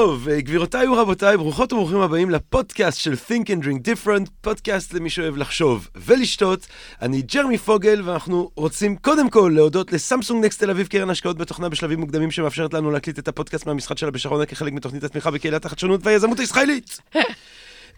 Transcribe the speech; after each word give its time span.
טוב, 0.00 0.28
אה, 0.28 0.40
גבירותיי 0.40 0.88
ורבותיי, 0.88 1.36
ברוכות 1.36 1.72
וברוכים 1.72 2.00
הבאים 2.00 2.30
לפודקאסט 2.30 2.98
של 2.98 3.12
Think 3.12 3.44
and 3.44 3.64
Drink 3.64 3.88
Different, 3.88 4.30
פודקאסט 4.40 4.94
למי 4.94 5.10
שאוהב 5.10 5.36
לחשוב 5.36 5.88
ולשתות. 5.96 6.66
אני 7.02 7.22
ג'רמי 7.22 7.58
פוגל, 7.58 8.02
ואנחנו 8.04 8.50
רוצים 8.54 8.96
קודם 8.96 9.30
כל 9.30 9.52
להודות 9.54 9.92
לסמסונג 9.92 10.44
נקסט 10.44 10.60
תל 10.60 10.70
אביב, 10.70 10.86
קרן 10.86 11.10
השקעות 11.10 11.38
בתוכנה 11.38 11.68
בשלבים 11.68 12.00
מוקדמים 12.00 12.30
שמאפשרת 12.30 12.74
לנו 12.74 12.90
להקליט 12.90 13.18
את 13.18 13.28
הפודקאסט 13.28 13.66
מהמשחק 13.66 13.98
שלה 13.98 14.10
בשרונה 14.10 14.46
כחלק 14.46 14.72
מתוכנית 14.72 15.04
התמיכה 15.04 15.30
בקהילת 15.30 15.64
החדשנות 15.64 16.00
והיזמות 16.04 16.40
הישראלית. 16.40 16.98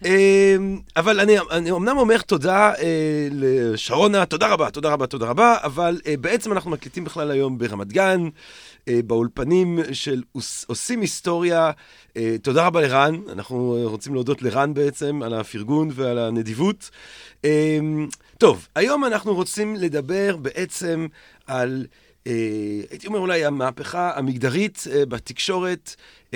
אמ, 0.05 0.79
אבל 0.95 1.19
אני, 1.19 1.39
אני 1.51 1.71
אמנם 1.71 1.97
אומר 1.97 2.21
תודה 2.21 2.73
אה, 2.79 3.27
לשרונה, 3.31 4.25
תודה 4.25 4.47
רבה, 4.47 4.69
תודה 4.69 4.89
רבה, 4.89 5.07
תודה 5.07 5.25
רבה, 5.25 5.55
אבל 5.63 6.01
אה, 6.07 6.17
בעצם 6.17 6.51
אנחנו 6.51 6.71
מקליטים 6.71 7.03
בכלל 7.03 7.31
היום 7.31 7.57
ברמת 7.57 7.87
גן, 7.93 8.29
אה, 8.87 8.99
באולפנים 9.05 9.79
של 9.91 10.23
עוש, 10.31 10.65
עושים 10.67 11.01
היסטוריה. 11.01 11.71
אה, 12.17 12.35
תודה 12.41 12.65
רבה 12.65 12.81
לרן, 12.81 13.15
אנחנו 13.31 13.77
רוצים 13.83 14.13
להודות 14.13 14.41
לרן 14.41 14.73
בעצם 14.73 15.21
על 15.23 15.33
הפרגון 15.33 15.89
ועל 15.93 16.19
הנדיבות. 16.19 16.89
אה, 17.45 17.79
טוב, 18.37 18.67
היום 18.75 19.05
אנחנו 19.05 19.33
רוצים 19.35 19.75
לדבר 19.75 20.37
בעצם 20.37 21.07
על... 21.47 21.85
Uh, 22.23 22.29
הייתי 22.89 23.07
אומר 23.07 23.19
אולי 23.19 23.45
המהפכה 23.45 24.11
המגדרית 24.15 24.77
uh, 24.77 25.05
בתקשורת 25.05 25.95
uh, 26.25 26.33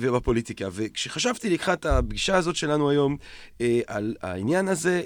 ובפוליטיקה. 0.00 0.68
וכשחשבתי 0.72 1.50
לקראת 1.50 1.86
הפגישה 1.86 2.36
הזאת 2.36 2.56
שלנו 2.56 2.90
היום 2.90 3.16
על 3.86 4.16
העניין 4.22 4.68
הזה, 4.68 5.02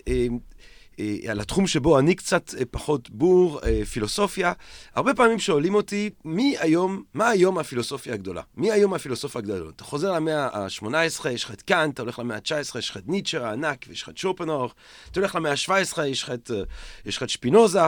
על 1.29 1.41
התחום 1.41 1.67
שבו 1.67 1.99
אני 1.99 2.15
קצת 2.15 2.55
פחות 2.71 3.11
בור, 3.11 3.61
פילוסופיה, 3.93 4.53
הרבה 4.95 5.15
פעמים 5.15 5.39
שואלים 5.39 5.75
אותי, 5.75 6.11
מי 6.25 6.57
היום, 6.59 7.03
מה 7.15 7.29
היום 7.29 7.59
הפילוסופיה 7.59 8.15
הגדולה? 8.15 8.43
מי 8.57 8.73
היום 8.73 8.95
הפילוסופיה 8.95 9.39
הגדולה? 9.39 9.71
אתה 9.77 9.85
חוזר 9.85 10.13
למאה 10.13 10.47
ה-18, 10.47 11.29
יש 11.29 11.45
לך 11.45 11.51
את 11.51 11.63
קאנט, 11.63 11.95
אתה 11.95 12.03
הולך 12.03 12.19
למאה 12.19 12.37
ה-19, 12.37 12.79
יש 12.79 12.91
לך 12.91 12.97
את 12.97 13.09
ניטשה 13.09 13.49
הענק, 13.49 13.85
ויש 13.89 14.03
לך 14.03 14.09
את 14.09 14.19
שופנאור, 14.19 14.71
אתה 15.11 15.21
הולך 15.21 15.35
למאה 15.35 15.53
ה-17, 15.53 16.03
יש 16.03 16.23
לך 16.23 16.31
את, 16.31 16.51
uh, 16.51 16.55
יש 17.07 17.17
לך 17.17 17.23
את 17.23 17.31
שפינוזה. 17.31 17.81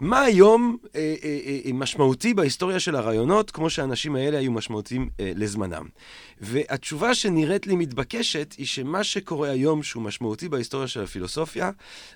מה 0.00 0.20
היום 0.20 0.76
אה, 0.94 1.14
אה, 1.24 1.38
אה, 1.66 1.72
משמעותי 1.72 2.34
בהיסטוריה 2.34 2.80
של 2.80 2.96
הרעיונות, 2.96 3.50
כמו 3.50 3.70
שהאנשים 3.70 4.16
האלה 4.16 4.38
היו 4.38 4.52
משמעותיים 4.52 5.08
לזמנם? 5.18 5.84
והתשובה 6.40 7.14
שנראית 7.14 7.66
לי 7.66 7.76
מתבקשת, 7.76 8.54
היא 8.58 8.66
שמה 8.66 9.04
שקורה 9.04 9.50
היום, 9.50 9.82
שהוא 9.82 10.02
משמעותי 10.02 10.48
בהיסטוריה 10.48 10.88
של 10.88 11.02
הפילוסופיה, 11.02 11.70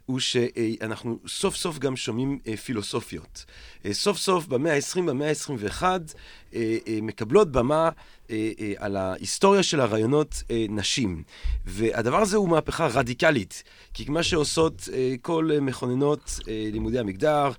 הוא 0.06 0.20
שאנחנו 0.20 1.18
סוף 1.26 1.56
סוף 1.56 1.78
גם 1.78 1.96
שומעים 1.96 2.38
אה, 2.46 2.56
פילוסופיות. 2.56 3.44
אה, 3.84 3.94
סוף 3.94 4.18
סוף 4.18 4.46
במאה 4.46 4.74
ה-20, 4.74 5.02
במאה 5.02 5.28
ה-21, 5.28 5.82
אה, 6.54 6.78
מקבלות 7.02 7.52
במה 7.52 7.90
על 8.76 8.96
ההיסטוריה 8.96 9.62
של 9.62 9.80
הרעיונות 9.80 10.42
נשים. 10.68 11.22
והדבר 11.66 12.16
הזה 12.16 12.36
הוא 12.36 12.48
מהפכה 12.48 12.86
רדיקלית, 12.86 13.62
כי 13.94 14.04
מה 14.08 14.22
שעושות 14.22 14.88
כל 15.22 15.50
מכוננות 15.60 16.40
לימודי 16.46 16.98
המגדר, 16.98 17.50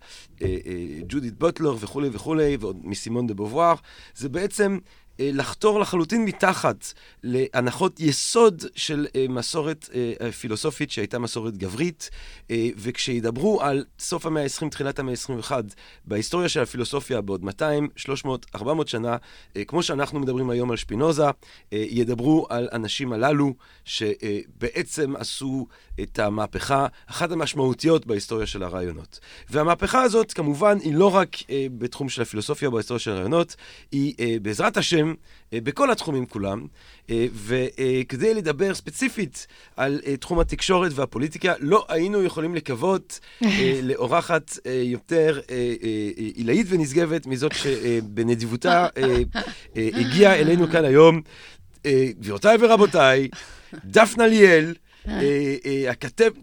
ג'ודית 1.07 1.39
בוטלר 1.39 1.75
וכולי 1.80 2.09
וכולי, 2.11 2.57
ועוד 2.59 2.77
מסימון 2.83 3.27
דה 3.27 3.33
בובואר, 3.33 3.75
זה 4.15 4.30
בעצם... 4.30 4.80
אה, 5.20 5.30
לחתור 5.34 5.80
לחלוטין 5.80 6.25
מתחת 6.25 6.94
להנחות 7.23 8.00
יסוד 8.00 8.64
של 8.75 9.08
אה, 9.16 9.26
מסורת 9.30 9.89
אה, 10.22 10.31
פילוסופית 10.31 10.92
שהייתה 10.92 11.20
מסורת 11.20 11.58
גברית, 11.58 12.09
וכשידברו 12.78 13.61
על 13.61 13.86
סוף 14.00 14.26
המאה 14.26 14.44
ה-20, 14.44 14.70
תחילת 14.70 14.99
המאה 14.99 15.14
ה-21, 15.14 15.52
בהיסטוריה 16.05 16.49
של 16.49 16.61
הפילוסופיה 16.61 17.21
בעוד 17.21 17.43
200, 17.43 17.88
300, 17.95 18.45
400 18.55 18.88
שנה, 18.88 19.17
כמו 19.67 19.83
שאנחנו 19.83 20.20
מדברים 20.20 20.49
היום 20.49 20.71
על 20.71 20.77
שפינוזה, 20.77 21.23
ידברו 21.72 22.48
על 22.49 22.70
אנשים 22.73 23.14
הללו 23.14 23.54
שבעצם 23.86 25.16
עשו 25.16 25.67
את 26.02 26.20
המהפכה, 26.20 26.88
אחת 27.05 27.32
המשמעותיות 27.32 28.05
בהיסטוריה 28.05 28.48
של 28.48 28.64
הרעיונות. 28.64 29.20
והמהפכה 29.49 30.02
הזאת, 30.02 30.33
כמובן, 30.33 30.77
היא 30.82 30.93
לא 30.93 31.16
רק 31.16 31.38
בתחום 31.77 32.10
של 32.10 32.22
הפילוסופיה 32.22 32.70
בהיסטוריה 32.70 32.99
של 32.99 33.11
הרעיונות, 33.11 33.55
היא 33.92 34.14
בעזרת 34.42 34.77
השם, 34.77 35.08
אה, 35.53 35.61
בכל 35.61 35.92
התחומים 35.92 36.25
כולם, 36.25 36.65
אה, 37.09 37.25
וכדי 37.33 38.33
לדבר 38.33 38.73
ספציפית 38.73 39.47
על 39.75 40.02
אה, 40.05 40.17
תחום 40.17 40.39
התקשורת 40.39 40.92
והפוליטיקה, 40.95 41.53
לא 41.59 41.86
היינו 41.89 42.23
יכולים 42.23 42.55
לקוות 42.55 43.19
לאורחת 43.83 44.58
יותר 44.83 45.39
עילאית 46.36 46.67
ונשגבת 46.69 47.25
מזאת 47.25 47.52
שבנדיבותה 47.55 48.87
הגיעה 49.75 50.36
אלינו 50.36 50.67
כאן 50.67 50.86
היום. 50.86 51.21
גבירותיי 51.87 52.58
ורבותיי, 52.59 53.27
דפנה 53.86 54.27
ליאל, 54.27 54.73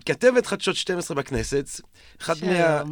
כתבת 0.07 0.47
חדשות 0.47 0.77
12 0.77 1.17
בכנסת, 1.17 1.81
אחת 2.23 2.43
מה... 2.43 2.83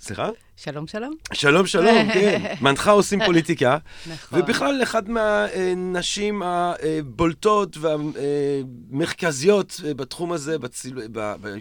סליחה? 0.00 0.28
שלום, 0.64 0.86
שלום. 0.86 1.14
שלום, 1.32 1.66
שלום, 1.66 2.10
כן. 2.14 2.54
מנחה 2.60 2.90
עושים 2.90 3.18
פוליטיקה. 3.26 3.78
נכון. 4.06 4.40
ובכלל, 4.40 4.82
אחת 4.82 5.08
מהנשים 5.08 6.42
הבולטות 6.44 7.76
והמרכזיות 7.76 9.80
בתחום 9.96 10.32
הזה, 10.32 10.58
בציל... 10.58 10.94
ב... 11.12 11.34
ב... 11.40 11.56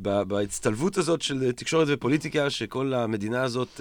ב... 0.00 0.22
בהצטלבות 0.22 0.98
הזאת 0.98 1.22
של 1.22 1.52
תקשורת 1.52 1.88
ופוליטיקה, 1.90 2.50
שכל 2.50 2.94
המדינה 2.94 3.42
הזאת 3.42 3.80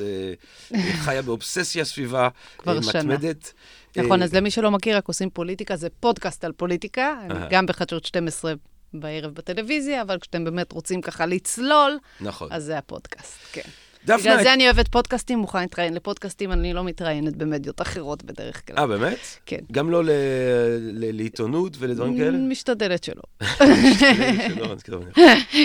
חיה 0.94 1.22
באובססיה 1.22 1.86
סביבה. 1.86 2.30
כבר 2.58 2.80
מתמדת. 2.80 3.54
שנה. 3.94 4.06
נכון, 4.06 4.24
אז 4.24 4.34
למי 4.34 4.52
שלא 4.52 4.72
מכיר, 4.72 4.98
רק 4.98 5.08
עושים 5.08 5.30
פוליטיקה, 5.30 5.76
זה 5.76 5.88
פודקאסט 6.00 6.46
על 6.46 6.52
פוליטיקה, 6.52 7.20
גם 7.50 7.66
בחדשות 7.66 8.06
12 8.06 8.54
בערב 8.94 9.34
בטלוויזיה, 9.34 10.02
אבל 10.02 10.20
כשאתם 10.20 10.44
באמת 10.44 10.72
רוצים 10.72 11.02
ככה 11.02 11.26
לצלול, 11.26 11.98
נכון. 12.22 12.48
אז 12.52 12.64
זה 12.64 12.78
הפודקאסט, 12.78 13.38
כן. 13.52 13.62
דפנה... 14.06 14.18
בגלל 14.18 14.44
זה 14.44 14.54
אני 14.54 14.66
אוהבת 14.66 14.88
פודקאסטים, 14.88 15.40
מוכן 15.40 15.60
להתראיין 15.60 15.94
לפודקאסטים, 15.94 16.52
אני 16.52 16.74
לא 16.74 16.84
מתראיינת 16.84 17.36
במדיות 17.36 17.82
אחרות 17.82 18.24
בדרך 18.24 18.62
כלל. 18.68 18.78
אה, 18.78 18.88
באמת? 18.88 19.18
כן. 19.46 19.58
גם 19.72 19.90
לא 19.90 20.02
לעיתונות 20.92 21.78
ולדברים 21.80 22.18
כאלה? 22.18 22.38
משתדלת 22.38 23.04
שלא. 23.04 23.22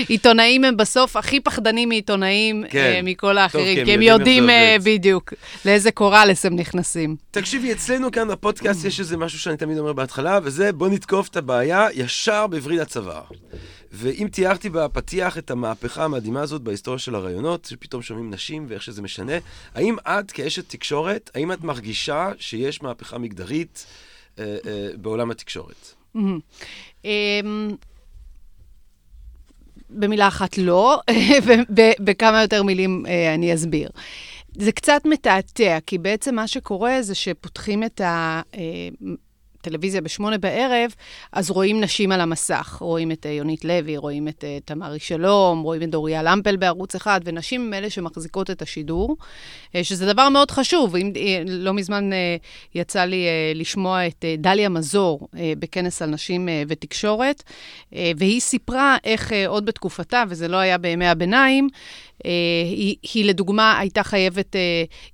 עיתונאים 0.09 0.65
הם 0.65 0.77
בסוף 0.77 1.16
הכי 1.16 1.41
פחדנים 1.41 1.88
מעיתונאים 1.88 2.65
אה, 2.65 2.71
כן. 2.71 3.00
מכל 3.04 3.38
האחרים, 3.38 3.84
כי 3.84 3.93
הם 3.93 4.03
יודעים 4.03 4.50
אה, 4.50 4.77
בדיוק 4.84 5.34
לאיזה 5.65 5.91
קוראלס 5.91 6.47
הם 6.47 6.56
נכנסים. 6.56 7.16
תקשיבי, 7.31 7.72
אצלנו 7.72 8.10
כאן 8.10 8.28
בפודקאסט 8.28 8.84
יש 8.84 9.00
איזה 9.00 9.16
משהו 9.16 9.38
שאני 9.38 9.56
תמיד 9.56 9.78
אומר 9.78 9.93
בהתחלה, 9.93 10.38
וזה 10.43 10.72
בוא 10.72 10.88
נתקוף 10.88 11.28
את 11.28 11.37
הבעיה 11.37 11.87
ישר 11.94 12.47
בווריד 12.47 12.81
הצוואר. 12.81 13.22
ואם 13.93 14.28
תיארתי 14.32 14.71
בפתיח 14.71 15.38
את 15.38 15.50
המהפכה 15.50 16.04
המדהימה 16.04 16.41
הזאת 16.41 16.62
בהיסטוריה 16.62 16.99
של 16.99 17.15
הרעיונות, 17.15 17.65
שפתאום 17.65 18.03
שומעים 18.03 18.31
נשים 18.31 18.66
ואיך 18.69 18.82
שזה 18.82 19.03
משנה, 19.03 19.32
האם 19.75 19.97
את 20.04 20.31
כאשת 20.31 20.69
תקשורת, 20.69 21.31
האם 21.34 21.53
את 21.53 21.65
מרגישה 21.65 22.31
שיש 22.38 22.82
מהפכה 22.82 23.19
מגדרית 23.19 23.87
אה, 24.38 24.56
אה, 24.66 24.88
בעולם 24.97 25.31
התקשורת? 25.31 25.94
אמ, 27.04 27.77
במילה 29.91 30.28
אחת 30.28 30.59
לא, 30.59 31.00
בכמה 32.04 32.43
יותר 32.43 32.62
מילים 32.62 33.06
אה, 33.06 33.34
אני 33.34 33.54
אסביר. 33.54 33.91
זה 34.59 34.72
קצת 34.72 35.03
מתעתע, 35.04 35.78
כי 35.87 35.98
בעצם 35.98 36.34
מה 36.34 36.48
שקורה 36.48 37.03
זה 37.03 37.15
שפותחים 37.15 37.84
את 37.84 38.00
ה... 38.00 38.43
טלוויזיה 39.68 40.00
בשמונה 40.00 40.38
בערב, 40.38 40.94
אז 41.32 41.50
רואים 41.50 41.80
נשים 41.80 42.12
על 42.12 42.20
המסך. 42.20 42.78
רואים 42.80 43.12
את 43.12 43.26
uh, 43.26 43.28
יונית 43.28 43.65
לוי, 43.65 43.97
רואים 43.97 44.28
את 44.28 44.44
uh, 44.44 44.65
תמרי 44.65 44.98
שלום, 44.98 45.62
רואים 45.62 45.82
את 45.82 45.91
דוריה 45.91 46.22
למפל 46.22 46.56
בערוץ 46.56 46.94
אחד, 46.94 47.20
ונשים 47.24 47.60
הם 47.66 47.74
אלה 47.74 47.91
שמחזיקות 47.91 48.50
את 48.50 48.62
השידור, 48.62 49.16
uh, 49.66 49.70
שזה 49.82 50.12
דבר 50.12 50.28
מאוד 50.28 50.50
חשוב. 50.50 50.97
אם, 50.97 51.12
לא 51.47 51.74
מזמן 51.74 52.10
יצא 52.74 53.04
לי 53.04 53.26
לשמוע 53.54 54.06
את 54.06 54.24
דליה 54.38 54.68
מזור 54.68 55.28
בכנס 55.59 56.03
על 56.03 56.10
נשים 56.10 56.48
ותקשורת, 56.68 57.42
והיא 57.92 58.41
סיפרה 58.41 58.97
איך 59.04 59.32
עוד 59.47 59.64
בתקופתה, 59.64 60.24
וזה 60.28 60.48
לא 60.48 60.56
היה 60.56 60.78
בימי 60.78 61.06
הביניים, 61.06 61.68
היא, 62.24 62.97
היא 63.15 63.24
לדוגמה 63.24 63.78
הייתה 63.78 64.03
חייבת, 64.03 64.56
uh, 64.56 64.59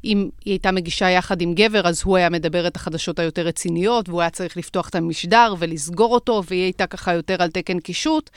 אם 0.05 0.29
היא 0.45 0.53
הייתה 0.53 0.73
מגישה 0.73 1.11
יחד 1.11 1.41
עם 1.41 1.55
גבר, 1.55 1.89
אז 1.89 2.03
הוא 2.05 2.17
היה 2.17 2.31
מדבר 2.31 2.67
את 2.67 2.77
החדשות 2.77 3.19
היותר 3.19 3.43
רציניות, 3.43 4.09
והוא 4.09 4.21
היה 4.21 4.31
צריך 4.31 4.57
לפתוח 4.57 4.89
את 4.89 4.95
המשדר 4.95 5.55
ולסגור 5.59 6.15
אותו, 6.15 6.43
והיא 6.49 6.63
הייתה 6.63 6.87
ככה 6.87 7.15
יותר 7.15 7.43
על 7.43 7.51
תקן 7.51 7.81
קישוט. 7.81 8.31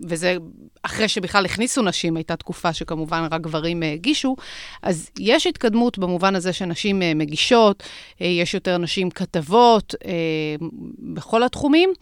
וזה 0.00 0.36
אחרי 0.82 1.08
שבכלל 1.08 1.44
הכניסו 1.44 1.82
נשים, 1.82 2.16
הייתה 2.16 2.36
תקופה 2.36 2.72
שכמובן 2.72 3.28
רק 3.30 3.40
גברים 3.40 3.82
אה, 3.82 3.92
הגישו, 3.92 4.36
אז 4.82 5.10
יש 5.18 5.46
התקדמות 5.46 5.98
במובן 5.98 6.34
הזה 6.34 6.52
שנשים 6.52 7.02
אה, 7.02 7.14
מגישות, 7.14 7.82
אה, 8.20 8.26
יש 8.26 8.54
יותר 8.54 8.78
נשים 8.78 9.10
כתבות 9.10 9.94
בכל 10.98 11.42
התחומים, 11.42 11.92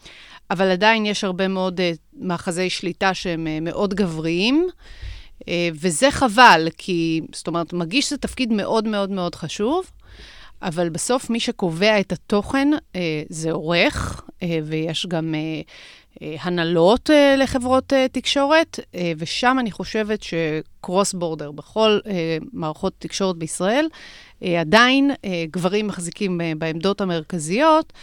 אבל 0.51 0.71
עדיין 0.71 1.05
יש 1.05 1.23
הרבה 1.23 1.47
מאוד 1.47 1.81
מאחזי 2.13 2.69
שליטה 2.69 3.13
שהם 3.13 3.47
מאוד 3.61 3.93
גבריים. 3.93 4.67
וזה 5.73 6.11
חבל, 6.11 6.67
כי, 6.77 7.21
זאת 7.33 7.47
אומרת, 7.47 7.73
מגיש 7.73 8.09
זה 8.09 8.17
תפקיד 8.17 8.53
מאוד 8.53 8.87
מאוד 8.87 9.09
מאוד 9.09 9.35
חשוב, 9.35 9.85
אבל 10.61 10.89
בסוף 10.89 11.29
מי 11.29 11.39
שקובע 11.39 11.99
את 11.99 12.11
התוכן 12.11 12.67
זה 13.29 13.51
עורך, 13.51 14.21
ויש 14.63 15.05
גם 15.05 15.35
אה, 16.21 16.35
הנהלות 16.41 17.09
אה, 17.09 17.35
לחברות 17.35 17.93
אה, 17.93 18.05
תקשורת, 18.11 18.79
ושם 19.17 19.57
אני 19.59 19.71
חושבת 19.71 20.19
שקרוס 20.23 21.13
בורדר 21.13 21.51
בכל 21.51 21.99
מערכות 22.53 22.93
תקשורת 22.99 23.37
בישראל, 23.37 23.87
עדיין 24.59 25.11
גברים 25.51 25.87
מחזיקים 25.87 26.41
בעמדות 26.57 27.01
המרכזיות, 27.01 27.93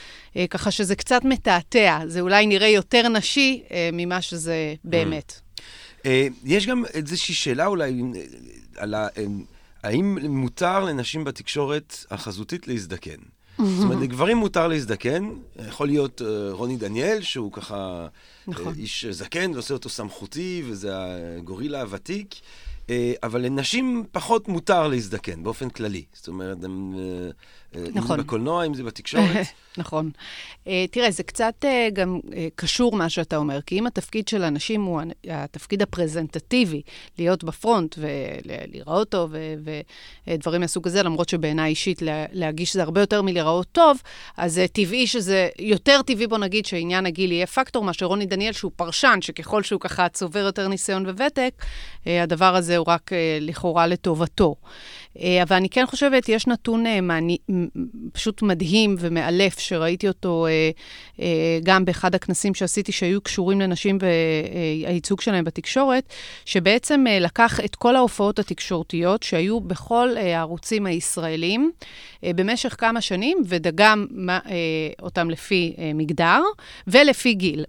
ככה 0.51 0.71
שזה 0.71 0.97
קצת 0.97 1.25
מתעתע, 1.25 1.99
זה 2.07 2.21
אולי 2.21 2.47
נראה 2.47 2.69
יותר 2.69 3.09
נשי 3.09 3.63
ממה 3.93 4.23
שזה 4.23 4.75
באמת. 4.85 5.41
יש 6.45 6.67
גם 6.67 6.85
איזושהי 6.95 7.35
שאלה 7.35 7.67
אולי 7.67 8.03
על 8.77 8.95
ה... 8.95 9.09
האם 9.83 10.19
מותר 10.19 10.85
לנשים 10.85 11.25
בתקשורת 11.25 12.05
החזותית 12.11 12.69
להזדקן? 12.69 13.17
זאת 13.59 13.85
אומרת, 13.85 13.99
לגברים 14.01 14.37
מותר 14.37 14.69
להזדקן, 14.69 15.31
יכול 15.69 15.87
להיות 15.87 16.21
uh, 16.21 16.25
רוני 16.51 16.77
דניאל, 16.77 17.23
שהוא 17.23 17.53
ככה 17.53 18.09
נכון. 18.49 18.75
uh, 18.75 18.79
איש 18.79 19.05
זקן, 19.05 19.51
ועושה 19.55 19.75
אותו 19.75 19.89
סמכותי, 19.89 20.63
וזה 20.67 20.91
הגורילה 21.39 21.81
הוותיק, 21.81 22.35
uh, 22.35 22.91
אבל 23.23 23.41
לנשים 23.41 24.05
פחות 24.13 24.49
מותר 24.49 24.89
להזדקן, 24.89 25.43
באופן 25.43 25.71
כללי. 25.71 26.05
זאת 26.13 26.29
אומרת, 26.29 26.65
הם... 26.65 26.95
Uh, 27.73 27.77
נכון. 27.77 27.87
אם 27.87 27.93
זה 27.93 28.01
נכון. 28.01 28.21
בקולנוע, 28.21 28.67
אם 28.67 28.75
זה 28.75 28.83
בתקשורת. 28.83 29.47
נכון. 29.77 30.11
Uh, 30.65 30.69
תראה, 30.91 31.11
זה 31.11 31.23
קצת 31.23 31.65
uh, 31.65 31.91
גם 31.93 32.21
uh, 32.25 32.33
קשור 32.55 32.97
מה 32.97 33.09
שאתה 33.09 33.37
אומר, 33.37 33.61
כי 33.61 33.79
אם 33.79 33.87
התפקיד 33.87 34.29
של 34.29 34.43
אנשים 34.43 34.83
הוא 34.83 35.01
התפקיד 35.31 35.83
הפרזנטטיבי, 35.83 36.83
להיות 37.19 37.45
בפרונט 37.45 37.95
ולהיראות 37.99 39.09
טוב 39.09 39.35
ודברים 40.27 40.61
מהסוג 40.61 40.87
הזה, 40.87 41.03
למרות 41.03 41.29
שבעיניי 41.29 41.71
אישית 41.71 42.03
להגיש 42.33 42.75
זה 42.75 42.83
הרבה 42.83 43.01
יותר 43.01 43.23
מלהיראות 43.23 43.67
טוב, 43.73 44.03
אז 44.37 44.55
זה 44.55 44.67
טבעי 44.73 45.07
שזה, 45.07 45.49
יותר 45.59 46.03
טבעי, 46.03 46.27
בוא 46.27 46.39
נגיד, 46.39 46.67
שעניין 46.67 47.07
הגיל 47.07 47.33
יהיה 47.33 47.47
פקטור, 47.47 47.85
מאשר 47.85 48.07
רוני 48.07 48.27
דניאל, 48.27 48.53
שהוא 48.53 48.73
פרשן, 48.77 49.19
שככל 49.21 49.63
שהוא 49.63 49.81
ככה 49.81 50.09
צובר 50.09 50.41
יותר 50.41 50.69
ניסיון 50.69 51.07
וותק, 51.07 51.55
uh, 51.59 52.09
הדבר 52.23 52.57
הזה 52.57 52.77
הוא 52.77 52.87
רק 52.89 53.13
uh, 53.13 53.15
לכאורה 53.41 53.87
לטובתו. 53.87 54.55
Uh, 55.19 55.21
אבל 55.43 55.57
אני 55.57 55.69
כן 55.69 55.87
חושבת, 55.87 56.29
יש 56.29 56.47
נתון 56.47 56.87
uh, 56.87 57.01
מעני, 57.03 57.37
פשוט 58.13 58.43
מדהים 58.43 58.97
ומאלף, 58.99 59.59
שראיתי 59.59 60.09
אותו 60.09 60.47
אה, 60.47 60.71
אה, 61.21 61.59
גם 61.63 61.85
באחד 61.85 62.15
הכנסים 62.15 62.55
שעשיתי, 62.55 62.93
שהיו 62.93 63.21
קשורים 63.21 63.61
לנשים 63.61 63.99
והייצוג 64.85 65.21
שלהם 65.21 65.45
בתקשורת, 65.45 66.13
שבעצם 66.45 67.05
אה, 67.09 67.19
לקח 67.19 67.61
את 67.65 67.77
כל 67.77 67.97
ההופעות 67.97 68.39
התקשורתיות 68.39 69.23
שהיו 69.23 69.61
בכל 69.61 70.09
אה, 70.17 70.37
הערוצים 70.37 70.87
הישראלים 70.87 71.71
אה, 72.25 72.31
במשך 72.35 72.75
כמה 72.79 73.01
שנים, 73.01 73.39
ודגם 73.47 74.07
אה, 74.31 74.55
אותם 75.03 75.31
לפי 75.31 75.75
אה, 75.79 75.91
מגדר 75.95 76.43
ולפי 76.87 77.35
גיל. 77.35 77.65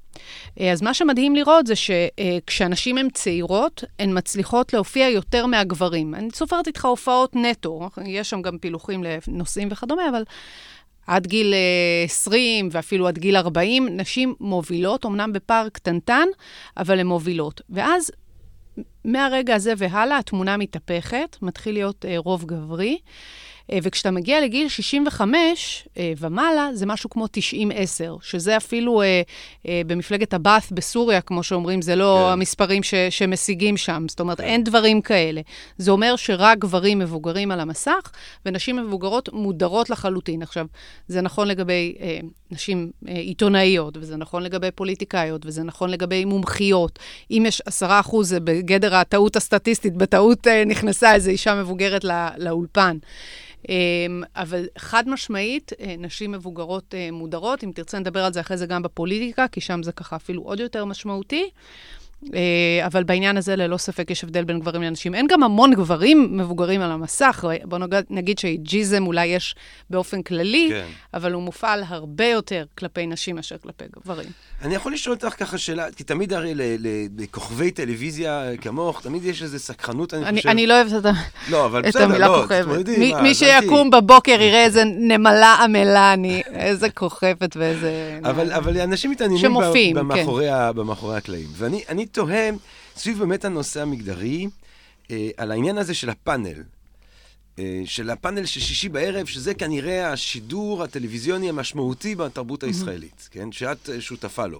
אה, 0.59 0.71
אז 0.71 0.81
מה 0.81 0.93
שמדהים 0.93 1.35
לראות 1.35 1.67
זה 1.67 1.73
שכשאנשים 1.75 2.97
הן 2.97 3.09
צעירות, 3.09 3.83
הן 3.99 4.17
מצליחות 4.17 4.73
להופיע 4.73 5.09
יותר 5.09 5.45
מהגברים. 5.45 6.15
אני 6.15 6.29
סופרת 6.33 6.67
איתך 6.67 6.85
הופעות 6.85 7.35
נטו, 7.35 7.89
יש 8.05 8.29
שם 8.29 8.41
גם 8.41 8.57
פילוחים 8.57 9.03
לנושאים 9.03 9.67
וכדומה, 9.71 10.09
אבל 10.09 10.23
עד 11.07 11.27
גיל 11.27 11.53
20 12.05 12.65
אה, 12.65 12.69
ואפילו 12.73 13.07
עד 13.07 13.17
גיל 13.17 13.37
40, 13.37 13.87
נשים 13.89 14.35
מובילות, 14.39 15.05
אמנם 15.05 15.33
בפער 15.33 15.69
קטנטן, 15.69 16.27
אבל 16.77 16.99
הן 16.99 17.07
מובילות. 17.07 17.61
ואז 17.69 18.11
מהרגע 19.05 19.55
הזה 19.55 19.73
והלאה 19.77 20.17
התמונה 20.17 20.57
מתהפכת, 20.57 21.37
מתחיל 21.41 21.73
להיות 21.73 22.05
אה, 22.05 22.15
רוב 22.17 22.45
גברי. 22.45 22.97
אה, 23.71 23.77
וכשאתה 23.83 24.11
מגיע 24.11 24.41
לגיל 24.41 24.69
65 24.69 25.87
אה, 25.97 26.13
ומעלה, 26.17 26.69
זה 26.73 26.85
משהו 26.85 27.09
כמו 27.09 27.25
90-10, 27.25 27.27
שזה 28.21 28.57
אפילו 28.57 29.01
אה, 29.01 29.21
במפלגת 29.85 30.33
הבאת' 30.33 30.71
בסוריה, 30.71 31.21
כמו 31.21 31.43
שאומרים, 31.43 31.81
זה 31.81 31.95
לא 31.95 32.25
כן. 32.25 32.33
המספרים 32.33 32.83
ש, 32.83 32.93
שמשיגים 33.09 33.77
שם. 33.77 34.05
זאת 34.09 34.19
אומרת, 34.19 34.37
כן. 34.37 34.43
אין 34.43 34.63
דברים 34.63 35.01
כאלה. 35.01 35.41
זה 35.77 35.91
אומר 35.91 36.15
שרק 36.15 36.57
גברים 36.57 36.99
מבוגרים 36.99 37.51
על 37.51 37.59
המסך, 37.59 38.11
ונשים 38.45 38.75
מבוגרות 38.75 39.29
מודרות 39.33 39.89
לחלוטין. 39.89 40.41
עכשיו, 40.41 40.65
זה 41.07 41.21
נכון 41.21 41.47
לגבי 41.47 41.95
אה, 42.01 42.19
נשים 42.51 42.91
אה, 43.07 43.13
עיתונאיות, 43.13 43.97
וזה 43.97 44.17
נכון 44.17 44.43
לגבי 44.43 44.71
פוליטיקאיות, 44.71 45.45
וזה 45.45 45.63
נכון 45.63 45.89
לגבי 45.89 46.25
מומחיות. 46.25 46.99
אם 47.31 47.43
יש 47.47 47.61
10 47.65 47.99
זה 48.21 48.39
בגדר 48.39 48.95
הטעות 48.95 49.35
הסטטיסטית, 49.35 49.93
בטעות 49.93 50.47
אה, 50.47 50.65
נכנסה 50.65 51.13
איזו 51.13 51.29
אישה 51.29 51.55
מבוגרת 51.55 52.03
לא, 52.03 52.15
לאולפן. 52.37 52.97
אמ, 53.69 54.23
אבל 54.35 54.65
חד 54.77 55.09
משמעית, 55.09 55.71
אה, 55.79 55.95
נשים 55.97 56.31
מבוגרות 56.31 56.95
אה, 56.95 57.09
מודרות, 57.11 57.63
אם 57.63 57.71
תרצה 57.75 57.99
נדבר 57.99 58.25
על 58.25 58.33
זה 58.33 58.39
אחרי 58.39 58.57
זה 58.57 58.65
גם 58.65 58.81
בפוליטיקה, 58.81 59.47
כי 59.47 59.61
שם 59.61 59.83
זה 59.83 59.91
ככה 59.91 60.15
אפילו 60.15 60.41
עוד 60.41 60.59
יותר 60.59 60.85
משמעותי. 60.85 61.49
אה, 62.33 62.85
אבל 62.85 63.03
בעניין 63.03 63.37
הזה 63.37 63.55
ללא 63.55 63.77
ספק 63.77 64.11
יש 64.11 64.23
הבדל 64.23 64.43
בין 64.43 64.59
גברים 64.59 64.81
לנשים. 64.81 65.15
אין 65.15 65.27
גם 65.29 65.43
המון 65.43 65.73
גברים 65.73 66.37
מבוגרים 66.37 66.81
על 66.81 66.91
המסך. 66.91 67.45
בוא 67.63 67.77
נגיד 68.09 68.39
שאיג'יזם 68.39 69.07
אולי 69.07 69.25
יש 69.25 69.55
באופן 69.89 70.21
כללי, 70.21 70.67
כן. 70.69 70.85
אבל 71.13 71.33
הוא 71.33 71.43
מופעל 71.43 71.83
הרבה 71.87 72.25
יותר 72.25 72.65
כלפי 72.77 73.07
נשים 73.07 73.35
מאשר 73.35 73.57
כלפי 73.57 73.85
גברים. 73.95 74.29
אני 74.61 74.75
יכול 74.75 74.93
לשאול 74.93 75.15
אותך 75.15 75.35
ככה 75.37 75.57
שאלה, 75.57 75.91
כי 75.91 76.03
תמיד 76.03 76.33
הרי 76.33 76.53
לכוכבי 77.17 77.71
טלוויזיה 77.71 78.49
כמוך, 78.61 79.01
תמיד 79.01 79.25
יש 79.25 79.43
איזו 79.43 79.59
סקרנות, 79.59 80.13
אני, 80.13 80.25
אני 80.25 80.37
חושב... 80.37 80.49
אני 80.49 80.67
לא 80.67 80.73
אוהבת 80.73 81.05
את, 81.05 81.13
לא, 81.49 81.65
אבל 81.65 81.79
את 81.79 81.85
בסדר, 81.85 82.03
המילה 82.03 82.27
לא, 82.27 82.41
כוכבת. 82.41 82.87
מי, 82.87 83.13
מי 83.21 83.35
שיקום 83.35 83.89
בבוקר 83.89 84.31
יראה 84.41 84.63
איזה 84.63 84.83
נמלה 84.85 85.55
עמלה, 85.63 86.13
אני, 86.13 86.41
איזה 86.53 86.89
כוכבת 86.89 87.57
ואיזה... 87.57 88.19
אבל, 88.23 88.51
אבל 88.51 88.81
אנשים 88.81 89.11
מתעניינים 89.11 89.41
שמופיעים, 89.41 89.95
במאחורי, 89.95 90.47
כן. 90.49 90.75
במאחורי 90.75 91.17
הקלעים. 91.17 91.47
ואני 91.53 92.05
תוהה, 92.05 92.49
סביב 92.97 93.19
באמת 93.19 93.45
הנושא 93.45 93.81
המגדרי, 93.81 94.47
אה, 95.11 95.29
על 95.37 95.51
העניין 95.51 95.77
הזה 95.77 95.93
של 95.93 96.09
הפאנל. 96.09 96.63
אה, 97.59 97.81
של 97.85 98.09
הפאנל 98.09 98.45
של 98.45 98.59
שישי 98.59 98.89
בערב, 98.89 99.25
שזה 99.25 99.53
כנראה 99.53 100.11
השידור 100.11 100.83
הטלוויזיוני 100.83 101.49
המשמעותי 101.49 102.15
בתרבות 102.15 102.63
הישראלית, 102.63 103.29
כן? 103.31 103.51
שאת 103.51 103.89
אה, 103.89 104.01
שותפה 104.01 104.45
לו. 104.45 104.59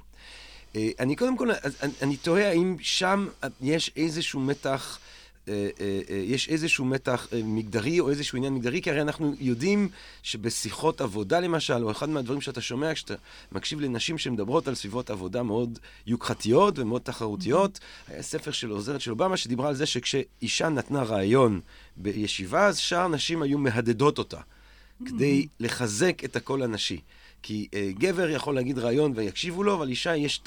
אה, 0.75 0.89
אני 0.99 1.15
קודם 1.15 1.37
כל, 1.37 1.51
אני, 1.51 1.91
אני 2.01 2.18
תוהה 2.18 2.49
האם 2.49 2.75
שם 2.81 3.27
יש 3.61 3.91
איזשהו 3.95 4.39
מתח 4.39 4.99
יש 6.25 6.49
איזשהו 6.49 6.85
מתח 6.85 7.27
מגדרי 7.44 7.99
או 7.99 8.09
איזשהו 8.09 8.37
עניין 8.37 8.53
מגדרי, 8.53 8.81
כי 8.81 8.91
הרי 8.91 9.01
אנחנו 9.01 9.33
יודעים 9.39 9.89
שבשיחות 10.23 11.01
עבודה 11.01 11.39
למשל, 11.39 11.83
או 11.83 11.91
אחד 11.91 12.09
מהדברים 12.09 12.41
שאתה 12.41 12.61
שומע 12.61 12.94
כשאתה 12.94 13.13
מקשיב 13.51 13.79
לנשים 13.79 14.18
שמדברות 14.18 14.68
על 14.68 14.75
סביבות 14.75 15.09
עבודה 15.09 15.44
מאוד 15.44 15.79
יוקחתיות 16.07 16.79
ומאוד 16.79 17.01
תחרותיות, 17.01 17.79
היה 18.07 18.23
ספר 18.23 18.51
של 18.51 18.69
עוזרת 18.69 19.01
של 19.01 19.11
אובמה 19.11 19.37
שדיברה 19.37 19.69
על 19.69 19.75
זה 19.75 19.85
שכשאישה 19.85 20.69
נתנה 20.69 21.03
רעיון 21.03 21.61
בישיבה, 21.97 22.68
אז 22.68 22.77
שאר 22.77 23.07
נשים 23.07 23.41
היו 23.41 23.57
מהדדות 23.57 24.18
אותה, 24.18 24.39
כדי 25.06 25.47
לחזק 25.59 26.23
את 26.25 26.35
הקול 26.35 26.63
הנשי. 26.63 26.99
כי 27.44 27.68
uh, 27.71 27.99
גבר 27.99 28.29
יכול 28.29 28.56
להגיד 28.56 28.79
רעיון 28.79 29.13
ויקשיבו 29.15 29.63
לו, 29.63 29.73
אבל 29.73 29.89
אישה 29.89 30.15
יש 30.15 30.37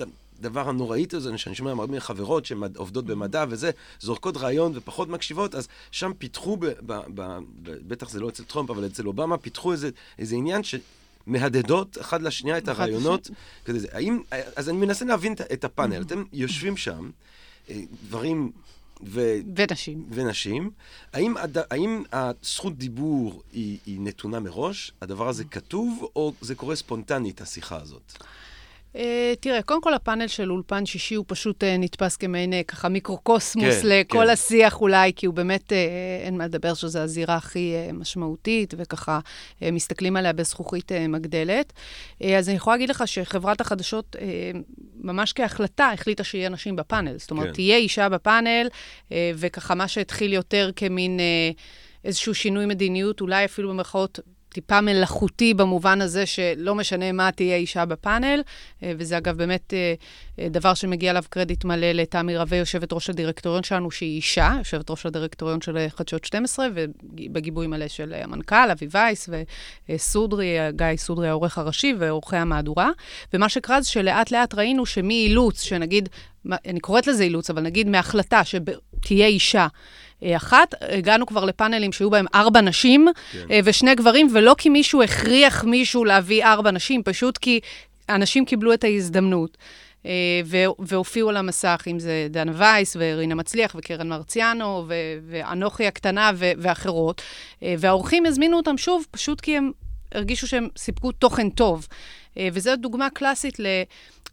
הדבר 0.42 0.68
הנוראית 0.68 1.14
הזה, 1.14 1.38
שאני 1.38 1.54
שומע 1.54 1.70
הרבה 1.70 1.96
מחברות 1.96 2.46
שעובדות 2.46 3.04
במדע 3.04 3.44
וזה, 3.48 3.70
זורקות 4.00 4.36
רעיון 4.36 4.72
ופחות 4.74 5.08
מקשיבות, 5.08 5.54
אז 5.54 5.68
שם 5.90 6.12
פיתחו, 6.18 6.56
ב, 6.56 6.66
ב, 6.66 6.72
ב, 6.86 7.38
ב, 7.62 7.88
בטח 7.88 8.10
זה 8.10 8.20
לא 8.20 8.28
אצל 8.28 8.44
טראמפ, 8.44 8.70
אבל 8.70 8.86
אצל 8.86 9.06
אובמה, 9.06 9.38
פיתחו 9.38 9.72
איזה, 9.72 9.90
איזה 10.18 10.36
עניין 10.36 10.62
ש... 10.62 10.74
מהדהדות 11.26 11.98
אחד 12.00 12.22
לשנייה 12.22 12.58
את 12.58 12.68
הרעיונות. 12.68 13.30
כדי 13.64 13.80
זה. 13.80 13.88
האם, 13.92 14.22
אז 14.56 14.68
אני 14.68 14.76
מנסה 14.76 15.04
להבין 15.04 15.34
את 15.52 15.64
הפאנל. 15.64 16.02
אתם 16.02 16.24
יושבים 16.32 16.76
שם, 16.76 17.10
אה, 17.70 17.80
דברים 18.08 18.52
ו... 19.04 19.36
ונשים. 19.56 20.04
ונשים. 20.10 20.70
האם, 21.12 21.36
הד... 21.36 21.58
האם 21.70 22.02
הזכות 22.12 22.76
דיבור 22.76 23.42
היא, 23.52 23.78
היא 23.86 24.00
נתונה 24.00 24.40
מראש? 24.40 24.92
הדבר 25.02 25.28
הזה 25.28 25.44
כתוב, 25.44 26.10
או 26.16 26.32
זה 26.40 26.54
קורה 26.54 26.76
ספונטנית, 26.76 27.40
השיחה 27.40 27.80
הזאת? 27.80 28.12
Uh, 28.96 28.98
תראה, 29.40 29.62
קודם 29.62 29.82
כל 29.82 29.94
הפאנל 29.94 30.26
של 30.26 30.52
אולפן 30.52 30.86
שישי 30.86 31.14
הוא 31.14 31.24
פשוט 31.28 31.62
uh, 31.62 31.66
נתפס 31.78 32.16
כמעין 32.16 32.52
uh, 32.52 32.56
ככה 32.68 32.88
מיקרוקוסמוס 32.88 33.82
כן, 33.82 33.88
לכל 33.88 34.24
כן. 34.24 34.30
השיח 34.30 34.80
אולי, 34.80 35.12
כי 35.16 35.26
הוא 35.26 35.34
באמת, 35.34 35.72
uh, 35.72 35.74
אין 36.24 36.38
מה 36.38 36.44
לדבר 36.44 36.74
שזו 36.74 36.98
הזירה 36.98 37.36
הכי 37.36 37.74
uh, 37.88 37.92
משמעותית, 37.92 38.74
וככה 38.78 39.20
uh, 39.20 39.64
מסתכלים 39.72 40.16
עליה 40.16 40.32
בזכוכית 40.32 40.92
uh, 40.92 41.08
מגדלת. 41.08 41.72
Uh, 42.22 42.26
אז 42.38 42.48
אני 42.48 42.56
יכולה 42.56 42.76
להגיד 42.76 42.90
לך 42.90 43.08
שחברת 43.08 43.60
החדשות, 43.60 44.16
uh, 44.16 44.20
ממש 44.96 45.32
כהחלטה, 45.32 45.90
החליטה 45.94 46.24
שיהיה 46.24 46.48
נשים 46.48 46.76
בפאנל. 46.76 47.18
זאת 47.18 47.30
אומרת, 47.30 47.46
כן. 47.46 47.52
תהיה 47.52 47.76
אישה 47.76 48.08
בפאנל, 48.08 48.68
uh, 49.08 49.12
וככה 49.36 49.74
מה 49.74 49.88
שהתחיל 49.88 50.32
יותר 50.32 50.70
כמין... 50.76 51.18
Uh, 51.18 51.60
איזשהו 52.04 52.34
שינוי 52.34 52.66
מדיניות, 52.66 53.20
אולי 53.20 53.44
אפילו 53.44 53.70
במרכאות 53.70 54.20
טיפה 54.52 54.80
מלאכותי 54.80 55.54
במובן 55.54 56.00
הזה 56.00 56.26
שלא 56.26 56.74
משנה 56.74 57.12
מה 57.12 57.32
תהיה 57.32 57.56
אישה 57.56 57.84
בפאנל, 57.84 58.42
אה, 58.82 58.92
וזה 58.98 59.18
אגב 59.18 59.36
באמת 59.36 59.74
אה, 59.74 59.94
אה, 60.38 60.48
דבר 60.48 60.74
שמגיע 60.74 61.10
עליו 61.10 61.22
קרדיט 61.30 61.64
מלא 61.64 61.92
לתמי 61.92 62.36
רווה, 62.36 62.58
יושבת 62.58 62.92
ראש 62.92 63.10
הדירקטוריון 63.10 63.62
שלנו, 63.62 63.90
שהיא 63.90 64.16
אישה, 64.16 64.54
יושבת 64.58 64.90
ראש 64.90 65.06
הדירקטוריון 65.06 65.60
של 65.60 65.86
חדשות 65.88 66.24
12, 66.24 66.66
ובגיבוי 66.74 67.66
מלא 67.66 67.88
של 67.88 68.14
המנכ"ל, 68.16 68.70
אבי 68.72 68.86
וייס, 68.90 69.28
וסודרי, 69.88 70.56
גיא 70.70 70.86
סודרי 70.96 71.28
העורך 71.28 71.58
הראשי, 71.58 71.94
ועורכי 71.98 72.36
המהדורה. 72.36 72.90
ומה 73.34 73.48
שקרה 73.48 73.80
זה 73.80 73.90
שלאט 73.90 74.30
לאט 74.30 74.54
ראינו 74.54 74.86
שמאילוץ, 74.86 75.62
שנגיד, 75.62 76.08
אני 76.66 76.80
קוראת 76.80 77.06
לזה 77.06 77.24
אילוץ, 77.24 77.50
אבל 77.50 77.62
נגיד 77.62 77.88
מהחלטה 77.88 78.42
שתהיה 78.44 79.26
אישה, 79.26 79.66
אחת, 80.36 80.74
הגענו 80.80 81.26
כבר 81.26 81.44
לפאנלים 81.44 81.92
שהיו 81.92 82.10
בהם 82.10 82.26
ארבע 82.34 82.60
נשים 82.60 83.08
כן. 83.32 83.38
אה, 83.50 83.60
ושני 83.64 83.94
גברים, 83.94 84.28
ולא 84.32 84.54
כי 84.58 84.68
מישהו 84.68 85.02
הכריח 85.02 85.64
מישהו 85.64 86.04
להביא 86.04 86.44
ארבע 86.44 86.70
נשים, 86.70 87.02
פשוט 87.02 87.38
כי 87.38 87.60
אנשים 88.08 88.44
קיבלו 88.44 88.72
את 88.74 88.84
ההזדמנות. 88.84 89.56
אה, 90.06 90.40
והופיעו 90.78 91.28
על 91.28 91.36
המסך, 91.36 91.84
אם 91.90 91.98
זה 91.98 92.26
דנה 92.30 92.52
וייס 92.54 92.96
ורינה 93.00 93.34
מצליח 93.34 93.76
וקרן 93.78 94.08
מרציאנו 94.08 94.86
ואנוכי 95.28 95.86
הקטנה 95.86 96.30
ואחרות. 96.36 97.22
והאורחים 97.62 98.26
הזמינו 98.26 98.56
אותם 98.56 98.78
שוב, 98.78 99.06
פשוט 99.10 99.40
כי 99.40 99.56
הם 99.56 99.72
הרגישו 100.14 100.46
שהם 100.46 100.68
סיפקו 100.76 101.12
תוכן 101.12 101.50
טוב. 101.50 101.88
וזו 102.52 102.76
דוגמה 102.76 103.10
קלאסית 103.10 103.60
ל... 103.60 103.66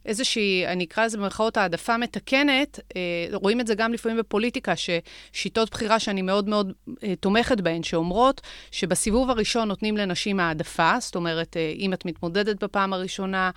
איזושהי, 0.06 0.66
אני 0.66 0.84
אקרא 0.84 1.04
לזה 1.04 1.18
במרכאות 1.18 1.56
העדפה 1.56 1.96
מתקנת, 1.96 2.80
אה, 2.96 3.00
רואים 3.32 3.60
את 3.60 3.66
זה 3.66 3.74
גם 3.74 3.92
לפעמים 3.92 4.18
בפוליטיקה, 4.18 4.72
ששיטות 4.76 5.70
בחירה 5.70 5.98
שאני 5.98 6.22
מאוד 6.22 6.48
מאוד 6.48 6.72
אה, 7.04 7.14
תומכת 7.16 7.60
בהן, 7.60 7.82
שאומרות 7.82 8.40
שבסיבוב 8.70 9.30
הראשון 9.30 9.68
נותנים 9.68 9.96
לנשים 9.96 10.40
העדפה, 10.40 10.92
זאת 11.00 11.16
אומרת, 11.16 11.56
אה, 11.56 11.72
אם 11.78 11.92
את 11.92 12.04
מתמודדת 12.04 12.64
בפעם 12.64 12.92
הראשונה 12.92 13.50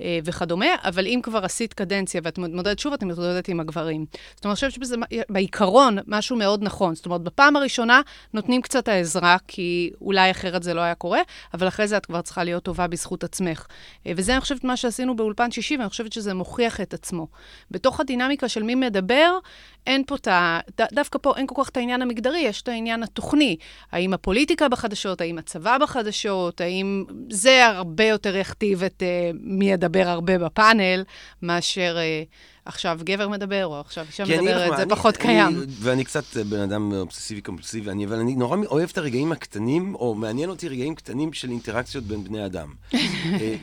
אה, 0.00 0.18
וכדומה, 0.24 0.66
אבל 0.84 1.06
אם 1.06 1.20
כבר 1.22 1.44
עשית 1.44 1.74
קדנציה 1.74 2.20
ואת 2.24 2.38
מתמודדת 2.38 2.78
שוב, 2.78 2.92
את 2.92 3.02
מתמודדת 3.02 3.48
עם 3.48 3.60
הגברים. 3.60 4.04
זאת 4.34 4.44
אומרת, 4.44 4.62
אני 4.62 4.70
חושבת 4.70 4.84
שזה 4.84 4.96
בעיקרון 5.28 5.98
משהו 6.06 6.36
מאוד 6.36 6.62
נכון. 6.62 6.94
זאת 6.94 7.06
אומרת, 7.06 7.20
בפעם 7.20 7.56
הראשונה 7.56 8.00
נותנים 8.34 8.62
קצת 8.62 8.88
העזרה, 8.88 9.36
כי 9.48 9.90
אולי 10.00 10.30
אחרת 10.30 10.62
זה 10.62 10.74
לא 10.74 10.80
היה 10.80 10.94
קורה, 10.94 11.20
אבל 11.54 11.68
אחרי 11.68 11.88
זה 11.88 11.96
את 11.96 12.06
כבר 12.06 12.20
צריכה 12.20 12.44
להיות 12.44 12.62
טובה 12.62 12.86
בזכות 12.86 13.24
עצמך. 13.24 13.66
אה, 14.06 14.12
וזה, 14.16 14.32
אני 14.32 14.40
חושבת, 14.40 14.64
מה 14.64 14.76
שעשינו 14.76 15.16
באולפן 15.16 15.50
שישי, 15.50 15.76
ואני 15.76 15.89
חושבת 15.90 16.12
שזה 16.12 16.34
מוכיח 16.34 16.80
את 16.80 16.94
עצמו. 16.94 17.26
בתוך 17.70 18.00
הדינמיקה 18.00 18.48
של 18.48 18.62
מי 18.62 18.74
מדבר, 18.74 19.38
אין 19.86 20.04
פה 20.06 20.14
את 20.14 20.28
ה... 20.28 20.60
דווקא 20.92 21.18
פה 21.22 21.32
אין 21.36 21.46
כל 21.46 21.62
כך 21.64 21.68
את 21.68 21.76
העניין 21.76 22.02
המגדרי, 22.02 22.38
יש 22.38 22.62
את 22.62 22.68
העניין 22.68 23.02
התוכני. 23.02 23.56
האם 23.92 24.14
הפוליטיקה 24.14 24.68
בחדשות, 24.68 25.20
האם 25.20 25.38
הצבא 25.38 25.78
בחדשות, 25.78 26.60
האם 26.60 27.04
זה 27.30 27.66
הרבה 27.66 28.04
יותר 28.04 28.36
יכתיב 28.36 28.82
את 28.82 29.02
uh, 29.02 29.36
מי 29.40 29.70
ידבר 29.70 30.08
הרבה 30.08 30.38
בפאנל, 30.38 31.04
מאשר 31.42 31.96
uh, 31.96 32.59
עכשיו 32.64 32.98
גבר 33.04 33.28
מדבר, 33.28 33.66
או 33.66 33.80
עכשיו 33.80 34.06
אישה 34.06 34.24
מדברת, 34.24 34.76
זה 34.76 34.82
אני, 34.82 34.90
פחות 34.90 35.16
אני, 35.16 35.22
קיים. 35.24 35.46
אני, 35.46 35.66
ואני 35.80 36.04
קצת 36.04 36.36
בן 36.36 36.60
אדם 36.60 36.92
אובססיבי 36.92 37.40
קומפולסיבי, 37.40 38.04
אבל 38.04 38.18
אני 38.18 38.34
נורא 38.34 38.56
אוהב 38.66 38.90
את 38.92 38.98
הרגעים 38.98 39.32
הקטנים, 39.32 39.94
או 39.94 40.14
מעניין 40.14 40.50
אותי 40.50 40.68
רגעים 40.68 40.94
קטנים 40.94 41.32
של 41.32 41.50
אינטראקציות 41.50 42.04
בין 42.04 42.24
בני 42.24 42.46
אדם. 42.46 42.74
אה, 42.94 43.56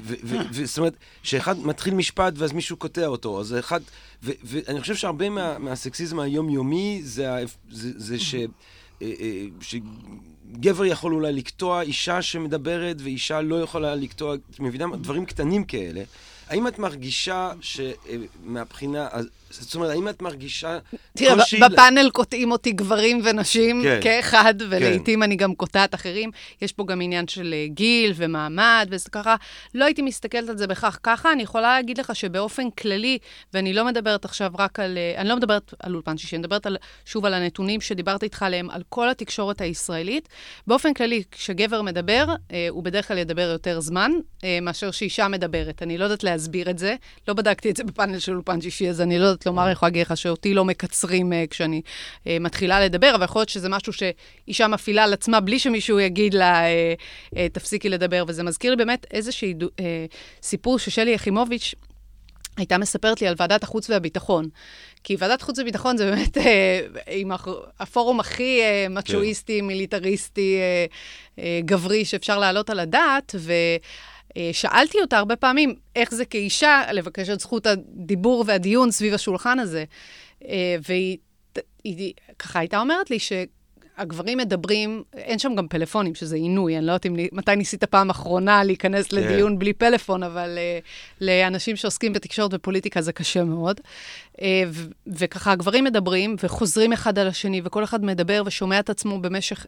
זאת 0.64 0.78
אומרת, 0.78 0.94
שאחד 1.24 1.60
מתחיל 1.60 1.94
משפט 1.94 2.34
ואז 2.38 2.52
מישהו 2.52 2.78
קוטע 2.78 3.06
אותו, 3.06 3.40
אז 3.40 3.56
אחד... 3.60 3.82
ואני 4.24 4.82
חושב 4.82 4.96
שהרבה 4.96 5.30
מה, 5.30 5.60
מהסקסיזם 5.60 6.20
היומיומי 6.20 7.02
זה, 7.04 7.30
זה, 7.72 7.90
זה 7.96 8.20
ש... 8.20 8.36
אה, 8.36 8.48
אה, 9.02 9.44
שגבר 9.62 10.86
יכול 10.86 11.14
אולי 11.14 11.34
לקטוע 11.34 11.82
אישה 11.82 12.22
שמדברת 12.22 12.98
ואישה 13.00 13.42
לא 13.42 13.62
יכולה 13.62 13.96
לקטוע, 13.96 14.36
את 14.36 14.60
מבינה? 14.60 14.86
דברים 14.96 15.26
קטנים 15.26 15.64
כאלה. 15.64 16.04
האם 16.50 16.68
את 16.68 16.80
מרגישה 16.80 17.52
שמבחינה, 17.62 19.08
זאת 19.50 19.76
אומרת, 19.76 19.90
האם 19.90 20.10
את 20.10 20.22
מרגישה... 20.22 20.80
תראה, 21.18 21.36
בפאנל 21.62 22.10
קוטעים 22.10 22.52
אותי 22.52 22.72
גברים 22.72 23.22
ונשים 23.24 23.84
כן, 23.84 24.00
כאחד, 24.04 24.54
כן. 24.60 24.66
ולעיתים 24.70 25.20
כן. 25.20 25.24
אני 25.24 25.36
גם 25.36 25.56
קוטעת 25.56 25.96
אחרים. 25.96 26.32
יש 26.62 26.72
פה 26.72 26.86
גם 26.86 27.02
עניין 27.02 27.28
של 27.28 27.54
אה, 27.54 27.66
גיל 27.68 28.14
ומעמד, 28.16 28.88
וזה 28.92 29.10
ככה, 29.10 29.36
לא 29.76 29.86
הייתי 29.86 30.02
מסתכלת 30.02 30.50
על 30.50 30.58
זה 30.58 30.68
בכך 30.68 31.00
ככה. 31.04 31.32
אני 31.32 31.44
יכולה 31.44 31.76
להגיד 31.76 31.98
לך 31.98 32.16
שבאופן 32.16 32.70
כללי, 32.70 33.18
ואני 33.54 33.74
לא 33.74 33.86
מדברת 33.86 34.26
עכשיו 34.26 34.52
רק 34.58 34.80
על... 34.80 34.98
אה, 34.98 35.22
אני 35.22 35.30
לא 35.30 35.36
מדברת 35.36 35.74
על 35.80 35.94
אולפן 35.94 36.18
שישי, 36.18 36.36
אני 36.36 36.40
מדברת 36.40 36.66
על, 36.66 36.78
שוב 37.06 37.26
על 37.26 37.34
הנתונים 37.34 37.82
שדיברתי 37.82 38.26
איתך 38.26 38.44
עליהם, 38.44 38.70
על 38.70 38.82
כל 38.90 39.10
התקשורת 39.10 39.62
הישראלית. 39.62 40.30
באופן 40.68 40.94
כללי, 40.94 41.24
כשגבר 41.32 41.82
מדבר, 41.82 42.26
אה, 42.52 42.68
הוא 42.70 42.84
בדרך 42.84 43.08
כלל 43.08 43.18
ידבר 43.18 43.50
יותר 43.52 43.80
זמן 43.80 44.12
מאשר 44.62 44.92
שאישה 44.92 45.28
מדברת. 45.28 45.84
אני 45.84 45.98
לא 45.98 46.04
יודעת 46.04 46.24
להסביר 46.24 46.70
את 46.70 46.78
זה. 46.78 46.96
לא 47.28 47.34
בדקתי 47.34 47.70
את 47.70 47.78
זה 47.78 47.84
בפאנל 47.84 48.20
של 48.20 48.34
אולפן 48.34 48.62
שישי, 48.62 48.90
אז 48.90 49.02
אני 49.02 49.20
לא 49.20 49.26
יודעת 49.38 49.46
לומר, 49.46 49.64
אני 49.64 49.72
יכולה 49.72 49.90
להגיד 49.90 50.06
לך 50.06 50.18
שאותי 50.18 50.54
לא 50.54 50.66
מקצרים 50.66 51.32
uh, 51.32 51.36
כשאני 51.50 51.82
uh, 52.24 52.28
מתחילה 52.40 52.86
לדבר, 52.86 53.16
אבל 53.16 53.24
יכול 53.24 53.40
להיות 53.40 53.50
שזה 53.50 53.70
משהו 53.70 53.94
שאישה 53.94 54.68
מפעילה 54.68 55.04
על 55.04 55.14
עצמה 55.14 55.40
בלי 55.40 55.60
שמישהו 55.60 56.00
יגיד 56.00 56.34
לה, 56.34 56.64
uh, 56.64 57.38
תפסיקי 57.54 57.90
לדבר. 57.90 58.24
וזה 58.28 58.44
מזכיר 58.44 58.72
לי 58.72 58.78
באמת 58.78 59.06
איזשהו 59.12 59.50
סיפור 60.42 60.80
ששלי 60.80 61.12
יחימוביץ' 61.12 61.76
הייתה 62.58 62.78
מספרת 62.78 63.22
לי 63.22 63.28
על 63.28 63.36
ועדת 63.38 63.64
החוץ 63.64 63.90
והביטחון. 63.90 64.50
כי 65.04 65.16
ועדת 65.20 65.42
חוץ 65.42 65.60
וביטחון 65.60 65.98
זה 65.98 66.12
באמת 66.12 66.38
אה, 66.38 66.80
עם 67.08 67.32
הפורום 67.80 68.20
הכי 68.20 68.62
אה, 68.62 68.86
מצ'ואיסטי, 68.90 69.60
כן. 69.60 69.66
מיליטריסטי, 69.66 70.58
אה, 70.58 70.86
אה, 71.44 71.60
גברי 71.66 72.06
שאפשר 72.06 72.40
להעלות 72.40 72.70
על 72.70 72.80
הדעת, 72.80 73.36
ו... 73.40 73.54
אה, 74.38 74.50
שאלתי 74.54 75.02
אותה 75.02 75.18
הרבה 75.18 75.36
פעמים, 75.36 75.76
איך 75.96 76.14
זה 76.14 76.26
כאישה 76.26 76.82
לבקש 76.94 77.30
את 77.30 77.40
זכות 77.40 77.68
הדיבור 77.68 78.44
והדיון 78.48 78.92
סביב 78.92 79.14
השולחן 79.14 79.60
הזה. 79.60 79.84
אה, 80.46 80.76
והיא 80.88 81.18
היא, 81.84 82.14
ככה 82.40 82.60
הייתה 82.60 82.80
אומרת 82.80 83.10
לי 83.10 83.18
שהגברים 83.98 84.38
מדברים, 84.38 85.04
אין 85.14 85.40
שם 85.40 85.56
גם 85.56 85.68
פלאפונים, 85.68 86.16
שזה 86.16 86.36
עינוי, 86.36 86.78
אני 86.78 86.86
לא 86.86 86.92
יודעת 86.92 87.06
אם, 87.06 87.16
מתי 87.32 87.56
ניסית 87.56 87.84
פעם 87.84 88.10
אחרונה 88.10 88.64
להיכנס 88.64 89.08
כן. 89.08 89.18
לדיון. 89.18 89.60
בלי 89.60 89.74
פלאפון, 89.74 90.24
אבל 90.24 90.58
uh, 90.58 90.86
לאנשים 91.22 91.76
שעוסקים 91.76 92.14
בתקשורת 92.14 92.52
ופוליטיקה 92.54 93.02
זה 93.02 93.12
קשה 93.12 93.44
מאוד. 93.44 93.82
Uh, 94.38 94.40
ו- 94.68 94.88
וככה 95.08 95.52
הגברים 95.52 95.84
מדברים 95.84 96.36
וחוזרים 96.44 96.94
אחד 96.94 97.20
על 97.20 97.28
השני, 97.28 97.62
וכל 97.64 97.84
אחד 97.84 98.06
מדבר 98.06 98.44
ושומע 98.46 98.80
את 98.80 98.90
עצמו 98.90 99.22
במשך 99.22 99.66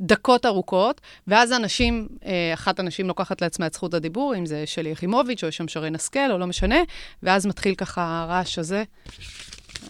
דקות 0.00 0.46
ארוכות, 0.46 1.00
ואז 1.26 1.52
אנשים, 1.52 2.08
אה, 2.26 2.54
אחת 2.54 2.80
הנשים 2.80 3.08
לוקחת 3.08 3.42
לעצמה 3.42 3.66
את 3.66 3.74
זכות 3.74 3.94
הדיבור, 3.94 4.34
אם 4.38 4.46
זה 4.46 4.66
שלי 4.66 4.90
יחימוביץ' 4.90 5.44
או 5.44 5.52
שם 5.52 5.68
שרן 5.68 5.94
השכל, 5.94 6.30
או 6.30 6.38
לא 6.38 6.46
משנה, 6.46 6.78
ואז 7.22 7.46
מתחיל 7.46 7.74
ככה 7.74 8.22
הרעש 8.22 8.58
הזה. 8.58 8.84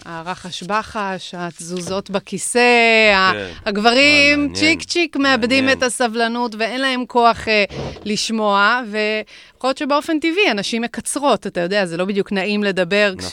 הרחש 0.04 0.62
בחש, 0.62 1.34
התזוזות 1.34 2.10
בכיסא, 2.10 3.32
כן. 3.32 3.48
הגברים 3.64 4.54
צ'יק 4.54 4.82
צ'יק 4.82 5.16
מאבדים 5.16 5.70
את 5.70 5.82
הסבלנות 5.82 6.54
ואין 6.58 6.80
להם 6.80 7.06
כוח 7.06 7.44
uh, 7.44 7.74
לשמוע, 8.04 8.82
ויכול 8.86 9.68
להיות 9.68 9.78
שבאופן 9.78 10.18
טבעי 10.18 10.50
אנשים 10.50 10.82
מקצרות, 10.82 11.46
אתה 11.46 11.60
יודע, 11.60 11.86
זה 11.86 11.96
לא 11.96 12.04
בדיוק 12.04 12.32
נעים 12.32 12.64
לדבר 12.64 13.14
נכון. 13.16 13.30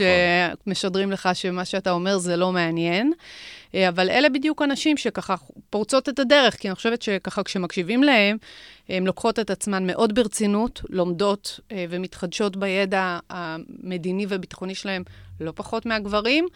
כשמשדרים 0.65 1.11
לך 1.11 1.29
שמה 1.33 1.65
שאתה 1.65 1.91
אומר 1.91 2.17
זה 2.17 2.35
לא 2.35 2.51
מעניין. 2.51 3.13
אה, 3.75 3.89
אבל 3.89 4.09
אלה 4.09 4.29
בדיוק 4.29 4.61
אנשים 4.61 4.97
שככה 4.97 5.35
פורצות 5.69 6.09
את 6.09 6.19
הדרך, 6.19 6.55
כי 6.55 6.67
אני 6.67 6.75
חושבת 6.75 7.01
שככה 7.01 7.43
כשמקשיבים 7.43 8.03
להם, 8.03 8.37
הן 8.89 9.05
לוקחות 9.05 9.39
את 9.39 9.49
עצמן 9.49 9.87
מאוד 9.87 10.15
ברצינות, 10.15 10.81
לומדות 10.89 11.59
אה, 11.71 11.85
ומתחדשות 11.89 12.57
בידע 12.57 13.19
המדיני 13.29 14.25
והביטחוני 14.25 14.75
שלהם 14.75 15.03
לא 15.43 15.51
פחות 15.55 15.85
מהגברים, 15.85 16.47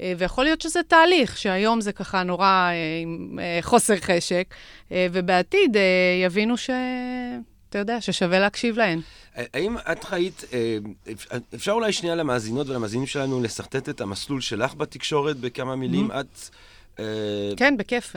אה, 0.00 0.12
ויכול 0.18 0.44
להיות 0.44 0.60
שזה 0.60 0.80
תהליך, 0.88 1.38
שהיום 1.38 1.80
זה 1.80 1.92
ככה 1.92 2.22
נורא 2.22 2.70
עם 3.02 3.38
חוסר 3.60 3.96
חשק, 3.96 4.54
ובעתיד 4.90 5.76
יבינו 6.24 6.56
ש... 6.56 6.70
אתה 7.70 7.78
יודע, 7.78 8.00
ששווה 8.00 8.38
להקשיב 8.38 8.78
להן. 8.78 9.00
האם 9.34 9.76
את 9.92 10.04
ראית, 10.12 10.44
אפשר 11.54 11.72
אולי 11.72 11.92
שנייה 11.92 12.14
למאזינות 12.14 12.68
ולמאזינים 12.68 13.06
שלנו 13.06 13.42
לשרטט 13.42 13.88
את 13.88 14.00
המסלול 14.00 14.40
שלך 14.40 14.74
בתקשורת 14.74 15.36
בכמה 15.36 15.76
מילים? 15.76 16.10
Mm-hmm. 16.10 16.20
את... 16.20 16.50
אה, 16.98 17.04
כן, 17.56 17.76
בכיף. 17.76 18.16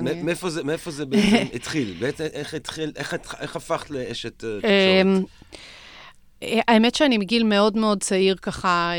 מאיפה 0.63 0.91
זה, 0.91 1.05
בעצם 1.05 1.47
התחיל? 1.55 1.95
בעצם 1.99 2.23
איך 2.23 2.53
התחיל, 2.53 2.91
איך, 2.95 3.15
איך 3.39 3.55
הפכת 3.55 3.89
לאשת 3.89 4.43
אה, 4.43 4.57
תקשורת? 4.57 5.25
אמ, 6.41 6.59
האמת 6.67 6.95
שאני 6.95 7.17
מגיל 7.17 7.43
מאוד 7.43 7.77
מאוד 7.77 8.03
צעיר 8.03 8.35
ככה 8.35 8.91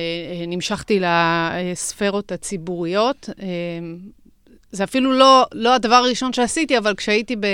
נמשכתי 0.46 1.00
לספרות 1.00 2.32
הציבוריות. 2.32 3.28
זה 4.72 4.84
אפילו 4.84 5.12
לא, 5.12 5.46
לא 5.52 5.74
הדבר 5.74 5.94
הראשון 5.94 6.32
שעשיתי, 6.32 6.78
אבל 6.78 6.94
כשהייתי 6.94 7.36
ב, 7.36 7.44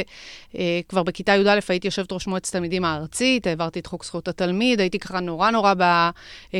אה, 0.54 0.80
כבר 0.88 1.02
בכיתה 1.02 1.32
י"א, 1.32 1.58
הייתי 1.68 1.86
יושבת 1.86 2.12
ראש 2.12 2.26
מועצת 2.26 2.52
תלמידים 2.52 2.84
הארצית, 2.84 3.46
העברתי 3.46 3.78
את 3.78 3.86
חוק 3.86 4.04
זכויות 4.04 4.28
התלמיד, 4.28 4.80
הייתי 4.80 4.98
ככה 4.98 5.20
נורא 5.20 5.50
נורא 5.50 5.74
ב, 5.74 5.82
אה, 5.82 6.10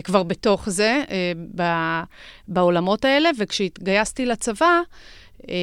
כבר 0.05 0.23
בתוך 0.23 0.71
זה, 0.71 1.03
אה, 1.11 1.33
ב, 1.55 1.63
בעולמות 2.49 3.05
האלה, 3.05 3.31
וכשהתגייסתי 3.39 4.27
לצבא, 4.27 4.81
אה, 5.49 5.55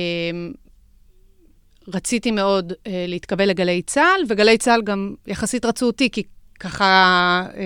רציתי 1.93 2.31
מאוד 2.31 2.73
אה, 2.87 3.05
להתקבל 3.07 3.49
לגלי 3.49 3.81
צה"ל, 3.81 4.21
וגלי 4.29 4.57
צה"ל 4.57 4.81
גם 4.81 5.15
יחסית 5.27 5.65
רצו 5.65 5.85
אותי, 5.85 6.09
כי 6.09 6.23
ככה 6.63 7.43
אה, 7.57 7.63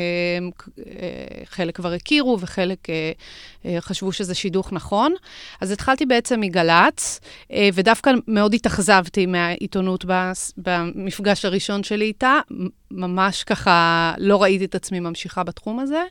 אה, 0.80 1.46
חלק 1.46 1.76
כבר 1.76 1.94
הכירו 1.94 2.38
וחלק 2.40 2.88
אה, 2.90 3.76
חשבו 3.80 4.12
שזה 4.12 4.36
שידוך 4.36 4.74
נכון. 4.74 5.14
אז 5.62 5.72
התחלתי 5.72 6.06
בעצם 6.06 6.40
מגל"צ, 6.40 7.20
ודווקא 7.74 8.12
מאוד 8.28 8.54
התאכזבתי 8.54 9.26
מהעיתונות 9.26 10.06
במפגש 10.58 11.46
הראשון 11.46 11.84
שלי 11.84 12.06
איתה. 12.06 12.40
ממש 12.92 13.44
ככה 13.44 14.14
לא 14.18 14.44
ראיתי 14.44 14.66
את 14.66 14.76
עצמי 14.76 15.00
ממשיכה 15.00 15.44
בתחום 15.44 15.80
הזה. 15.80 16.04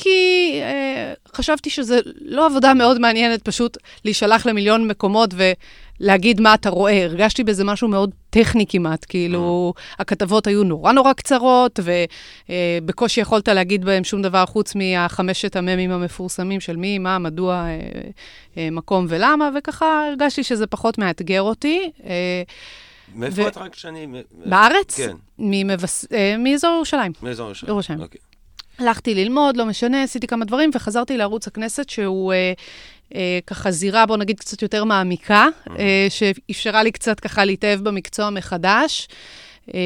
כי 0.00 0.50
אה, 0.62 1.12
חשבתי 1.34 1.70
שזה 1.70 2.00
לא 2.20 2.46
עבודה 2.46 2.74
מאוד 2.74 2.98
מעניינת, 2.98 3.42
פשוט 3.42 3.76
להישלח 4.04 4.46
למיליון 4.46 4.88
מקומות 4.88 5.34
ולהגיד 6.00 6.40
מה 6.40 6.54
אתה 6.54 6.70
רואה. 6.70 7.04
הרגשתי 7.04 7.44
בזה 7.44 7.64
משהו 7.64 7.88
מאוד 7.88 8.10
טכני 8.30 8.66
כמעט, 8.68 9.06
כאילו, 9.08 9.72
mm. 9.76 9.80
הכתבות 9.98 10.46
היו 10.46 10.64
נורא 10.64 10.92
נורא 10.92 11.12
קצרות, 11.12 11.80
ובקושי 12.48 13.20
אה, 13.20 13.22
יכולת 13.22 13.48
להגיד 13.48 13.84
בהם 13.84 14.04
שום 14.04 14.22
דבר 14.22 14.46
חוץ 14.46 14.74
מהחמשת 14.74 15.56
הממים 15.56 15.90
המפורסמים 15.90 16.60
של 16.60 16.76
מי, 16.76 16.98
מה, 16.98 17.18
מדוע, 17.18 17.54
אה, 17.54 17.80
אה, 18.56 18.68
מקום 18.72 19.06
ולמה, 19.08 19.50
וככה 19.58 20.06
הרגשתי 20.08 20.44
שזה 20.44 20.66
פחות 20.66 20.98
מאתגר 20.98 21.42
אותי. 21.42 21.90
מאיפה 23.14 23.42
ו... 23.42 23.48
את 23.48 23.56
רק 23.56 23.74
שאני... 23.74 24.06
בארץ? 24.46 24.96
כן. 24.96 25.16
ממבס... 25.38 26.04
מאזור 26.38 26.74
ירושלים. 26.74 27.12
מאזור 27.22 27.46
ירושלים. 27.46 27.70
ירושלים. 27.70 28.00
אוקיי. 28.00 28.20
הלכתי 28.78 29.14
ללמוד, 29.14 29.56
לא 29.56 29.66
משנה, 29.66 30.02
עשיתי 30.02 30.26
כמה 30.26 30.44
דברים, 30.44 30.70
וחזרתי 30.74 31.16
לערוץ 31.16 31.46
הכנסת, 31.46 31.88
שהוא 31.88 32.32
אה, 32.32 32.52
אה, 33.14 33.38
ככה 33.46 33.70
זירה, 33.70 34.06
בוא 34.06 34.16
נגיד, 34.16 34.40
קצת 34.40 34.62
יותר 34.62 34.84
מעמיקה, 34.84 35.46
אה, 35.78 36.06
שאפשרה 36.08 36.82
לי 36.82 36.92
קצת 36.92 37.20
ככה 37.20 37.44
להתאהב 37.44 37.80
במקצוע 37.80 38.30
מחדש. 38.30 39.08
אה, 39.74 39.80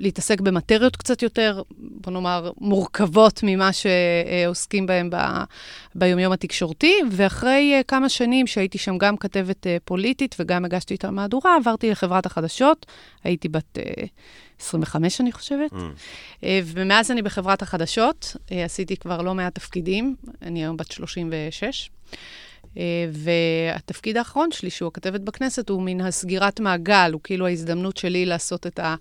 להתעסק 0.00 0.40
במטריות 0.40 0.96
קצת 0.96 1.22
יותר, 1.22 1.62
בוא 1.78 2.12
נאמר, 2.12 2.50
מורכבות 2.60 3.40
ממה 3.42 3.70
שעוסקים 3.72 4.86
בהם 4.86 5.10
ב, 5.10 5.16
ביומיום 5.94 6.32
התקשורתי, 6.32 6.94
ואחרי 7.10 7.80
uh, 7.80 7.84
כמה 7.84 8.08
שנים 8.08 8.46
שהייתי 8.46 8.78
שם 8.78 8.98
גם 8.98 9.16
כתבת 9.16 9.66
uh, 9.66 9.68
פוליטית 9.84 10.36
וגם 10.38 10.64
הגשתי 10.64 10.94
את 10.94 11.04
המהדורה, 11.04 11.56
עברתי 11.56 11.90
לחברת 11.90 12.26
החדשות, 12.26 12.86
הייתי 13.24 13.48
בת 13.48 13.78
uh, 13.78 14.06
25, 14.60 15.20
אני 15.20 15.32
חושבת. 15.32 15.72
Mm. 15.72 16.46
ומאז 16.64 17.10
אני 17.10 17.22
בחברת 17.22 17.62
החדשות, 17.62 18.36
עשיתי 18.50 18.96
כבר 18.96 19.22
לא 19.22 19.34
מעט 19.34 19.54
תפקידים, 19.54 20.16
אני 20.42 20.64
היום 20.64 20.76
בת 20.76 20.92
36. 20.92 21.90
Uh, 22.74 22.78
והתפקיד 23.12 24.16
האחרון 24.16 24.52
שלי, 24.52 24.70
שהוא 24.70 24.88
הכתבת 24.88 25.20
בכנסת, 25.20 25.68
הוא 25.68 25.82
מן 25.82 26.00
הסגירת 26.00 26.60
מעגל, 26.60 27.10
הוא 27.12 27.20
כאילו 27.24 27.46
ההזדמנות 27.46 27.96
שלי 27.96 28.26
לעשות 28.26 28.66
את 28.66 28.78
ה... 28.78 28.94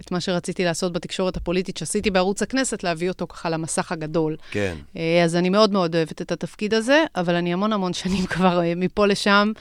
את 0.00 0.12
מה 0.12 0.20
שרציתי 0.20 0.64
לעשות 0.64 0.92
בתקשורת 0.92 1.36
הפוליטית 1.36 1.76
שעשיתי 1.76 2.10
בערוץ 2.10 2.42
הכנסת, 2.42 2.84
להביא 2.84 3.08
אותו 3.08 3.26
ככה 3.26 3.50
למסך 3.50 3.92
הגדול. 3.92 4.36
כן. 4.50 4.76
אה, 4.96 5.24
אז 5.24 5.36
אני 5.36 5.48
מאוד 5.48 5.72
מאוד 5.72 5.96
אוהבת 5.96 6.22
את 6.22 6.32
התפקיד 6.32 6.74
הזה, 6.74 7.04
אבל 7.16 7.34
אני 7.34 7.52
המון 7.52 7.72
המון 7.72 7.92
שנים 8.02 8.26
כבר 8.26 8.60
אה, 8.60 8.72
מפה 8.76 9.06
לשם. 9.06 9.52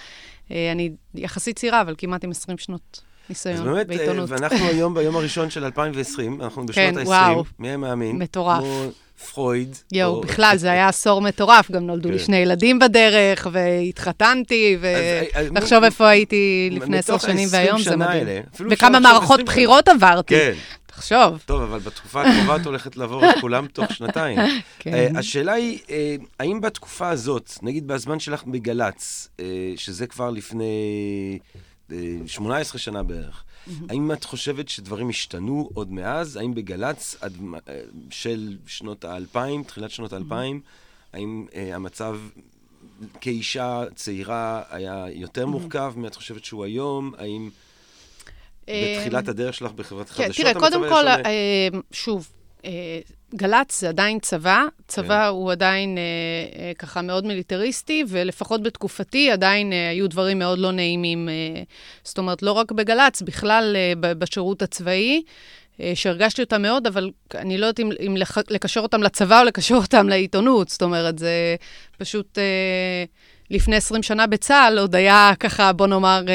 אה, 0.52 0.72
אני 0.72 0.92
יחסית 1.16 1.60
צעירה, 1.60 1.82
אבל 1.82 1.96
כמעט 1.98 2.24
עם 2.24 2.32
20 2.32 2.58
שנות 2.58 3.02
ניסיון 3.30 3.66
באמת, 3.66 3.88
בעיתונות. 3.88 4.30
ואנחנו 4.30 4.66
היום 4.66 4.94
ביום 4.94 5.16
הראשון 5.16 5.50
של 5.50 5.64
2020, 5.64 6.42
אנחנו 6.42 6.66
בשנות 6.66 6.94
כן, 6.94 6.98
ה-20. 6.98 7.06
וואו. 7.06 7.44
מי 7.60 7.68
היה 7.68 7.78
מאמין? 7.78 8.18
מטורף. 8.18 8.60
כמו 8.60 8.90
פרויד. 9.34 9.76
יואו, 9.92 10.16
או... 10.16 10.22
בכלל, 10.22 10.58
זה 10.58 10.72
היה 10.72 10.88
עשור 10.88 11.22
מטורף. 11.22 11.72
גם 11.72 11.88
נולדו 11.88 12.12
לי 12.12 12.20
כן. 12.20 12.26
שני 12.26 12.38
ילדים 12.38 12.80
בדרך, 12.80 13.48
והתחתנתי, 13.52 14.78
ולחשוב 14.80 15.84
איפה 15.84 16.10
הייתי 16.10 16.70
לפני 16.72 16.98
עשר 16.98 17.18
שנים 17.18 17.48
והיום, 17.52 17.82
זה 17.82 17.96
מדהים. 17.96 18.28
וכמה 18.70 19.00
מערכות 19.00 19.44
בחירות 19.44 19.88
עברתי. 19.88 20.36
כן. 20.36 20.54
תחשוב. 20.96 21.44
טוב, 21.46 21.62
אבל 21.62 21.80
בתקופה 21.80 22.24
הקרובה 22.24 22.56
את 22.56 22.66
הולכת 22.66 22.98
לעבור 22.98 23.30
את 23.30 23.36
כולם 23.42 23.68
תוך 23.68 23.94
שנתיים. 23.94 24.40
כן. 24.80 25.12
Uh, 25.16 25.20
השאלה 25.20 25.54
היא, 25.54 25.80
uh, 25.88 25.92
האם 26.40 26.62
בתקופה 26.62 27.10
הזאת, 27.10 27.54
נגיד 27.62 27.88
בזמן 27.88 28.20
שלך 28.20 28.44
בגל"צ, 28.44 29.30
uh, 29.38 29.42
שזה 29.76 30.08
כבר 30.08 30.30
לפני 30.30 31.40
uh, 31.90 31.94
18 32.28 32.80
שנה 32.80 33.04
בערך, 33.04 33.44
האם 33.90 34.12
את 34.12 34.24
חושבת 34.24 34.70
שדברים 34.70 35.10
השתנו 35.10 35.70
עוד 35.74 35.92
מאז? 35.92 36.36
האם 36.36 36.54
בגל"צ 36.54 37.16
עד, 37.22 37.38
של 38.10 38.58
שנות 38.68 39.06
האלפיים, 39.06 39.64
תחילת 39.64 39.92
שנות 39.92 40.14
האלפיים, 40.14 40.62
האם 41.14 41.46
uh, 41.50 41.56
המצב 41.76 42.18
כאישה 43.22 43.84
צעירה 43.96 44.64
היה 44.70 45.06
יותר 45.10 45.46
מורכב 45.46 45.94
מאת 45.98 46.16
חושבת 46.16 46.46
שהוא 46.46 46.66
היום? 46.66 47.14
האם... 47.18 47.50
בתחילת 48.70 49.28
הדרך 49.28 49.54
שלך 49.54 49.72
בחברת 49.72 50.10
כן, 50.10 50.24
חדשות? 50.24 50.46
תראה, 50.46 50.60
קודם 50.60 50.90
כל, 50.90 51.08
אה, 51.08 51.68
שוב, 51.92 52.30
אה, 52.32 52.35
גל"צ 53.36 53.80
זה 53.80 53.90
עדיין 53.90 54.20
צבא, 54.20 54.64
צבא 54.88 55.24
כן. 55.24 55.30
הוא 55.30 55.52
עדיין 55.52 55.98
אה, 55.98 56.72
ככה 56.80 57.02
מאוד 57.02 57.26
מיליטריסטי, 57.26 58.04
ולפחות 58.08 58.64
בתקופתי 58.64 59.32
עדיין 59.32 59.74
היו 59.92 60.10
דברים 60.10 60.40
מאוד 60.40 60.60
לא 60.60 60.72
נעימים. 60.72 61.30
זאת 62.04 62.18
אומרת, 62.18 62.42
לא 62.42 62.52
רק 62.52 62.72
בגל"צ, 62.72 63.22
בכלל 63.22 63.76
בשירות 64.00 64.62
הצבאי. 64.62 65.24
שהרגשתי 65.94 66.42
אותם 66.42 66.62
מאוד, 66.62 66.88
אבל 66.88 67.12
אני 67.36 67.58
לא 67.58 67.66
יודעת 67.66 67.80
אם, 67.80 67.90
אם 68.08 68.16
לקשר 68.50 68.80
אותם 68.80 69.04
לצבא 69.04 69.40
או 69.40 69.46
לקשר 69.46 69.76
אותם 69.76 70.10
לעיתונות. 70.10 70.70
זאת 70.70 70.82
אומרת, 70.82 71.20
זה 71.20 71.56
פשוט... 71.98 72.38
אה, 72.38 73.06
לפני 73.50 73.76
20 73.76 74.04
שנה 74.04 74.28
בצה"ל 74.28 74.80
עוד 74.80 74.96
היה 74.96 75.32
ככה, 75.40 75.74
בוא 75.74 75.88
נאמר, 75.88 76.24
אה, 76.28 76.34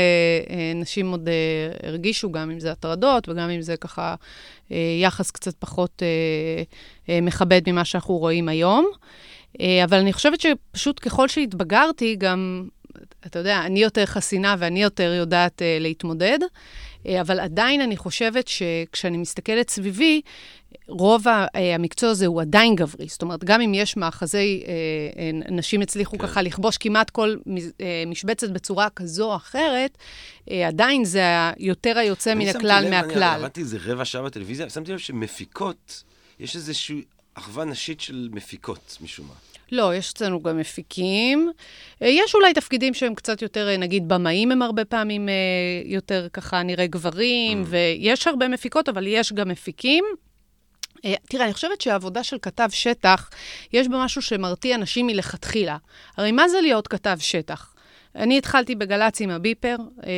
אה, 0.51 0.73
נשים 0.75 1.11
עוד 1.11 1.29
אה, 1.29 1.89
הרגישו, 1.89 2.33
גם 2.33 2.51
אם 2.51 2.61
זה 2.61 2.73
הטרדות 2.73 3.29
וגם 3.29 3.51
אם 3.51 3.63
זה 3.63 3.77
ככה 3.77 4.15
יחס 5.01 5.31
קצת 5.31 5.55
פחות 5.59 6.03
מכבד 7.09 7.61
ממה 7.67 7.85
שאנחנו 7.85 8.17
רואים 8.17 8.49
היום. 8.49 8.91
אבל 9.85 9.99
אני 9.99 10.13
חושבת 10.13 10.41
שפשוט 10.41 11.01
ככל 11.03 11.29
שהתבגרתי, 11.29 12.17
גם, 12.19 12.69
אתה 13.27 13.39
יודע, 13.39 13.61
אני 13.67 13.83
יותר 13.83 14.07
חסינה 14.07 14.55
ואני 14.59 14.83
יותר 14.83 15.13
יודעת 15.13 15.63
להתמודד. 15.81 16.39
אבל 17.21 17.41
עדיין 17.41 17.81
אני 17.81 17.97
חושבת 17.97 18.49
שכשאני 18.49 19.17
מסתכלת 19.17 19.71
סביבי, 19.71 20.21
רוב 20.91 21.29
אה, 21.29 21.75
המקצוע 21.75 22.11
הזה 22.11 22.27
הוא 22.27 22.41
עדיין 22.41 22.75
גברי. 22.75 23.07
זאת 23.09 23.23
אומרת, 23.23 23.45
גם 23.45 23.61
אם 23.61 23.75
יש 23.75 23.97
מאחזי, 23.97 24.63
אה, 24.67 24.73
אה, 25.23 25.31
נשים 25.51 25.81
הצליחו 25.81 26.19
כן. 26.19 26.27
ככה 26.27 26.43
לכבוש 26.43 26.77
כמעט 26.77 27.11
כל 27.11 27.37
משבצת 28.07 28.51
בצורה 28.51 28.91
כזו 28.91 29.31
או 29.31 29.37
אחרת, 29.37 29.99
עדיין 30.67 31.05
זה 31.05 31.23
יותר 31.59 31.99
היוצא 31.99 32.35
מן 32.35 32.49
הכלל 32.49 32.83
לב, 32.85 32.91
מהכלל. 32.91 33.23
אני 33.23 33.35
עבדתי 33.35 33.61
איזה 33.61 33.79
רבע 33.85 34.05
שעה 34.05 34.23
בטלוויזיה, 34.23 34.71
שמתי 34.71 34.93
לב 34.93 34.99
שמפיקות, 34.99 36.03
יש 36.41 36.57
איזושהי 36.57 37.03
אחווה 37.35 37.65
נשית 37.65 38.01
של 38.01 38.29
מפיקות, 38.33 38.99
משום 39.01 39.27
מה. 39.27 39.35
לא, 39.73 39.95
יש 39.95 40.13
אצלנו 40.13 40.43
גם 40.43 40.59
מפיקים. 40.59 41.51
יש 42.01 42.35
אולי 42.35 42.55
תפקידים 42.55 42.95
שהם 42.95 43.15
קצת 43.15 43.43
יותר, 43.43 43.77
נגיד, 43.79 44.09
במאים 44.09 44.53
הם 44.53 44.63
הרבה 44.63 44.85
פעמים 44.85 45.29
יותר 45.85 46.27
ככה 46.33 46.63
נראה 46.63 46.87
גברים, 46.87 47.63
mm. 47.63 47.67
ויש 47.69 48.27
הרבה 48.27 48.49
מפיקות, 48.49 48.89
אבל 48.89 49.07
יש 49.07 49.33
גם 49.33 49.49
מפיקים. 49.49 50.05
אה, 51.05 51.15
תראה, 51.29 51.45
אני 51.45 51.55
חושבת 51.55 51.81
שהעבודה 51.81 52.25
של 52.25 52.37
כתב 52.43 52.69
שטח, 52.73 53.31
יש 53.73 53.89
בה 53.89 54.05
משהו 54.05 54.23
שמרתיע 54.23 54.75
אנשים 54.75 55.07
מלכתחילה. 55.07 55.77
הרי 56.17 56.33
מה 56.33 56.49
זה 56.49 56.61
להיות 56.61 56.89
כתב 56.89 57.17
שטח? 57.21 57.75
אני 58.17 58.39
התחלתי 58.39 58.75
בגל"צ 58.75 59.21
עם 59.21 59.31
הביפר, 59.31 59.77
אה, 60.07 60.11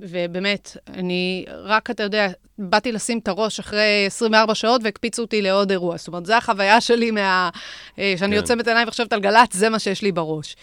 ובאמת, 0.00 0.76
אני 0.88 1.44
רק, 1.48 1.90
אתה 1.90 2.02
יודע, 2.02 2.28
באתי 2.58 2.92
לשים 2.92 3.18
את 3.18 3.28
הראש 3.28 3.58
אחרי 3.58 4.04
24 4.06 4.54
שעות 4.54 4.80
והקפיצו 4.84 5.22
אותי 5.22 5.42
לעוד 5.42 5.70
אירוע. 5.70 5.96
זאת 5.96 6.08
אומרת, 6.08 6.26
זו 6.26 6.34
החוויה 6.34 6.80
שלי 6.80 7.10
מה... 7.10 7.50
אה, 7.98 8.14
שאני 8.18 8.36
כן. 8.36 8.40
עוצמת 8.40 8.68
עיניים 8.68 8.88
וחושבת 8.88 9.12
על 9.12 9.20
גל"צ, 9.20 9.56
זה 9.56 9.68
מה 9.68 9.78
שיש 9.78 10.02
לי 10.02 10.12
בראש. 10.12 10.56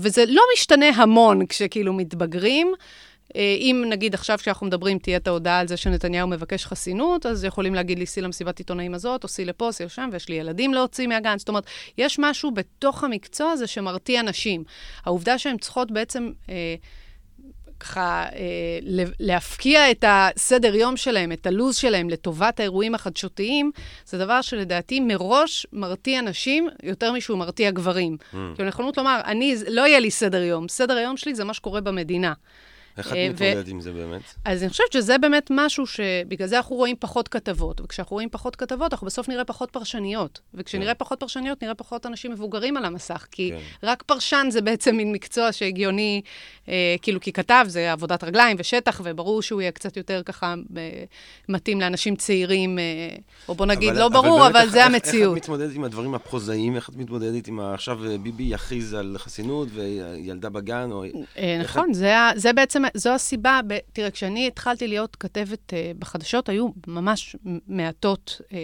וזה 0.00 0.24
לא 0.28 0.42
משתנה 0.54 0.88
המון 0.88 1.46
כשכאילו 1.46 1.92
מתבגרים. 1.92 2.72
אה, 3.36 3.56
אם 3.60 3.84
נגיד 3.88 4.14
עכשיו 4.14 4.38
כשאנחנו 4.38 4.66
מדברים 4.66 4.98
תהיה 4.98 5.16
את 5.16 5.28
ההודעה 5.28 5.58
על 5.58 5.68
זה 5.68 5.76
שנתניהו 5.76 6.28
מבקש 6.28 6.66
חסינות, 6.66 7.26
אז 7.26 7.44
יכולים 7.44 7.74
להגיד 7.74 7.98
לי, 7.98 8.06
סי 8.06 8.20
למסיבת 8.20 8.58
עיתונאים 8.58 8.94
הזאת, 8.94 9.24
או 9.24 9.28
סי 9.28 9.44
לפה, 9.44 9.68
סי 9.72 9.84
לשם, 9.84 10.08
ויש 10.12 10.28
לי 10.28 10.34
ילדים 10.34 10.74
להוציא 10.74 11.06
מהגן. 11.06 11.38
זאת 11.38 11.48
אומרת, 11.48 11.64
יש 11.98 12.18
משהו 12.18 12.50
בתוך 12.50 13.04
המקצוע 13.04 13.50
הזה 13.50 13.66
שמרתיע 13.66 14.22
נשים. 14.22 14.64
העובדה 15.04 15.38
שהן 15.38 15.58
צריכות 15.58 15.90
בעצם... 15.90 16.30
אה, 16.48 16.74
ככה 17.82 18.24
אה, 18.34 18.78
להפקיע 19.20 19.90
את 19.90 20.04
הסדר 20.08 20.74
יום 20.74 20.96
שלהם, 20.96 21.32
את 21.32 21.46
הלו"ז 21.46 21.76
שלהם 21.76 22.10
לטובת 22.10 22.60
האירועים 22.60 22.94
החדשותיים, 22.94 23.70
זה 24.06 24.18
דבר 24.18 24.40
שלדעתי 24.40 25.00
מראש 25.00 25.66
מרתיע 25.72 26.20
נשים 26.20 26.68
יותר 26.82 27.12
משהוא 27.12 27.38
מרתיע 27.38 27.70
גברים. 27.70 28.16
Mm. 28.20 28.36
כאילו, 28.54 28.68
נכונות 28.68 28.96
לומר, 28.96 29.20
אני, 29.24 29.56
לא 29.68 29.86
יהיה 29.86 30.00
לי 30.00 30.10
סדר 30.10 30.42
יום, 30.42 30.68
סדר 30.68 30.96
היום 30.96 31.16
שלי 31.16 31.34
זה 31.34 31.44
מה 31.44 31.54
שקורה 31.54 31.80
במדינה. 31.80 32.32
איך 32.98 33.08
את 33.08 33.12
אה, 33.12 33.28
מתמודדת 33.28 33.68
עם 33.68 33.80
זה 33.80 33.92
באמת? 33.92 34.22
אז 34.44 34.62
אני 34.62 34.70
חושבת 34.70 34.92
שזה 34.92 35.18
באמת 35.18 35.48
משהו 35.50 35.86
שבגלל 35.86 36.48
זה 36.48 36.56
אנחנו 36.56 36.76
רואים 36.76 36.96
פחות 36.98 37.28
כתבות, 37.28 37.80
וכשאנחנו 37.80 38.14
רואים 38.14 38.28
פחות 38.28 38.56
כתבות, 38.56 38.92
אנחנו 38.92 39.06
בסוף 39.06 39.28
נראה 39.28 39.44
פחות 39.44 39.70
פרשניות. 39.70 40.40
וכשנראה 40.54 40.94
כן. 40.94 40.98
פחות 40.98 41.20
פרשניות, 41.20 41.62
נראה 41.62 41.74
פחות 41.74 42.06
אנשים 42.06 42.32
מבוגרים 42.32 42.76
על 42.76 42.84
המסך, 42.84 43.26
כי 43.30 43.50
כן. 43.50 43.86
רק 43.86 44.02
פרשן 44.02 44.46
זה 44.50 44.60
בעצם 44.60 44.96
מין 44.96 45.12
מקצוע 45.12 45.52
שהגיוני, 45.52 46.22
אה, 46.68 46.94
כאילו, 47.02 47.20
כי 47.20 47.32
כתב 47.32 47.64
זה 47.68 47.92
עבודת 47.92 48.24
רגליים 48.24 48.56
ושטח, 48.60 49.00
וברור 49.04 49.42
שהוא 49.42 49.60
יהיה 49.60 49.72
קצת 49.72 49.96
יותר 49.96 50.22
ככה 50.24 50.54
אה, 50.76 51.04
מתאים 51.48 51.80
לאנשים 51.80 52.16
צעירים, 52.16 52.78
או 53.48 53.54
בוא 53.54 53.66
נגיד, 53.66 53.94
לא 53.94 54.08
ברור, 54.08 54.46
אבל 54.46 54.68
זה 54.68 54.84
המציאות. 54.84 55.36
איך 55.36 55.44
את 55.44 55.48
מתמודדת 55.48 55.74
עם 55.74 55.84
הדברים 55.84 56.14
הפרוזאיים? 56.14 56.76
איך 56.76 56.88
את 56.88 56.96
מתמודדת 56.96 57.48
עם 57.48 57.60
עכשיו 57.60 57.98
ביבי 58.22 58.42
יכריז 58.42 58.94
על 58.94 59.16
חסינות 59.18 59.68
וילדה 59.74 60.48
בגן? 60.50 60.90
נכון, 61.60 61.92
זה 62.36 62.52
בעצם 62.54 62.81
בעצם, 62.82 62.98
זו 62.98 63.10
הסיבה, 63.10 63.60
ב, 63.66 63.78
תראה, 63.92 64.10
כשאני 64.10 64.46
התחלתי 64.46 64.88
להיות 64.88 65.16
כתבת 65.16 65.72
uh, 65.72 65.98
בחדשות, 65.98 66.48
היו 66.48 66.68
ממש 66.86 67.36
מעטות 67.68 68.40
uh, 68.40 68.54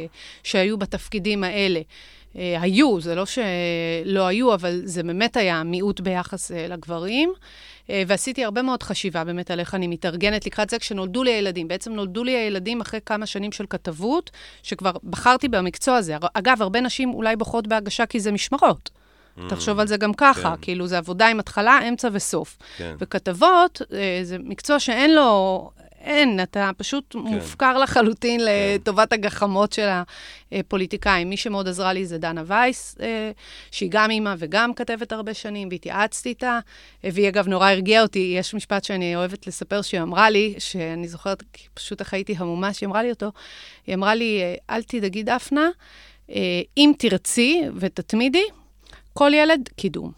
שהיו 0.43 0.79
בתפקידים 0.79 1.45
האלה. 1.45 1.81
Uh, 1.81 2.37
היו, 2.61 3.01
זה 3.01 3.15
לא 3.15 3.27
שלא 3.27 4.27
היו, 4.27 4.55
אבל 4.55 4.81
זה 4.85 5.03
באמת 5.03 5.37
היה 5.37 5.63
מיעוט 5.63 6.01
ביחס 6.01 6.51
uh, 6.51 6.55
לגברים. 6.55 7.33
Uh, 7.87 7.91
ועשיתי 8.07 8.45
הרבה 8.45 8.63
מאוד 8.63 8.83
חשיבה 8.83 9.25
באמת 9.25 9.51
על 9.51 9.61
איך 9.61 9.75
אני 9.75 9.87
מתארגנת 9.87 10.47
לקראת 10.47 10.71
זה 10.71 10.79
כשנולדו 10.79 11.23
לי 11.23 11.33
הילדים. 11.33 11.69
בעצם 11.69 11.93
נולדו 11.93 12.25
לי 12.25 12.37
הילדים 12.37 12.81
אחרי 12.81 13.01
כמה 13.07 13.27
שנים 13.27 13.53
של 13.53 13.65
כתבות, 13.71 14.31
שכבר 14.63 14.93
בחרתי 15.05 15.49
במקצוע 15.49 15.97
הזה. 15.97 16.17
אגב, 16.35 16.63
הרבה 16.63 16.81
נשים 16.81 17.15
אולי 17.15 17.37
בוחרות 17.37 17.67
בהגשה 17.67 18.07
כי 18.07 18.21
זה 18.21 18.33
משמרות. 18.33 18.91
Mm. 19.39 19.51
תחשוב 19.51 19.81
על 19.81 19.87
זה 19.87 19.97
גם 19.97 20.15
ככה, 20.15 20.51
כן. 20.51 20.63
כאילו, 20.63 20.87
זה 20.87 20.99
עבודה 20.99 21.29
עם 21.29 21.41
התחלה, 21.41 21.79
אמצע 21.89 22.09
וסוף. 22.13 22.59
כן. 22.77 22.97
וכתבות, 22.99 23.83
אה, 23.93 24.21
זה 24.23 24.37
מקצוע 24.39 24.79
שאין 24.79 25.15
לו, 25.15 25.71
אין, 26.01 26.43
אתה 26.43 26.71
פשוט 26.77 27.05
כן. 27.13 27.19
מופקר 27.19 27.79
לחלוטין 27.79 28.41
כן. 28.41 28.47
לטובת 28.49 29.13
הגחמות 29.13 29.73
של 29.73 29.89
הפוליטיקאים. 30.53 31.29
מי 31.29 31.37
שמאוד 31.37 31.69
עזרה 31.69 31.93
לי 31.93 32.07
זה 32.07 32.19
דנה 32.19 32.43
וייס, 32.47 32.97
אה, 33.01 33.31
שהיא 33.71 33.89
גם 33.93 34.11
אימא 34.11 34.35
וגם 34.39 34.75
כתבת 34.75 35.13
הרבה 35.13 35.35
שנים, 35.35 35.69
והתייעצתי 35.71 36.29
איתה, 36.29 36.59
והיא 37.05 37.29
אגב 37.29 37.49
נורא 37.49 37.71
הרגיעה 37.71 38.03
אותי. 38.03 38.35
יש 38.39 38.55
משפט 38.55 38.85
שאני 38.85 39.17
אוהבת 39.17 39.47
לספר 39.47 39.83
שהיא 39.83 40.01
אמרה 40.01 40.31
לי, 40.31 40.55
שאני 40.59 41.09
זוכרת 41.09 41.43
פשוט 41.75 42.01
איך 42.01 42.15
הייתי 42.15 42.35
המומה 42.39 42.73
שהיא 42.73 42.87
אמרה 42.87 43.03
לי 43.03 43.11
אותו, 43.11 43.33
היא 43.87 43.95
אמרה 43.95 44.15
לי, 44.15 44.41
אל 44.71 44.83
תדאגי 44.83 45.23
דפנה, 45.23 45.69
אה, 46.31 46.61
אם 46.77 46.93
תרצי 46.99 47.63
ותתמידי, 47.77 48.45
כל 49.19 49.31
ילד, 49.35 49.69
קידום. 49.77 50.13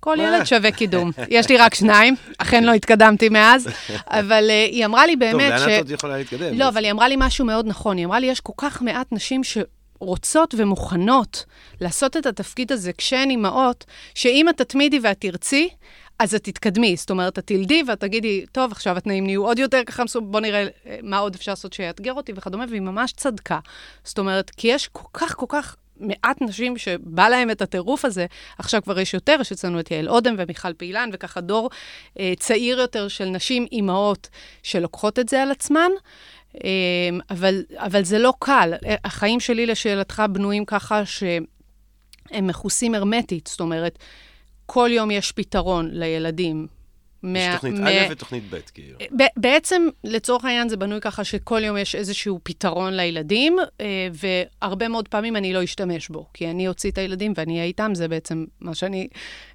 כל 0.00 0.16
ילד 0.20 0.44
שווה 0.44 0.70
קידום. 0.70 1.10
יש 1.28 1.48
לי 1.48 1.56
רק 1.56 1.74
שניים, 1.74 2.14
אכן 2.38 2.64
לא 2.64 2.72
התקדמתי 2.72 3.28
מאז, 3.28 3.68
אבל 4.06 4.44
uh, 4.48 4.70
היא 4.70 4.84
אמרה 4.84 5.06
לי 5.06 5.16
באמת 5.16 5.58
ש... 5.58 5.60
טוב, 5.60 5.68
לאן 5.68 5.74
את 5.74 5.78
עוד 5.78 5.90
יכולה 5.90 6.18
להתקדם? 6.18 6.58
לא, 6.58 6.68
אבל 6.68 6.84
היא 6.84 6.92
אמרה 6.92 7.08
לי 7.08 7.14
משהו 7.18 7.44
מאוד 7.44 7.66
נכון. 7.66 7.96
היא 7.96 8.06
אמרה 8.06 8.20
לי, 8.20 8.26
יש 8.26 8.40
כל 8.40 8.52
כך 8.56 8.82
מעט 8.82 9.06
נשים 9.12 9.40
שרוצות 9.44 10.54
ומוכנות 10.58 11.44
לעשות 11.80 12.16
את 12.16 12.26
התפקיד 12.26 12.72
הזה 12.72 12.92
כשהן 12.92 13.30
אימהות, 13.30 13.84
שאם 14.14 14.48
את 14.48 14.56
תתמידי 14.56 14.98
ואת 15.02 15.20
תרצי, 15.20 15.68
אז 16.18 16.34
את 16.34 16.44
תתקדמי. 16.44 16.96
זאת 16.96 17.10
אומרת, 17.10 17.38
את 17.38 17.46
תלדי 17.46 17.82
ואת 17.86 18.00
תגידי, 18.00 18.46
טוב, 18.52 18.72
עכשיו 18.72 18.96
התנאים 18.96 19.26
נהיו 19.26 19.46
עוד 19.46 19.58
יותר 19.58 19.80
ככה, 19.86 20.02
בוא 20.20 20.40
נראה 20.40 20.66
אה, 20.86 20.98
מה 21.02 21.18
עוד 21.18 21.34
אפשר 21.34 21.52
לעשות 21.52 21.72
שיאתגר 21.72 22.12
אותי 22.12 22.32
וכדומה, 22.36 22.64
והיא 22.68 22.80
ממש 22.80 23.12
צדקה. 23.12 23.58
זאת 24.04 24.18
אומרת, 24.18 24.50
כי 24.50 24.68
יש 24.68 24.88
כל 24.92 25.08
כך, 25.12 25.34
כל 25.34 25.46
כך 25.48 25.76
מעט 26.00 26.42
נשים 26.42 26.78
שבא 26.78 27.28
להם 27.28 27.50
את 27.50 27.62
הטירוף 27.62 28.04
הזה, 28.04 28.26
עכשיו 28.58 28.82
כבר 28.82 28.98
יש 28.98 29.14
יותר, 29.14 29.36
יש 29.40 29.52
אצלנו 29.52 29.80
את 29.80 29.90
יעל 29.90 30.08
אודם 30.08 30.34
ומיכל 30.38 30.72
פעילן, 30.72 31.10
וככה 31.12 31.40
דור 31.40 31.70
אה, 32.18 32.32
צעיר 32.38 32.78
יותר 32.78 33.08
של 33.08 33.24
נשים 33.24 33.66
אימהות 33.72 34.28
שלוקחות 34.62 35.18
את 35.18 35.28
זה 35.28 35.42
על 35.42 35.50
עצמן. 35.50 35.90
אה, 36.64 36.70
אבל, 37.30 37.64
אבל 37.76 38.04
זה 38.04 38.18
לא 38.18 38.32
קל. 38.38 38.72
החיים 39.04 39.40
שלי, 39.40 39.66
לשאלתך, 39.66 40.22
בנויים 40.32 40.64
ככה 40.64 41.02
שהם 41.04 42.46
מכוסים 42.46 42.94
הרמטית, 42.94 43.46
זאת 43.46 43.60
אומרת, 43.60 43.98
כל 44.66 44.90
יום 44.92 45.10
יש 45.10 45.32
פתרון 45.32 45.88
לילדים. 45.92 46.77
יש 47.24 47.54
תוכנית 47.54 47.74
מה... 47.74 47.90
א' 47.90 48.06
ותוכנית 48.10 48.44
ב', 48.50 48.56
כאילו. 48.74 48.98
בעצם, 49.36 49.88
לצורך 50.04 50.44
העניין, 50.44 50.68
זה 50.68 50.76
בנוי 50.76 51.00
ככה 51.00 51.24
שכל 51.24 51.64
יום 51.64 51.76
יש 51.76 51.94
איזשהו 51.94 52.40
פתרון 52.42 52.94
לילדים, 52.94 53.56
אה, 53.80 54.08
והרבה 54.12 54.88
מאוד 54.88 55.08
פעמים 55.08 55.36
אני 55.36 55.52
לא 55.52 55.64
אשתמש 55.64 56.08
בו, 56.08 56.26
כי 56.34 56.50
אני 56.50 56.68
אוציא 56.68 56.90
את 56.90 56.98
הילדים 56.98 57.32
ואני 57.36 57.52
אהיה 57.52 57.64
איתם, 57.64 57.94
זה 57.94 58.08
בעצם 58.08 58.44
מה 58.60 58.74
שאני 58.74 59.08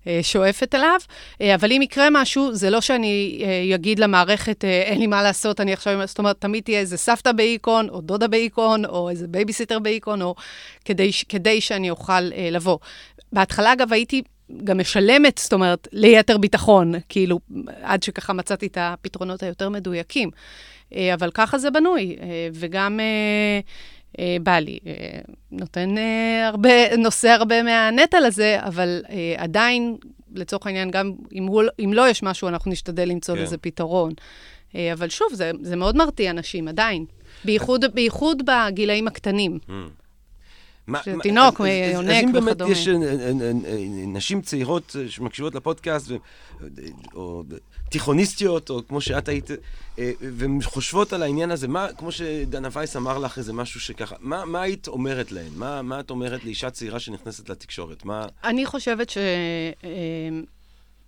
אה, 0.07 0.19
שואפת 0.21 0.75
אליו. 0.75 0.99
אה, 1.41 1.55
אבל 1.55 1.71
אם 1.71 1.81
יקרה 1.81 2.07
משהו, 2.11 2.55
זה 2.55 2.69
לא 2.69 2.81
שאני 2.81 3.43
אגיד 3.75 3.99
למערכת, 3.99 4.65
אין 4.65 4.99
לי 4.99 5.07
מה 5.07 5.23
לעשות, 5.23 5.61
אני 5.61 5.73
עכשיו... 5.73 6.07
זאת 6.07 6.19
אומרת, 6.19 6.41
תמיד 6.41 6.63
תהיה 6.63 6.79
איזה 6.79 6.97
סבתא 6.97 7.31
באיקון, 7.31 7.89
או 7.89 8.01
דודה 8.01 8.27
באיקון, 8.27 8.85
או 8.85 9.09
איזה 9.09 9.27
בייביסיטר 9.27 9.79
באיקון, 9.79 10.21
או 10.21 10.35
כדי, 10.85 11.11
כדי 11.29 11.61
שאני 11.61 11.89
אוכל 11.89 12.21
לבוא. 12.51 12.77
בהתחלה, 13.33 13.73
אגב, 13.73 13.93
הייתי 13.93 14.21
גם 14.63 14.77
משלמת, 14.77 15.37
זאת 15.37 15.53
אומרת, 15.53 15.87
ליתר 15.91 16.37
ביטחון, 16.37 16.93
כאילו, 17.09 17.39
עד 17.81 18.03
שככה 18.03 18.33
מצאתי 18.33 18.67
את 18.67 18.77
הפתרונות 18.81 19.43
היותר 19.43 19.69
מדויקים. 19.69 20.29
אה, 20.95 21.13
אבל 21.13 21.31
ככה 21.31 21.57
זה 21.57 21.71
בנוי, 21.71 22.15
אה, 22.21 22.47
וגם 22.53 22.99
אה, 24.19 24.37
בא 24.43 24.59
לי, 24.59 24.79
נותן 25.51 25.95
הרבה, 26.43 26.95
נושא 26.97 27.29
הרבה 27.29 27.63
מהנטל 27.63 28.25
הזה, 28.25 28.57
אבל 28.59 29.01
עדיין, 29.37 29.97
לצורך 30.35 30.67
העניין, 30.67 30.91
גם 30.91 31.11
אם, 31.33 31.43
הוא, 31.43 31.63
אם 31.79 31.93
לא 31.93 32.09
יש 32.09 32.23
משהו, 32.23 32.47
אנחנו 32.47 32.71
נשתדל 32.71 33.09
למצוא 33.09 33.35
כן. 33.35 33.41
לזה 33.41 33.57
פתרון. 33.57 34.13
אבל 34.93 35.09
שוב, 35.09 35.27
זה, 35.33 35.51
זה 35.61 35.75
מאוד 35.75 35.95
מרתיע 35.95 36.31
אנשים, 36.31 36.67
עדיין. 36.67 37.05
בייחוד, 37.45 37.85
בייחוד 37.93 38.43
בגילאים 38.45 39.07
הקטנים. 39.07 39.59
Mm. 40.89 40.93
שתינוק, 41.19 41.59
יונק 41.93 42.05
וכדומה. 42.05 42.17
אז 42.17 42.23
אם 42.23 42.31
באמת 42.31 42.61
יש 42.69 42.87
אה, 42.87 42.93
אה, 42.93 43.51
אה, 43.65 43.85
נשים 44.07 44.41
צעירות 44.41 44.95
שמקשיבות 45.09 45.55
לפודקאסט, 45.55 46.11
או 47.13 47.43
תיכוניסטיות, 47.89 48.69
או 48.69 48.81
כמו 48.87 49.01
שאת 49.01 49.27
היית, 49.27 49.49
והן 50.21 50.59
חושבות 50.63 51.13
על 51.13 51.23
העניין 51.23 51.51
הזה, 51.51 51.67
מה, 51.67 51.87
כמו 51.97 52.11
שדנה 52.11 52.67
וייס 52.71 52.95
אמר 52.95 53.17
לך 53.17 53.37
איזה 53.37 53.53
משהו 53.53 53.79
שככה, 53.79 54.15
מה, 54.19 54.45
מה 54.45 54.61
היית 54.61 54.87
אומרת 54.87 55.31
להן? 55.31 55.51
מה, 55.55 55.81
מה 55.81 55.99
את 55.99 56.09
אומרת 56.09 56.45
לאישה 56.45 56.69
צעירה 56.69 56.99
שנכנסת 56.99 57.49
לתקשורת? 57.49 58.05
מה... 58.05 58.25
אני 58.43 58.65
חושבת 58.65 59.09
ש... 59.09 59.17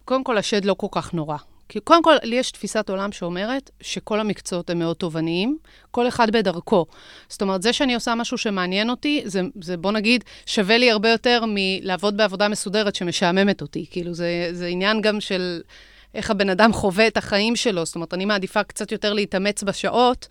קודם 0.06 0.24
כל, 0.24 0.38
השד 0.38 0.66
לא 0.66 0.74
כל 0.74 0.88
כך 0.92 1.14
נורא. 1.14 1.38
כי 1.70 1.80
קודם 1.80 2.04
כל, 2.04 2.16
לי 2.24 2.36
יש 2.36 2.52
תפיסת 2.52 2.90
עולם 2.90 3.12
שאומרת 3.12 3.70
שכל 3.82 4.20
המקצועות 4.20 4.70
הם 4.70 4.80
מאוד 4.80 4.96
תובעניים, 4.96 5.58
כל 5.92 6.08
אחד 6.08 6.32
בדרכו. 6.32 6.86
זאת 7.30 7.42
אומרת, 7.42 7.62
זה 7.62 7.74
שאני 7.74 7.96
עושה 7.96 8.16
משהו 8.16 8.38
שמעניין 8.38 8.90
אותי, 8.90 9.22
זה, 9.26 9.42
זה 9.62 9.78
בוא 9.78 9.92
נגיד, 9.92 10.24
שווה 10.46 10.78
לי 10.78 10.92
הרבה 10.92 11.10
יותר 11.10 11.44
מלעבוד 11.48 12.18
בעבודה 12.18 12.48
מסודרת 12.48 12.96
שמשעממת 12.96 13.62
אותי. 13.62 13.86
כאילו, 13.90 14.14
זה, 14.14 14.50
זה 14.52 14.68
עניין 14.68 15.02
גם 15.02 15.22
של... 15.22 15.62
איך 16.16 16.32
הבן 16.32 16.50
אדם 16.50 16.74
חווה 16.74 17.08
את 17.08 17.18
החיים 17.18 17.56
שלו. 17.56 17.86
זאת 17.86 17.96
אומרת, 17.96 18.14
אני 18.14 18.26
מעדיפה 18.26 18.64
קצת 18.64 18.92
יותר 18.92 19.14
להתאמץ 19.14 19.64
בשעות, 19.64 20.28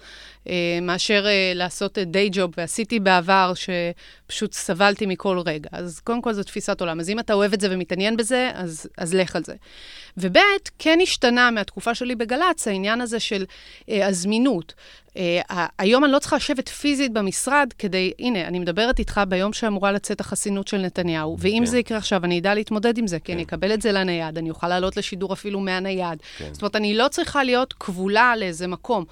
אה, 0.48 0.78
מאשר 0.82 1.26
אה, 1.26 1.52
לעשות 1.54 1.98
דיי 1.98 2.28
ג'וב, 2.32 2.50
ועשיתי 2.56 3.00
בעבר 3.00 3.52
שפשוט 3.54 4.52
סבלתי 4.52 5.06
מכל 5.06 5.38
רגע. 5.46 5.68
אז 5.72 6.00
קודם 6.00 6.22
כל 6.22 6.32
זו 6.32 6.42
תפיסת 6.42 6.80
עולם. 6.80 7.00
אז 7.00 7.10
אם 7.10 7.18
אתה 7.18 7.32
אוהב 7.32 7.52
את 7.52 7.60
זה 7.60 7.68
ומתעניין 7.70 8.16
בזה, 8.16 8.50
אז, 8.54 8.86
אז 8.98 9.14
לך 9.14 9.36
על 9.36 9.44
זה. 9.44 9.54
וב', 10.16 10.38
כן 10.78 10.98
השתנה 11.02 11.50
מהתקופה 11.50 11.94
שלי 11.94 12.14
בגל"צ, 12.14 12.68
העניין 12.68 13.00
הזה 13.00 13.20
של 13.20 13.44
אה, 13.88 14.06
הזמינות. 14.06 14.74
Uh, 15.14 15.52
היום 15.78 16.04
אני 16.04 16.12
לא 16.12 16.18
צריכה 16.18 16.36
לשבת 16.36 16.68
פיזית 16.68 17.12
במשרד 17.12 17.72
כדי, 17.78 18.12
הנה, 18.18 18.46
אני 18.46 18.58
מדברת 18.58 18.98
איתך 18.98 19.20
ביום 19.28 19.52
שאמורה 19.52 19.92
לצאת 19.92 20.20
החסינות 20.20 20.68
של 20.68 20.78
נתניהו, 20.78 21.36
ואם 21.40 21.58
כן. 21.58 21.66
זה 21.66 21.78
יקרה 21.78 21.98
עכשיו, 21.98 22.24
אני 22.24 22.38
אדע 22.38 22.54
להתמודד 22.54 22.98
עם 22.98 23.06
זה, 23.06 23.18
כי 23.18 23.24
כן. 23.24 23.32
אני 23.32 23.42
אקבל 23.42 23.74
את 23.74 23.82
זה 23.82 23.92
לנייד, 23.92 24.38
אני 24.38 24.50
אוכל 24.50 24.68
לעלות 24.68 24.96
לשידור 24.96 25.32
אפילו 25.32 25.60
מהנייד. 25.60 26.18
כן. 26.38 26.48
זאת 26.52 26.62
אומרת, 26.62 26.76
אני 26.76 26.94
לא 26.94 27.08
צריכה 27.08 27.44
להיות 27.44 27.72
כבולה 27.72 28.36
לאיזה 28.36 28.66
מקום. 28.66 29.04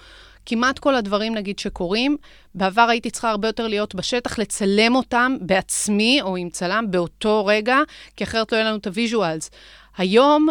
כמעט 0.46 0.78
כל 0.78 0.94
הדברים, 0.94 1.34
נגיד, 1.34 1.58
שקורים, 1.58 2.16
בעבר 2.54 2.86
הייתי 2.88 3.10
צריכה 3.10 3.30
הרבה 3.30 3.48
יותר 3.48 3.66
להיות 3.68 3.94
בשטח, 3.94 4.38
לצלם 4.38 4.94
אותם 4.94 5.36
בעצמי 5.40 6.22
או 6.22 6.36
עם 6.36 6.50
צלם 6.50 6.84
באותו 6.90 7.46
רגע, 7.46 7.78
כי 8.16 8.24
אחרת 8.24 8.52
לא 8.52 8.56
יהיה 8.56 8.68
לנו 8.68 8.76
את 8.76 8.86
ה 8.86 8.93
visuals. 8.93 9.50
היום, 9.96 10.48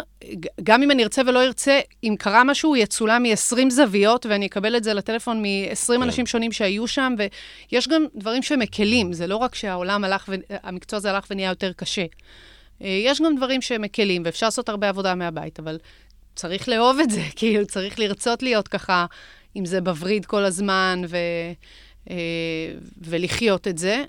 גם 0.63 0.83
אם 0.83 0.91
אני 0.91 1.03
ארצה 1.03 1.21
ולא 1.27 1.43
ארצה, 1.43 1.79
אם 2.03 2.15
קרה 2.19 2.43
משהו, 2.43 2.69
הוא 2.69 2.77
יצולם 2.77 3.23
מ-20 3.23 3.69
זוויות, 3.69 4.25
ואני 4.25 4.45
אקבל 4.45 4.75
את 4.75 4.83
זה 4.83 4.93
לטלפון 4.93 5.41
מ-20 5.41 5.87
כן. 5.87 6.01
אנשים 6.01 6.25
שונים 6.25 6.51
שהיו 6.51 6.87
שם, 6.87 7.15
ויש 7.71 7.87
גם 7.87 8.05
דברים 8.15 8.43
שמקלים, 8.43 9.13
זה 9.13 9.27
לא 9.27 9.35
רק 9.35 9.55
שהעולם 9.55 10.03
הלך, 10.03 10.29
והמקצוע 10.29 10.97
הזה 10.97 11.11
הלך 11.11 11.25
ונהיה 11.31 11.49
יותר 11.49 11.71
קשה. 11.73 12.05
אה, 12.81 12.87
יש 12.87 13.21
גם 13.21 13.35
דברים 13.35 13.61
שמקלים, 13.61 14.21
ואפשר 14.25 14.47
לעשות 14.47 14.69
הרבה 14.69 14.89
עבודה 14.89 15.15
מהבית, 15.15 15.59
אבל 15.59 15.79
צריך 16.35 16.69
לאהוב 16.69 16.99
את 16.99 17.09
זה, 17.09 17.21
כאילו, 17.35 17.65
צריך 17.65 17.99
לרצות 17.99 18.43
להיות 18.43 18.67
ככה, 18.67 19.05
אם 19.55 19.65
זה 19.65 19.81
בווריד 19.81 20.25
כל 20.25 20.43
הזמן, 20.43 21.01
ו, 21.07 21.17
אה, 22.09 22.15
ולחיות 23.01 23.67
את 23.67 23.77
זה. 23.77 24.03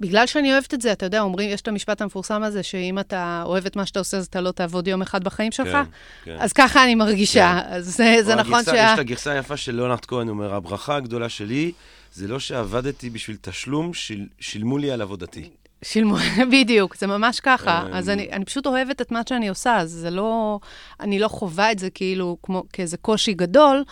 בגלל 0.00 0.26
שאני 0.26 0.52
אוהבת 0.52 0.74
את 0.74 0.80
זה, 0.82 0.92
אתה 0.92 1.06
יודע, 1.06 1.20
אומרים, 1.20 1.50
יש 1.50 1.60
את 1.60 1.68
המשפט 1.68 2.02
המפורסם 2.02 2.42
הזה, 2.42 2.62
שאם 2.62 2.98
אתה 2.98 3.42
אוהב 3.46 3.66
את 3.66 3.76
מה 3.76 3.86
שאתה 3.86 3.98
עושה, 3.98 4.16
אז 4.16 4.26
אתה 4.26 4.40
לא 4.40 4.50
תעבוד 4.50 4.88
יום 4.88 5.02
אחד 5.02 5.24
בחיים 5.24 5.52
שלך. 5.52 5.68
כן, 5.72 5.82
כן. 6.24 6.36
אז 6.40 6.52
ככה 6.52 6.84
אני 6.84 6.94
מרגישה. 6.94 7.60
כן. 7.62 7.72
אז 7.74 7.86
זה, 7.96 8.16
זה 8.22 8.34
נכון 8.34 8.54
הגרסה- 8.54 8.70
שה... 8.70 8.84
יש 8.86 8.94
את 8.94 8.98
הגרסה 8.98 9.30
היפה 9.32 9.56
של 9.56 9.74
ליאונרד 9.74 10.04
כהן, 10.04 10.28
אומר, 10.28 10.54
הברכה 10.54 10.96
הגדולה 10.96 11.28
שלי, 11.28 11.72
זה 12.12 12.28
לא 12.28 12.40
שעבדתי 12.40 13.10
בשביל 13.10 13.36
תשלום, 13.40 13.94
שיל- 13.94 14.26
שילמו 14.40 14.78
לי 14.78 14.90
על 14.90 15.02
עבודתי. 15.02 15.48
שילמו, 15.82 16.16
בדיוק, 16.52 16.96
זה 16.96 17.06
ממש 17.06 17.40
ככה. 17.40 17.82
אמ. 17.86 17.92
אז 17.94 18.08
אני, 18.10 18.28
אני 18.32 18.44
פשוט 18.44 18.66
אוהבת 18.66 19.00
את 19.00 19.12
מה 19.12 19.20
שאני 19.28 19.48
עושה, 19.48 19.76
אז 19.76 19.90
זה 19.90 20.10
לא... 20.10 20.58
אני 21.00 21.18
לא 21.18 21.28
חווה 21.28 21.72
את 21.72 21.78
זה 21.78 21.90
כאילו 21.90 22.36
כמו 22.42 22.64
כאיזה 22.72 22.96
קושי 22.96 23.32
גדול, 23.34 23.84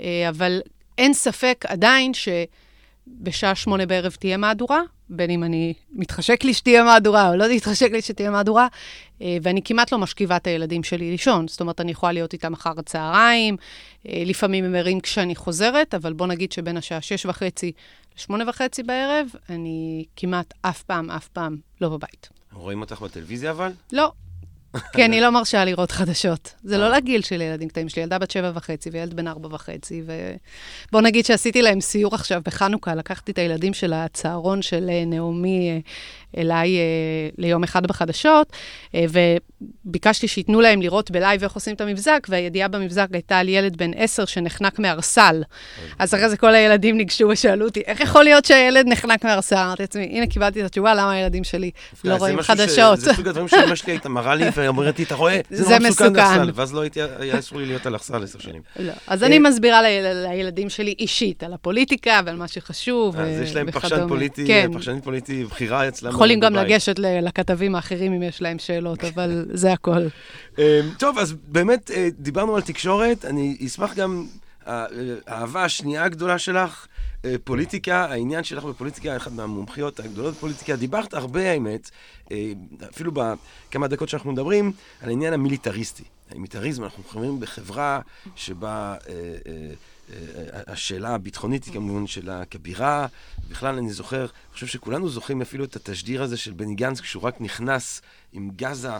אה, 0.00 0.26
אבל 0.28 0.60
אין 0.98 1.14
ספק 1.14 1.64
עדיין 1.68 2.14
שבשעה 3.06 3.54
שמונה 3.54 3.86
בערב 3.86 4.16
תהיה 4.18 4.36
מהדורה, 4.36 4.80
בין 5.10 5.30
אם 5.30 5.44
אני 5.44 5.74
מתחשק 5.92 6.44
לי 6.44 6.54
שתהיה 6.54 6.84
מהדורה 6.84 7.28
או 7.28 7.36
לא 7.36 7.44
מתחשק 7.54 7.92
לי 7.92 8.02
שתהיה 8.02 8.30
מהדורה, 8.30 8.68
אה, 9.22 9.36
ואני 9.42 9.60
כמעט 9.64 9.92
לא 9.92 9.98
משכיבה 9.98 10.36
את 10.36 10.46
הילדים 10.46 10.82
שלי 10.82 11.10
לישון. 11.10 11.48
זאת 11.48 11.60
אומרת, 11.60 11.80
אני 11.80 11.90
יכולה 11.90 12.12
להיות 12.12 12.32
איתם 12.32 12.52
אחר 12.52 12.72
הצהריים, 12.76 13.56
אה, 14.08 14.22
לפעמים 14.26 14.64
הם 14.64 14.74
ערים 14.74 15.00
כשאני 15.00 15.36
חוזרת, 15.36 15.94
אבל 15.94 16.12
בוא 16.12 16.26
נגיד 16.26 16.52
שבין 16.52 16.76
השעה 16.76 17.00
שש 17.00 17.26
וחצי 17.26 17.72
לשמונה 18.16 18.44
וחצי 18.48 18.82
בערב, 18.82 19.28
אני 19.50 20.04
כמעט 20.16 20.54
אף 20.60 20.82
פעם, 20.82 21.10
אף 21.10 21.28
פעם 21.28 21.56
לא 21.80 21.88
בבית. 21.88 22.28
רואים 22.52 22.80
אותך 22.80 23.00
בטלוויזיה 23.02 23.50
אבל? 23.50 23.72
לא. 23.92 24.12
כי 24.94 25.04
אני 25.04 25.20
לא 25.20 25.30
מרשה 25.30 25.64
לראות 25.64 25.90
חדשות. 25.90 26.54
זה 26.64 26.78
לא 26.78 26.88
לגיל 26.88 27.22
של 27.22 27.40
ילדים 27.40 27.68
קטנים. 27.68 27.86
יש 27.86 27.96
לי 27.96 28.02
ילדה 28.02 28.18
בת 28.18 28.30
שבע 28.30 28.52
וחצי 28.54 28.90
וילד 28.90 29.14
בן 29.14 29.28
ארבע 29.28 29.48
וחצי, 29.54 30.02
ובוא 30.88 31.00
נגיד 31.00 31.24
שעשיתי 31.24 31.62
להם 31.62 31.80
סיור 31.80 32.14
עכשיו 32.14 32.40
בחנוכה, 32.44 32.94
לקחתי 32.94 33.32
את 33.32 33.38
הילדים 33.38 33.74
של 33.74 33.92
הצהרון 33.92 34.62
של 34.62 34.90
אה, 34.90 35.04
נעמי 35.06 35.70
אה, 35.70 35.78
אליי 36.36 36.76
אה, 36.76 36.82
ליום 37.38 37.62
אחד 37.62 37.86
בחדשות, 37.86 38.52
אה, 38.94 39.04
וביקשתי 39.84 40.28
שייתנו 40.28 40.60
להם 40.60 40.82
לראות 40.82 41.10
בלייב 41.10 41.42
איך 41.42 41.52
עושים 41.52 41.74
את 41.74 41.80
המבזק, 41.80 42.26
והידיעה 42.28 42.68
במבזק 42.68 43.08
הייתה 43.12 43.38
על 43.38 43.48
ילד 43.48 43.76
בן 43.76 43.90
עשר 43.96 44.24
שנחנק 44.24 44.78
מארסל. 44.78 45.42
אז 45.98 46.14
אחרי 46.14 46.28
זה 46.28 46.36
כל 46.36 46.54
הילדים 46.54 46.96
ניגשו 46.96 47.28
ושאלו 47.28 47.64
אותי, 47.64 47.80
איך 47.86 48.00
יכול 48.00 48.24
להיות 48.24 48.44
שהילד 48.44 48.86
נחנק 48.86 49.24
מארסל? 49.24 49.56
אמרתי 49.56 49.82
לעצמי, 49.82 50.04
הנה, 50.04 50.26
קיבלתי 50.26 50.60
את 50.60 50.66
התשובה, 50.66 50.94
למה 50.94 51.12
הילדים 51.12 51.44
שלי 51.44 51.70
לא 52.04 52.14
זה 52.14 52.18
רואים 52.18 52.42
חדשות. 52.42 53.00
זה 53.00 53.14
סוג 53.14 53.28
הדברים 53.28 53.48
שאמא 53.48 53.74
שלי 53.74 53.92
הייתה 53.92 54.08
מראה 54.08 54.34
לי 54.34 54.48
ואומרת 54.66 54.98
לי, 54.98 55.04
אתה 55.04 55.14
רואה? 55.14 55.40
זה 55.50 55.62
נורא 55.64 55.78
מסוכן." 55.88 56.12
דחסל." 56.12 56.50
ואז 56.54 56.74
לא 56.74 56.80
הייתי, 56.80 57.00
היה 57.18 57.38
אסור 57.38 57.58
לי 57.58 57.66
להיות 57.66 57.86
על 57.86 57.96
אכסל 57.96 58.24
עשר 58.24 58.38
שנים. 58.38 58.62
לא. 58.78 58.92
אז 59.06 59.22
אני 59.22 59.38
מסבירה 59.38 59.82
ליל- 59.82 60.26
לילדים 60.28 60.70
שלי 60.70 60.94
אישית 60.98 61.42
על 61.42 61.52
הפוליטיקה 61.52 62.20
ועל 62.26 62.36
מה 62.36 62.48
שחשוב 62.48 63.16
אז 63.16 63.28
ו- 63.40 63.42
יש 63.42 63.54
להם 63.54 63.66
וכדומה. 63.68 64.08
פוליטי, 64.08 64.46
כן. 64.46 64.70
פחשנית 64.74 65.04
פוליטי 65.04 65.44
בכירה 65.44 65.88
אצלם. 65.88 66.10
יכולים 66.10 66.40
גם. 66.40 66.54
לגשת 66.56 66.98
לכתבים 66.98 67.74
האחרים 67.74 68.12
אם 68.12 68.22
יש 68.22 68.42
להם 68.42 68.58
שאלות, 68.58 69.04
אבל 69.14 69.46
זה 69.52 69.72
הכל. 69.72 70.06
אמ, 70.58 70.62
טוב, 70.98 71.18
אז 71.18 71.34
באמת 71.48 71.90
אה, 71.90 72.08
דיברנו 72.18 72.56
על 72.56 72.62
תקשורת, 72.62 73.24
אני 73.24 73.56
אשמח 73.66 73.94
גם, 73.94 74.24
אה, 74.26 74.41
האהבה 74.66 75.64
השנייה 75.64 76.04
הגדולה 76.04 76.38
שלך, 76.38 76.86
אה, 77.24 77.34
פוליטיקה, 77.44 78.04
העניין 78.04 78.44
שלך 78.44 78.64
בפוליטיקה, 78.64 79.16
אחת 79.16 79.32
מהמומחיות 79.32 80.00
הגדולות 80.00 80.34
בפוליטיקה, 80.34 80.76
דיברת 80.76 81.14
הרבה, 81.14 81.50
האמת, 81.50 81.90
אה, 82.32 82.52
אפילו 82.90 83.12
בכמה 83.12 83.88
דקות 83.88 84.08
שאנחנו 84.08 84.32
מדברים, 84.32 84.72
על 85.00 85.08
העניין 85.08 85.32
המיליטריסטי. 85.32 86.04
המיליטריזם, 86.30 86.84
אנחנו 86.84 87.04
חיים 87.04 87.40
בחברה 87.40 88.00
שבה 88.36 88.96
אה, 89.08 89.12
אה, 89.12 89.72
אה, 90.12 90.60
השאלה 90.66 91.14
הביטחונית 91.14 91.64
היא 91.64 91.72
כמובן 91.72 92.06
שאלה 92.06 92.44
כבירה. 92.44 93.06
בכלל, 93.48 93.74
אני 93.78 93.92
זוכר, 93.92 94.20
אני 94.20 94.54
חושב 94.54 94.66
שכולנו 94.66 95.08
זוכרים 95.08 95.42
אפילו 95.42 95.64
את 95.64 95.76
התשדיר 95.76 96.22
הזה 96.22 96.36
של 96.36 96.52
בני 96.52 96.74
גנץ, 96.74 97.00
כשהוא 97.00 97.22
רק 97.22 97.40
נכנס 97.40 98.02
עם 98.32 98.50
גזה, 98.56 98.90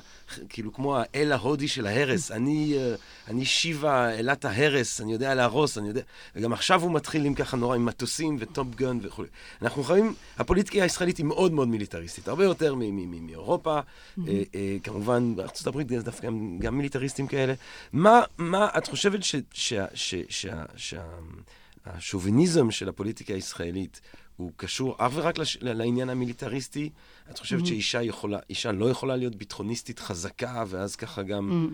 כאילו 0.49 0.73
כמו 0.73 0.97
האל 0.97 1.33
ההודי 1.33 1.69
של 1.69 1.87
ההרס. 1.87 2.31
אני, 2.37 2.75
אה, 2.79 2.95
אני 3.29 3.45
שיבה, 3.45 4.11
אלת 4.11 4.45
ההרס, 4.45 5.01
אני 5.01 5.13
יודע 5.13 5.35
להרוס, 5.35 5.79
אני 5.79 5.89
יודע... 5.89 6.01
וגם 6.37 6.53
עכשיו 6.53 6.83
הוא 6.83 6.93
מתחיל 6.93 7.25
עם 7.25 7.35
ככה 7.35 7.57
נורא, 7.57 7.77
עם 7.77 7.85
מטוסים 7.85 8.37
וטופ 8.41 8.75
גן 8.75 8.99
וכו'. 9.03 9.25
אנחנו 9.63 9.83
חייבים, 9.85 10.15
הפוליטיקה 10.39 10.83
הישראלית 10.83 11.19
היא 11.19 11.27
מאוד 11.27 11.53
מאוד 11.53 11.69
מיליטריסטית, 11.69 12.29
הרבה 12.29 12.45
יותר 12.45 12.75
מאירופה. 12.75 13.81
אה, 14.29 14.43
אה, 14.55 14.77
כמובן, 14.83 15.37
בארצות 15.37 15.67
הברית 15.67 15.91
יש 15.91 16.03
דווקא 16.03 16.27
גם, 16.27 16.59
גם 16.59 16.77
מיליטריסטים 16.77 17.27
כאלה. 17.27 17.55
מה, 17.93 18.21
מה 18.39 18.69
את 18.79 18.87
חושבת 18.87 19.23
ש... 19.23 19.35
שה- 19.53 19.87
ש- 19.95 20.15
שה- 20.29 20.65
שה- 20.77 21.03
השוביניזם 21.87 22.71
של 22.71 22.89
הפוליטיקה 22.89 23.35
הישראלית 23.35 24.01
הוא 24.37 24.51
קשור 24.57 24.95
אך 24.99 25.13
ורק 25.15 25.39
לש... 25.39 25.59
לעניין 25.61 26.11
המיליטריסטי? 26.11 26.91
את 27.31 27.39
חושבת 27.39 27.67
שאישה 27.67 28.03
יכולה, 28.03 28.39
אישה 28.51 28.73
לא 28.73 28.91
יכולה 28.91 29.17
להיות 29.17 29.37
ביטחוניסטית 29.37 29.99
חזקה, 29.99 30.65
ואז 30.67 30.97
ככה 30.97 31.23
גם... 31.23 31.69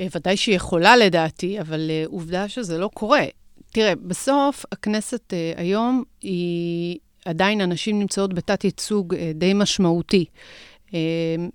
אה, 0.00 0.06
ודאי 0.14 0.36
שהיא 0.36 0.56
יכולה 0.56 0.96
לדעתי, 0.96 1.60
אבל 1.60 1.90
אה, 1.90 2.04
עובדה 2.06 2.48
שזה 2.48 2.78
לא 2.78 2.90
קורה. 2.94 3.24
תראה, 3.72 3.94
בסוף 3.94 4.64
הכנסת 4.72 5.32
אה, 5.32 5.52
היום 5.56 6.02
היא 6.20 6.98
עדיין 7.24 7.60
הנשים 7.60 7.98
נמצאות 7.98 8.34
בתת 8.34 8.64
ייצוג 8.64 9.14
אה, 9.14 9.32
די 9.34 9.52
משמעותי. 9.54 10.24
אה, 10.24 10.32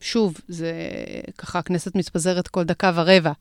שוב, 0.02 0.34
זה 0.48 0.72
ככה, 1.38 1.60
הכנסת 1.60 1.96
מתפזרת 1.96 2.48
כל 2.48 2.64
דקה 2.64 2.92
ורבע, 2.96 3.32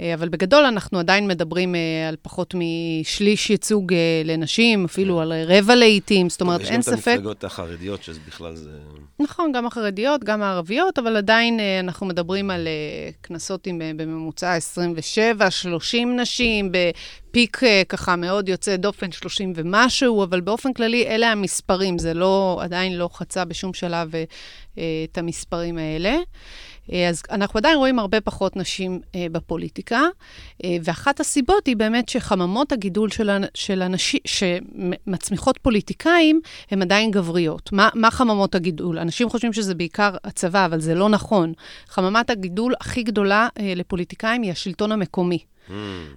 אה, 0.00 0.14
אבל 0.14 0.28
בגדול 0.28 0.64
אנחנו 0.64 0.98
עדיין 0.98 1.28
מדברים 1.28 1.74
אה, 1.74 2.08
על 2.08 2.16
פחות 2.22 2.54
משליש 2.54 3.50
ייצוג 3.50 3.92
אה, 3.92 4.22
לנשים, 4.24 4.84
אפילו 4.84 5.20
על 5.20 5.32
רבע 5.46 5.74
לעיתים, 5.74 6.28
זאת 6.30 6.40
אומרת, 6.40 6.60
יש 6.60 6.66
אין 6.66 6.74
גם 6.74 6.80
את 6.80 6.84
ספק. 6.84 7.08
המפלגות 7.08 7.44
החרדיות, 7.44 8.02
שזה 8.02 8.20
בכלל 8.28 8.56
זה... 8.56 8.70
נכון, 9.20 9.52
גם 9.52 9.66
החרדיות, 9.66 10.24
גם 10.24 10.42
הערביות, 10.42 10.98
אבל 10.98 11.16
עדיין 11.16 11.60
אה, 11.60 11.80
אנחנו 11.80 12.06
מדברים 12.06 12.50
על 12.50 12.66
אה, 12.66 13.10
כנסות 13.22 13.66
עם 13.66 13.82
אה, 13.82 13.90
בממוצע 13.96 14.54
27, 14.54 15.50
30 15.50 16.20
נשים, 16.20 16.72
בפיק 17.34 17.64
אה, 17.64 17.82
ככה 17.88 18.16
מאוד 18.16 18.48
יוצא 18.48 18.76
דופן 18.76 19.12
30 19.12 19.52
ומשהו, 19.56 20.24
אבל 20.24 20.40
באופן 20.40 20.72
כללי 20.72 21.06
אלה 21.06 21.32
המספרים, 21.32 21.98
זה 21.98 22.14
לא, 22.14 22.58
עדיין 22.62 22.96
לא 22.96 23.10
חצה 23.12 23.44
בשום 23.44 23.74
שלב 23.74 24.14
אה, 24.14 24.24
אה, 24.78 24.84
את 25.04 25.18
המספרים 25.18 25.78
האלה. 25.78 26.16
אז 27.10 27.22
אנחנו 27.30 27.58
עדיין 27.58 27.76
רואים 27.76 27.98
הרבה 27.98 28.20
פחות 28.20 28.56
נשים 28.56 29.00
אה, 29.14 29.26
בפוליטיקה, 29.32 30.00
אה, 30.64 30.76
ואחת 30.84 31.20
הסיבות 31.20 31.66
היא 31.66 31.76
באמת 31.76 32.08
שחממות 32.08 32.72
הגידול 32.72 33.10
של, 33.10 33.30
של 33.54 33.82
הנשים, 33.82 34.20
שמצמיחות 34.24 35.58
פוליטיקאים, 35.58 36.40
הן 36.70 36.82
עדיין 36.82 37.10
גבריות. 37.10 37.72
מה, 37.72 37.88
מה 37.94 38.10
חממות 38.10 38.54
הגידול? 38.54 38.98
אנשים 38.98 39.28
חושבים 39.28 39.52
שזה 39.52 39.74
בעיקר 39.74 40.16
הצבא, 40.24 40.66
אבל 40.66 40.80
זה 40.80 40.94
לא 40.94 41.08
נכון. 41.08 41.52
חממת 41.88 42.30
הגידול 42.30 42.74
הכי 42.80 43.02
גדולה 43.02 43.48
אה, 43.58 43.72
לפוליטיקאים 43.76 44.42
היא 44.42 44.52
השלטון 44.52 44.92
המקומי. 44.92 45.53
Mm. 45.68 45.72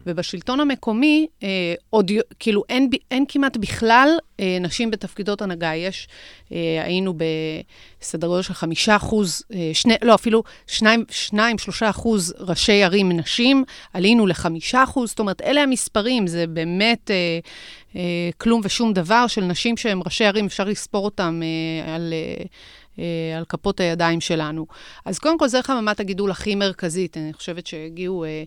ובשלטון 0.06 0.60
המקומי, 0.60 1.28
אה, 1.44 1.74
עוד, 1.90 2.12
כאילו, 2.40 2.64
אין, 2.70 2.90
אין 3.12 3.26
כמעט 3.28 3.58
בכלל 3.58 4.10
אה, 4.40 4.58
נשים 4.62 4.92
בתפקידות 4.92 5.42
הנהגה. 5.42 5.76
יש, 5.76 6.08
אה, 6.52 6.84
היינו 6.84 7.14
בסדר 8.02 8.28
גודל 8.28 8.42
של 8.42 8.54
חמישה 8.54 8.96
אחוז, 8.96 9.44
אה, 9.54 9.70
שני, 9.74 9.94
לא, 10.02 10.16
אפילו 10.16 10.44
שניים, 10.68 11.06
שניים, 11.10 11.58
שלושה 11.58 11.90
אחוז 11.90 12.34
ראשי 12.40 12.84
ערים 12.84 13.12
נשים, 13.12 13.64
עלינו 13.94 14.28
לחמישה 14.28 14.84
אחוז, 14.84 15.10
זאת 15.10 15.20
אומרת, 15.20 15.42
אלה 15.42 15.64
המספרים, 15.64 16.28
זה 16.28 16.48
באמת 16.48 17.12
אה, 17.12 17.40
אה, 17.96 18.30
כלום 18.38 18.62
ושום 18.64 18.94
דבר 18.94 19.28
של 19.28 19.44
נשים 19.44 19.78
שהם 19.78 20.02
ראשי 20.06 20.26
ערים, 20.26 20.46
אפשר 20.46 20.64
לספור 20.64 21.06
אותם 21.06 21.42
אה, 21.44 21.96
על... 21.96 22.14
אה, 22.14 22.46
על 23.38 23.46
כפות 23.50 23.80
הידיים 23.80 24.22
שלנו. 24.22 24.66
אז 25.06 25.20
קודם 25.20 25.38
כל, 25.38 25.48
זה 25.48 25.64
חממת 25.64 26.00
הגידול 26.00 26.32
הכי 26.32 26.56
מרכזית. 26.56 27.18
אני 27.18 27.34
חושבת 27.34 27.68
שהגיעו 27.68 28.24
אה, 28.24 28.44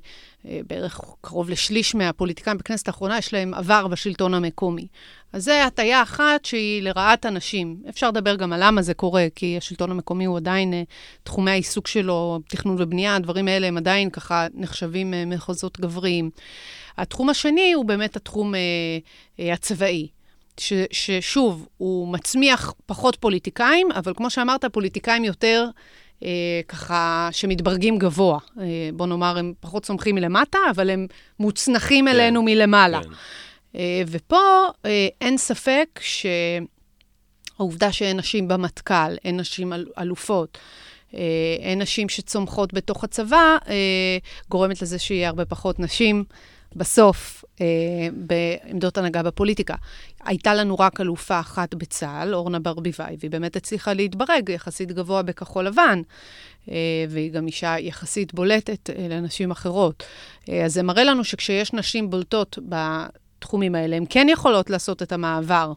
אה, 0.48 0.60
בערך 0.66 1.00
קרוב 1.20 1.50
לשליש 1.50 1.94
מהפוליטיקאים 1.94 2.58
בכנסת 2.58 2.88
האחרונה, 2.88 3.18
יש 3.18 3.34
להם 3.34 3.54
עבר 3.54 3.86
בשלטון 3.86 4.34
המקומי. 4.34 4.86
אז 5.32 5.44
זו 5.44 5.52
הטיה 5.52 6.02
אחת 6.02 6.44
שהיא 6.44 6.82
לרעת 6.82 7.24
הנשים. 7.24 7.76
אפשר 7.88 8.08
לדבר 8.08 8.36
גם 8.36 8.52
על 8.52 8.60
למה 8.66 8.82
זה 8.82 8.94
קורה, 8.94 9.26
כי 9.34 9.56
השלטון 9.56 9.90
המקומי 9.90 10.24
הוא 10.24 10.36
עדיין, 10.36 10.74
אה, 10.74 10.82
תחומי 11.22 11.50
העיסוק 11.50 11.86
שלו, 11.86 12.40
תכנון 12.48 12.76
ובנייה, 12.78 13.16
הדברים 13.16 13.48
האלה 13.48 13.66
הם 13.66 13.76
עדיין 13.76 14.10
ככה 14.10 14.46
נחשבים 14.54 15.14
אה, 15.14 15.24
מחוזות 15.24 15.80
גבריים. 15.80 16.30
התחום 16.98 17.30
השני 17.30 17.72
הוא 17.72 17.84
באמת 17.84 18.16
התחום 18.16 18.54
אה, 18.54 18.60
אה, 19.40 19.52
הצבאי. 19.52 20.08
ש, 20.58 20.72
ששוב, 20.90 21.68
הוא 21.76 22.08
מצמיח 22.08 22.74
פחות 22.86 23.16
פוליטיקאים, 23.16 23.92
אבל 23.92 24.12
כמו 24.16 24.30
שאמרת, 24.30 24.64
פוליטיקאים 24.64 25.24
יותר 25.24 25.66
אה, 26.24 26.60
ככה 26.68 27.28
שמתברגים 27.32 27.98
גבוה. 27.98 28.38
אה, 28.60 28.64
בוא 28.94 29.06
נאמר, 29.06 29.38
הם 29.38 29.52
פחות 29.60 29.82
צומחים 29.82 30.14
מלמטה, 30.14 30.58
אבל 30.70 30.90
הם 30.90 31.06
מוצנחים 31.38 32.04
כן, 32.04 32.14
אלינו 32.14 32.42
מלמעלה. 32.42 33.02
כן. 33.02 33.08
אה, 33.76 34.02
ופה 34.06 34.66
אה, 34.86 35.08
אין 35.20 35.38
ספק 35.38 36.00
שהעובדה 37.56 37.92
שאין 37.92 38.16
נשים 38.16 38.48
במטכ"ל, 38.48 39.16
אין 39.24 39.40
נשים 39.40 39.72
אל, 39.72 39.86
אלופות, 39.98 40.58
אין 41.60 41.82
נשים 41.82 42.08
שצומחות 42.08 42.72
בתוך 42.72 43.04
הצבא, 43.04 43.56
גורמת 44.48 44.82
לזה 44.82 44.98
שיהיה 44.98 45.28
הרבה 45.28 45.44
פחות 45.44 45.80
נשים. 45.80 46.24
בסוף 46.76 47.39
אה, 47.60 47.66
בעמדות 48.12 48.98
הנהגה 48.98 49.22
בפוליטיקה. 49.22 49.74
הייתה 50.24 50.54
לנו 50.54 50.78
רק 50.78 51.00
אלופה 51.00 51.40
אחת 51.40 51.74
בצה"ל, 51.74 52.34
אורנה 52.34 52.58
ברביבאי, 52.58 53.16
והיא 53.18 53.30
באמת 53.30 53.56
הצליחה 53.56 53.92
להתברג 53.92 54.48
יחסית 54.48 54.92
גבוה 54.92 55.22
בכחול 55.22 55.66
לבן, 55.66 56.02
אה, 56.70 56.74
והיא 57.08 57.32
גם 57.32 57.46
אישה 57.46 57.78
יחסית 57.78 58.34
בולטת 58.34 58.90
אה, 58.90 59.06
לנשים 59.08 59.50
אחרות. 59.50 60.02
אה, 60.48 60.64
אז 60.64 60.74
זה 60.74 60.82
מראה 60.82 61.04
לנו 61.04 61.24
שכשיש 61.24 61.72
נשים 61.72 62.10
בולטות 62.10 62.58
בתחומים 62.68 63.74
האלה, 63.74 63.96
הן 63.96 64.04
כן 64.10 64.26
יכולות 64.30 64.70
לעשות 64.70 65.02
את 65.02 65.12
המעבר 65.12 65.72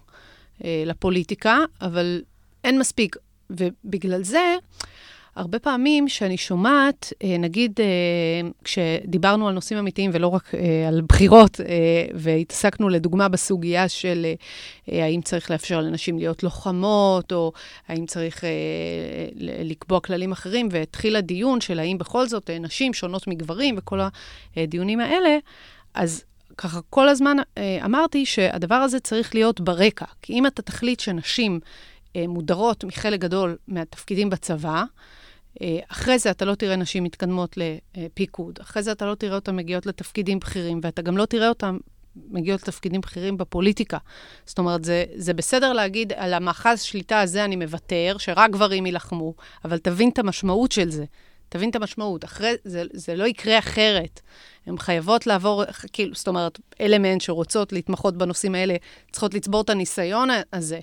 אה, 0.64 0.84
לפוליטיקה, 0.86 1.58
אבל 1.82 2.22
אין 2.64 2.80
מספיק. 2.80 3.16
ובגלל 3.50 4.24
זה, 4.24 4.56
הרבה 5.36 5.60
פעמים 5.60 6.10
שאני 6.10 6.38
שומעת, 6.38 7.14
אה, 7.24 7.38
נגיד 7.38 7.80
אה, 7.80 8.50
כשדיברנו 8.64 9.48
על 9.48 9.54
נושאים 9.54 9.80
אמיתיים 9.80 10.12
ולא 10.14 10.28
רק 10.28 10.56
אה, 10.56 10.88
על 10.88 11.02
בחירות, 11.10 11.60
והתעסקנו 12.14 12.90
לדוגמה 12.90 13.30
בסוגיה 13.30 13.90
של 13.90 14.26
האם 14.88 15.22
צריך 15.22 15.52
לאפשר 15.52 15.82
לנשים 15.82 16.18
להיות 16.18 16.44
לוחמות, 16.44 17.32
או 17.34 17.52
האם 17.88 18.06
צריך 18.06 18.44
לקבוע 19.40 20.00
כללים 20.00 20.32
אחרים, 20.32 20.68
והתחיל 20.72 21.16
הדיון 21.16 21.62
של 21.62 21.80
האם 21.80 21.98
בכל 21.98 22.28
זאת 22.28 22.50
נשים 22.60 22.94
שונות 22.94 23.28
מגברים 23.28 23.76
וכל 23.78 24.00
הדיונים 24.56 25.00
האלה, 25.00 25.38
אז 25.94 26.24
ככה 26.58 26.80
כל 26.90 27.10
הזמן 27.10 27.38
אמרתי 27.60 28.26
שהדבר 28.26 28.76
הזה 28.76 29.00
צריך 29.00 29.36
להיות 29.36 29.62
ברקע. 29.62 30.06
כי 30.22 30.34
אם 30.34 30.48
אתה 30.48 30.62
תחליט 30.62 31.00
שנשים 31.00 31.60
מודרות 32.18 32.84
מחלק 32.84 33.20
גדול 33.20 33.58
מהתפקידים 33.68 34.30
בצבא, 34.30 34.84
אחרי 35.88 36.20
זה 36.20 36.32
אתה 36.32 36.46
לא 36.46 36.56
תראה 36.56 36.76
נשים 36.76 37.04
מתקדמות 37.04 37.58
לפיקוד, 37.96 38.60
אחרי 38.62 38.84
זה 38.84 38.92
אתה 38.92 39.06
לא 39.06 39.16
תראה 39.16 39.36
אותן 39.36 39.56
מגיעות 39.56 39.86
לתפקידים 39.86 40.40
בכירים, 40.40 40.80
ואתה 40.84 41.02
גם 41.02 41.18
לא 41.18 41.26
תראה 41.26 41.50
אותן 41.50 41.78
מגיעות 42.16 42.62
לתפקידים 42.62 43.02
בכירים 43.02 43.38
בפוליטיקה. 43.38 43.98
זאת 44.46 44.60
אומרת, 44.60 44.86
זה, 44.86 45.06
זה 45.16 45.34
בסדר 45.34 45.74
להגיד, 45.74 46.14
על 46.16 46.34
המאחז 46.34 46.82
שליטה 46.82 47.22
הזה 47.22 47.46
אני 47.46 47.56
מוותר, 47.56 48.16
שרק 48.18 48.52
גברים 48.52 48.86
יילחמו, 48.86 49.34
אבל 49.66 49.78
תבין 49.78 50.10
את 50.10 50.20
המשמעות 50.20 50.72
של 50.72 50.90
זה. 50.90 51.06
תבין 51.50 51.70
את 51.70 51.76
המשמעות. 51.76 52.26
אחרי, 52.26 52.54
זה, 52.64 52.84
זה 52.94 53.16
לא 53.16 53.24
יקרה 53.24 53.60
אחרת. 53.60 54.22
הן 54.66 54.78
חייבות 54.78 55.28
לעבור, 55.28 55.64
כאילו, 55.94 56.16
זאת 56.16 56.28
אומרת, 56.28 56.60
אלה 56.82 57.00
מהן 57.00 57.20
שרוצות 57.20 57.74
להתמחות 57.74 58.18
בנושאים 58.18 58.56
האלה, 58.56 58.76
צריכות 59.12 59.34
לצבור 59.34 59.62
את 59.62 59.70
הניסיון 59.70 60.30
הזה. 60.54 60.80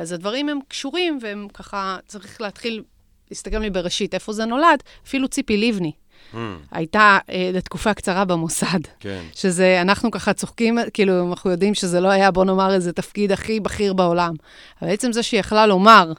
אז 0.00 0.12
הדברים 0.12 0.48
הם 0.48 0.58
קשורים, 0.68 1.18
והם 1.22 1.48
ככה, 1.54 1.98
צריך 2.06 2.40
להתחיל 2.40 2.82
להסתכל 3.30 3.58
מבראשית, 3.58 4.14
איפה 4.14 4.32
זה 4.32 4.44
נולד, 4.44 4.82
אפילו 5.06 5.28
ציפי 5.28 5.56
לבני. 5.56 5.92
Mm. 6.32 6.36
הייתה 6.70 7.18
אה, 7.30 7.50
לתקופה 7.52 7.94
קצרה 7.94 8.24
במוסד. 8.24 8.80
כן. 9.00 9.22
שזה, 9.34 9.80
אנחנו 9.80 10.10
ככה 10.10 10.32
צוחקים, 10.32 10.78
כאילו, 10.94 11.30
אנחנו 11.30 11.50
יודעים 11.50 11.74
שזה 11.74 12.00
לא 12.00 12.08
היה, 12.08 12.30
בוא 12.30 12.44
נאמר, 12.44 12.74
איזה 12.74 12.92
תפקיד 12.92 13.32
הכי 13.32 13.60
בכיר 13.60 13.92
בעולם. 13.92 14.34
אבל 14.82 14.90
בעצם 14.90 15.12
זה 15.12 15.22
שהיא 15.22 15.40
יכלה 15.40 15.66
לומר, 15.66 16.12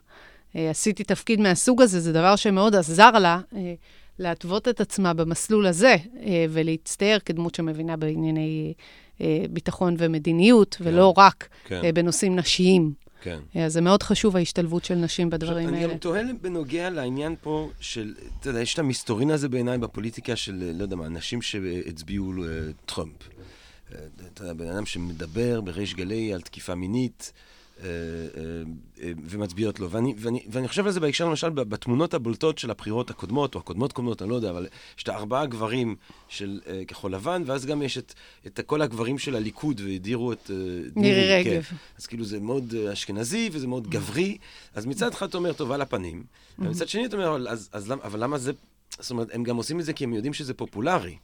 אה, 0.56 0.70
עשיתי 0.70 1.04
תפקיד 1.04 1.40
מהסוג 1.40 1.82
הזה, 1.82 2.00
זה 2.00 2.14
דבר 2.14 2.36
שמאוד 2.36 2.76
עזר 2.76 3.12
לה 3.12 3.40
אה, 3.56 3.74
להתוות 4.20 4.68
את 4.68 4.82
עצמה 4.82 5.14
במסלול 5.14 5.68
הזה, 5.68 5.96
אה, 6.24 6.46
ולהצטייר 6.50 7.20
כדמות 7.20 7.56
שמבינה 7.56 7.98
בענייני 7.98 8.74
אה, 9.22 9.44
ביטחון 9.50 9.96
ומדיניות, 9.98 10.76
כן. 10.80 10.88
ולא 10.88 11.14
רק 11.18 11.48
כן. 11.66 11.82
אה, 11.84 11.92
בנושאים 11.92 12.36
נשיים. 12.36 12.94
כן. 13.22 13.40
אז 13.40 13.58
אה, 13.58 13.70
זה 13.70 13.82
מאוד 13.82 14.04
חשוב, 14.04 14.36
ההשתלבות 14.36 14.86
של 14.86 14.96
נשים 14.96 15.30
בדברים 15.30 15.58
עכשיו, 15.58 15.76
האלה. 15.76 15.86
אני 15.86 15.94
גם 15.94 16.00
תוהה 16.00 16.22
בנוגע 16.42 16.90
לעניין 16.90 17.36
פה 17.42 17.70
של, 17.80 18.14
אתה 18.40 18.50
יודע, 18.50 18.62
יש 18.62 18.74
את 18.74 18.80
המסתורין 18.80 19.32
הזה 19.32 19.50
בעיניי 19.50 19.78
בפוליטיקה 19.78 20.36
של, 20.36 20.64
אה, 20.68 20.74
לא 20.74 20.84
יודע 20.84 20.96
מה, 20.96 21.10
נשים 21.10 21.42
שהצביעו 21.42 22.34
uh, 22.34 22.48
טראמפ. 22.86 23.16
Uh, 23.22 23.94
אתה 24.34 24.44
יודע, 24.44 24.54
בן 24.54 24.68
אדם 24.68 24.86
שמדבר 24.86 25.62
בריש 25.62 25.94
גלי 25.94 26.34
על 26.34 26.42
תקיפה 26.42 26.76
מינית. 26.76 27.34
אה, 27.82 27.88
אה, 27.88 28.64
אה, 29.04 29.12
ומצביעות 29.26 29.80
לו. 29.80 29.92
ואני, 29.92 30.14
ואני, 30.18 30.44
ואני 30.52 30.68
חושב 30.68 30.86
על 30.86 30.92
זה 30.92 31.00
בהקשר, 31.00 31.30
למשל, 31.30 31.50
בתמונות 31.50 32.14
הבולטות 32.14 32.58
של 32.58 32.72
הבחירות 32.72 33.10
הקודמות, 33.10 33.56
או 33.56 33.60
הקודמות 33.60 33.94
קודמות, 33.94 34.22
אני 34.22 34.30
לא 34.30 34.36
יודע, 34.36 34.50
אבל 34.50 34.68
יש 34.98 35.04
את 35.04 35.10
הארבעה 35.10 35.46
גברים 35.46 35.96
של 36.28 36.60
uh, 36.64 36.70
כחול 36.88 37.14
לבן, 37.14 37.44
ואז 37.46 37.66
גם 37.66 37.82
יש 37.82 37.98
את, 37.98 38.14
את 38.48 38.60
כל 38.66 38.82
הגברים 38.82 39.20
של 39.20 39.36
הליכוד, 39.36 39.82
והדירו 39.86 40.32
את... 40.32 40.50
Uh, 40.50 41.00
מירי 41.00 41.34
רגב. 41.34 41.62
כן. 41.62 41.76
אז 42.00 42.06
כאילו 42.06 42.26
זה 42.26 42.40
מאוד 42.40 42.74
uh, 42.74 42.94
אשכנזי 42.94 43.50
וזה 43.52 43.68
מאוד 43.68 43.88
גברי. 43.88 44.38
אז 44.76 44.86
מצד 44.86 45.12
אחד 45.12 45.28
אתה 45.28 45.38
אומר, 45.38 45.54
טוב, 45.54 45.72
על 45.72 45.82
הפנים, 45.82 46.24
ומצד 46.60 46.88
שני 46.88 47.06
אתה 47.06 47.16
אומר, 47.16 47.50
אז, 47.50 47.70
אז, 47.74 47.92
אבל 47.92 48.24
למה 48.24 48.38
זה... 48.38 48.52
זאת 49.00 49.12
אומרת, 49.12 49.28
הם 49.34 49.44
גם 49.44 49.58
עושים 49.58 49.80
את 49.80 49.86
זה 49.86 49.94
כי 49.94 50.04
הם 50.04 50.14
יודעים 50.14 50.34
שזה 50.34 50.54
פופולרי. 50.54 51.18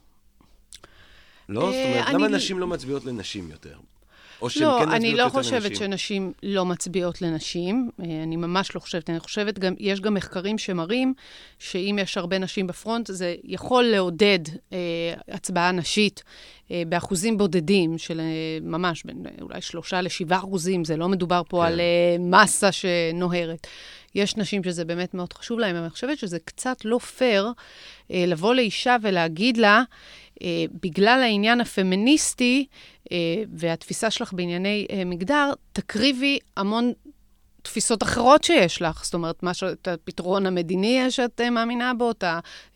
לא? 1.48 1.60
זאת 1.60 1.84
אומרת, 1.84 2.14
למה 2.14 2.28
נשים 2.28 2.58
לא 2.58 2.66
מצביעות 2.66 3.04
לנשים 3.04 3.50
יותר? 3.50 3.78
או 4.42 4.50
שהן 4.50 4.62
לא, 4.62 4.78
כן 4.78 4.84
מצביעות 4.84 4.94
יותר 4.94 4.94
לנשים? 4.94 4.94
לא, 4.94 4.96
אני 4.96 5.14
לא 5.14 5.28
חושבת 5.28 5.76
שנשים 5.76 6.32
לא 6.42 6.64
מצביעות 6.64 7.22
לנשים. 7.22 7.90
אה, 8.00 8.22
אני 8.22 8.36
ממש 8.36 8.74
לא 8.74 8.80
חושבת. 8.80 9.10
אני 9.10 9.20
חושבת, 9.20 9.58
גם, 9.58 9.74
יש 9.78 10.00
גם 10.00 10.14
מחקרים 10.14 10.58
שמראים 10.58 11.14
שאם 11.58 11.98
יש 12.02 12.18
הרבה 12.18 12.38
נשים 12.38 12.66
בפרונט, 12.66 13.06
זה 13.06 13.34
יכול 13.44 13.84
לעודד 13.84 14.38
אה, 14.72 14.78
הצבעה 15.28 15.72
נשית 15.72 16.22
אה, 16.70 16.82
באחוזים 16.88 17.38
בודדים 17.38 17.98
של 17.98 18.20
אה, 18.20 18.58
ממש 18.62 19.04
בין 19.04 19.26
אולי 19.40 19.60
שלושה 19.60 20.00
לשבעה 20.00 20.38
אחוזים. 20.38 20.84
זה 20.84 20.96
לא 20.96 21.08
מדובר 21.08 21.42
פה 21.48 21.60
כן. 21.60 21.66
על 21.66 21.80
אה, 21.80 22.16
מסה 22.18 22.72
שנוהרת. 22.72 23.66
יש 24.14 24.36
נשים 24.36 24.64
שזה 24.64 24.84
באמת 24.84 25.14
מאוד 25.14 25.32
חשוב 25.32 25.58
להן, 25.58 25.74
אבל 25.74 25.84
אני 25.84 25.90
חושבת 25.90 26.18
שזה 26.18 26.38
קצת 26.38 26.84
לא 26.84 26.98
פייר 26.98 27.52
אה, 28.10 28.24
לבוא 28.26 28.54
לאישה 28.54 28.96
ולהגיד 29.02 29.56
לה, 29.56 29.82
אה, 30.42 30.64
בגלל 30.82 31.20
העניין 31.22 31.60
הפמיניסטי 31.60 32.66
אה, 32.66 32.72
והתפיסה 33.52 34.10
שלך 34.10 34.32
בענייני 34.32 34.86
אה, 34.90 35.04
מגדר, 35.04 35.52
תקריבי 35.72 36.38
המון 36.56 36.92
תפיסות 37.62 38.02
אחרות 38.02 38.44
שיש 38.44 38.82
לך. 38.82 39.04
זאת 39.04 39.14
אומרת, 39.14 39.42
מה 39.42 39.52
את 39.72 39.88
הפתרון 39.88 40.46
המדיני 40.46 41.10
שאת 41.10 41.40
מאמינה 41.40 41.94
בו, 41.94 42.10
את 42.10 42.24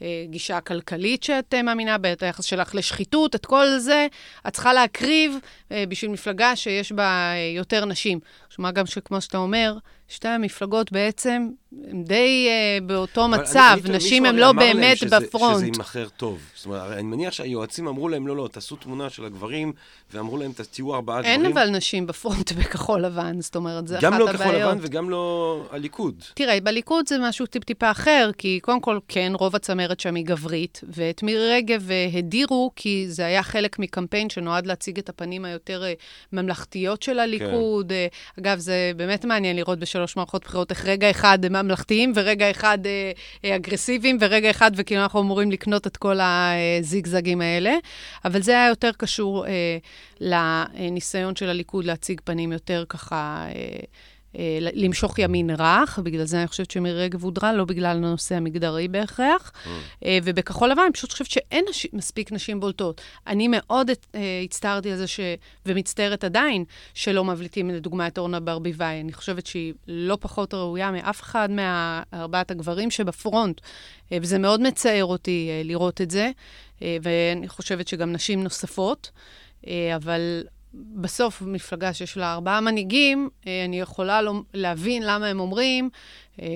הגישה 0.01 0.57
הכלכלית 0.57 1.23
שאת 1.23 1.55
מאמינה 1.55 1.99
בה, 1.99 2.13
את 2.13 2.23
היחס 2.23 2.45
שלך 2.45 2.75
לשחיתות, 2.75 3.35
את 3.35 3.47
כל 3.47 3.79
זה, 3.79 4.07
את 4.49 4.53
צריכה 4.53 4.73
להקריב 4.73 5.37
בשביל 5.71 6.11
מפלגה 6.11 6.57
שיש 6.57 6.93
בה 6.93 7.33
יותר 7.57 7.85
נשים. 7.85 8.21
שמע 8.57 8.71
גם 8.71 8.87
שכמו 8.87 9.21
שאתה 9.21 9.39
אומר, 9.39 9.79
שתי 10.09 10.29
המפלגות 10.29 10.93
בעצם 10.93 11.49
הם 11.89 12.03
די 12.03 12.49
uh, 12.49 12.85
באותו 12.85 13.29
מצב, 13.29 13.79
נשים 13.85 14.25
הן 14.25 14.37
לא 14.37 14.53
באמת 14.53 14.97
שזה, 14.97 15.21
בפרונט. 15.21 15.57
שזה 15.57 15.65
יימכר 15.65 16.09
טוב. 16.17 16.39
זאת 16.55 16.67
אומרת, 16.67 16.93
אני 16.93 17.03
מניח 17.03 17.33
שהיועצים 17.33 17.89
אמרו 17.89 18.09
להם, 18.09 18.27
לא, 18.27 18.37
לא, 18.37 18.49
תעשו 18.53 18.77
תמונה 18.77 19.11
של 19.11 19.25
הגברים, 19.25 19.73
ואמרו 20.13 20.37
להם, 20.37 20.53
תהיו 20.71 20.95
ארבעה 20.95 21.21
גברים. 21.21 21.45
אין 21.45 21.53
אבל 21.53 21.69
נשים 21.71 22.07
בפרונט 22.07 22.53
בכחול 22.59 23.05
לבן, 23.05 23.41
זאת 23.41 23.57
אומרת, 23.57 23.89
זה 23.89 23.99
אחת 23.99 24.05
הבעיות. 24.05 24.29
גם 24.29 24.33
לא 24.33 24.39
כחול 24.39 24.55
לבן 24.55 24.79
וגם 24.81 25.11
לא 25.11 25.65
הליכוד. 25.71 26.25
תראה, 26.35 26.61
בליכוד 26.61 27.09
זה 27.09 27.17
משהו 27.21 27.47
טיפ-טיפה 27.47 27.91
אחר, 27.91 28.31
כי 28.39 28.61
קודם 28.63 28.81
כל, 28.81 28.99
כן, 29.09 29.33
רוב 29.35 29.57
הצמרת 29.57 30.01
שם 30.01 30.15
היא 30.15 30.27
גברית, 30.27 30.81
ואת 30.89 31.23
מירי 31.23 31.53
רגב 31.53 31.91
אה, 31.91 32.09
הדירו, 32.15 32.71
כי 32.77 33.05
זה 33.09 33.27
היה 33.27 33.43
חלק 33.43 33.79
מקמפיין 33.79 34.31
שנועד 34.31 34.67
להציג 34.67 34.99
את 34.99 35.09
הפנים 35.09 35.45
היותר 35.45 35.85
אה, 35.85 35.93
ממלכתיות 36.33 37.03
של 37.03 37.19
הליכוד. 37.19 37.89
כן. 37.89 38.42
אגב, 38.43 38.59
זה 38.59 38.93
באמת 38.97 39.25
מעניין 39.25 39.57
לראות 39.57 39.79
בשלוש 39.79 40.17
מערכות 40.17 40.45
בחירות 40.45 40.71
איך 40.71 40.85
רגע 40.85 41.11
אחד 41.11 41.45
הם 41.45 41.53
ממלכתיים 41.53 42.13
ורגע 42.15 42.51
אחד 42.51 42.79
אה, 42.87 43.13
אה, 43.45 43.57
אגרסיביים 43.57 44.19
ורגע 44.21 44.51
אחד, 44.51 44.71
וכאילו 44.77 45.03
אנחנו 45.03 45.21
אמורים 45.21 45.51
לקנות 45.51 45.87
את 45.87 45.97
כל 45.97 46.19
הזיגזגים 46.21 47.41
האלה. 47.41 47.75
אבל 48.25 48.43
זה 48.43 48.53
היה 48.53 48.69
יותר 48.69 48.91
קשור 48.97 49.47
אה, 49.47 49.79
לניסיון 50.21 51.37
של 51.37 51.49
הליכוד 51.49 51.85
להציג 51.85 52.21
פנים 52.25 52.53
יותר 52.53 52.85
ככה... 52.89 53.47
אה, 53.55 53.85
למשוך 54.73 55.19
ימין 55.19 55.51
רך, 55.51 55.99
בגלל 56.03 56.25
זה 56.25 56.39
אני 56.39 56.47
חושבת 56.47 56.71
שמירי 56.71 57.05
רגב 57.05 57.25
הודרה, 57.25 57.53
לא 57.53 57.65
בגלל 57.65 57.97
הנושא 57.97 58.35
המגדרי 58.35 58.89
בהכרח. 58.89 59.53
Mm. 59.55 59.69
אה, 60.05 60.19
ובכחול 60.25 60.71
לבן, 60.71 60.83
אני 60.83 60.93
פשוט 60.93 61.13
חושבת 61.13 61.31
שאין 61.31 61.65
נש... 61.71 61.87
מספיק 61.93 62.33
נשים 62.33 62.61
בולטות. 62.61 63.01
אני 63.27 63.49
מאוד 63.51 63.91
uh, 63.91 63.95
הצטערתי 64.45 64.91
על 64.91 64.97
זה, 64.97 65.07
ש... 65.07 65.21
ומצטערת 65.67 66.25
עדיין, 66.25 66.65
שלא 66.95 67.25
מבליטים 67.25 67.71
לדוגמה 67.71 68.07
את 68.07 68.19
אורנה 68.19 68.41
ברביבאי. 68.41 69.01
אני 69.01 69.13
חושבת 69.13 69.47
שהיא 69.47 69.75
לא 69.89 70.19
פחות 70.21 70.55
ראויה 70.55 70.91
מאף 70.91 71.21
אחד 71.21 71.49
מארבעת 71.51 72.51
הגברים 72.51 72.91
שבפרונט, 72.91 73.61
וזה 74.13 74.39
מאוד 74.39 74.61
מצער 74.61 75.05
אותי 75.05 75.51
לראות 75.65 76.01
את 76.01 76.11
זה, 76.11 76.31
ואני 76.81 77.49
חושבת 77.49 77.89
שגם 77.89 78.13
נשים 78.13 78.43
נוספות, 78.43 79.11
אבל... 79.97 80.43
בסוף, 80.75 81.43
מפלגה 81.43 81.93
שיש 81.93 82.17
לה 82.17 82.33
ארבעה 82.33 82.61
מנהיגים, 82.61 83.29
אה, 83.47 83.65
אני 83.65 83.81
יכולה 83.81 84.23
לא, 84.23 84.33
להבין 84.55 85.03
למה 85.07 85.27
הם 85.27 85.41
אומרים, 85.41 85.91
אה, 86.43 86.47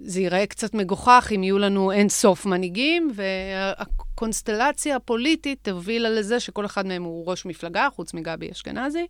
זה 0.00 0.20
ייראה 0.20 0.46
קצת 0.46 0.74
מגוחך 0.74 1.32
אם 1.34 1.42
יהיו 1.42 1.58
לנו 1.58 1.92
אין 1.92 2.08
סוף 2.08 2.46
מנהיגים, 2.46 3.10
והקונסטלציה 3.14 4.96
הפוליטית 4.96 5.58
תובילה 5.62 6.10
לזה 6.10 6.40
שכל 6.40 6.66
אחד 6.66 6.86
מהם 6.86 7.02
הוא 7.02 7.26
ראש 7.26 7.46
מפלגה, 7.46 7.88
חוץ 7.96 8.14
מגבי 8.14 8.50
אשכנזי, 8.52 9.06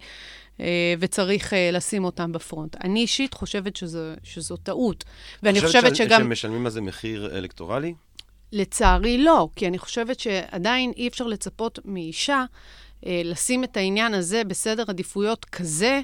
אה, 0.61 0.95
וצריך 0.99 1.53
לשים 1.73 2.05
אותם 2.05 2.33
בפרונט. 2.33 2.77
אני 2.85 3.01
אישית 3.01 3.35
חושבת 3.35 3.77
שזו, 3.77 4.01
שזו 4.23 4.57
טעות. 4.57 5.05
ואני 5.43 5.61
חושבת 5.61 5.83
חושבת 5.83 5.97
שגם... 5.97 6.21
שהם 6.21 6.33
משלמים 6.33 6.67
על 6.67 6.73
זה 6.73 6.81
מחיר 6.81 7.39
אלקטורלי? 7.39 7.95
לצערי 8.53 9.19
לא, 9.19 9.49
כי 9.57 9.67
אני 9.67 9.79
חושבת 9.79 10.21
שעדיין 10.21 10.93
אי 10.97 11.09
אפשר 11.09 11.27
לצפות 11.27 11.79
מאישה 11.85 12.45
לשים 13.03 13.65
את 13.65 13.77
העניין 13.77 14.15
הזה 14.15 14.45
בסדר 14.45 14.85
עדיפויות 14.89 15.45
כזה, 15.45 16.01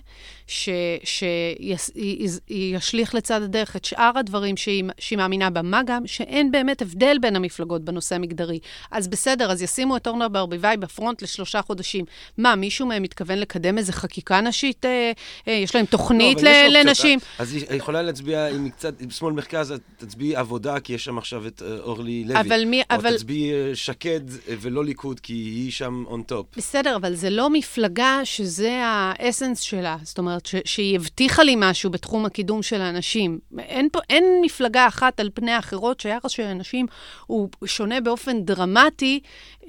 שישליך 1.04 3.14
לצד 3.14 3.42
הדרך 3.42 3.76
את 3.76 3.84
שאר 3.84 4.18
הדברים 4.18 4.56
שהיא, 4.56 4.84
שהיא 4.98 5.16
מאמינה 5.16 5.50
בה, 5.50 5.62
מה 5.62 5.80
גם 5.86 6.06
שאין 6.06 6.50
באמת 6.50 6.82
הבדל 6.82 7.16
בין 7.20 7.36
המפלגות 7.36 7.84
בנושא 7.84 8.14
המגדרי. 8.14 8.58
אז 8.90 9.08
בסדר, 9.08 9.52
אז 9.52 9.62
ישימו 9.62 9.96
את 9.96 10.06
אורנה 10.06 10.28
ברביבאי 10.28 10.76
בפרונט 10.76 11.22
לשלושה 11.22 11.62
חודשים. 11.62 12.04
מה, 12.38 12.56
מישהו 12.56 12.86
מהם 12.86 13.02
מתכוון 13.02 13.38
לקדם 13.38 13.78
איזה 13.78 13.92
חקיקה 13.92 14.40
נשית? 14.40 14.84
אה, 14.84 15.12
אה, 15.48 15.52
יש 15.52 15.74
להם 15.74 15.86
תוכנית 15.86 16.42
לא, 16.42 16.50
ל-. 16.50 16.76
לנשים? 16.76 17.18
אז 17.38 17.54
היא 17.54 17.64
יכולה 17.70 18.02
להצביע, 18.02 18.48
אם 18.48 18.64
היא 18.64 18.72
קצת, 18.72 19.00
עם 19.00 19.10
שמאל 19.10 19.32
מרכז, 19.32 19.74
תצביעי 19.96 20.36
עבודה, 20.36 20.80
כי 20.80 20.92
יש 20.92 21.04
שם 21.04 21.18
עכשיו 21.18 21.46
את 21.46 21.62
אה, 21.62 21.78
אורלי 21.78 22.24
לוי. 22.24 22.40
אבל 22.40 22.64
מי, 22.64 22.82
או 22.90 22.96
אבל... 22.96 23.16
תצביעי 23.16 23.52
אה, 23.52 23.70
שקד 23.74 24.20
אה, 24.30 24.54
ולא 24.60 24.84
ליכוד, 24.84 25.20
כי 25.20 25.32
היא 25.32 25.70
שם 25.70 26.04
on 26.06 26.22
top. 26.22 26.46
בסדר, 26.56 26.96
אבל 26.96 27.14
זה 27.14 27.30
לא 27.30 27.50
מפלגה 27.50 28.20
שזה 28.24 28.80
האסנס 28.84 29.60
שלה. 29.60 29.96
זאת 30.02 30.18
אומרת, 30.18 30.41
ש- 30.46 30.54
שהיא 30.64 30.96
הבטיחה 30.96 31.42
לי 31.42 31.54
משהו 31.58 31.90
בתחום 31.90 32.26
הקידום 32.26 32.62
של 32.62 32.80
הנשים. 32.80 33.38
אין 33.58 33.88
פה, 33.92 33.98
אין 34.10 34.24
מפלגה 34.42 34.86
אחת 34.86 35.20
על 35.20 35.30
פני 35.34 35.52
האחרות 35.52 36.00
שהיחס 36.00 36.30
לנשים 36.30 36.86
הוא 37.26 37.48
שונה 37.64 38.00
באופן 38.00 38.44
דרמטי 38.44 39.20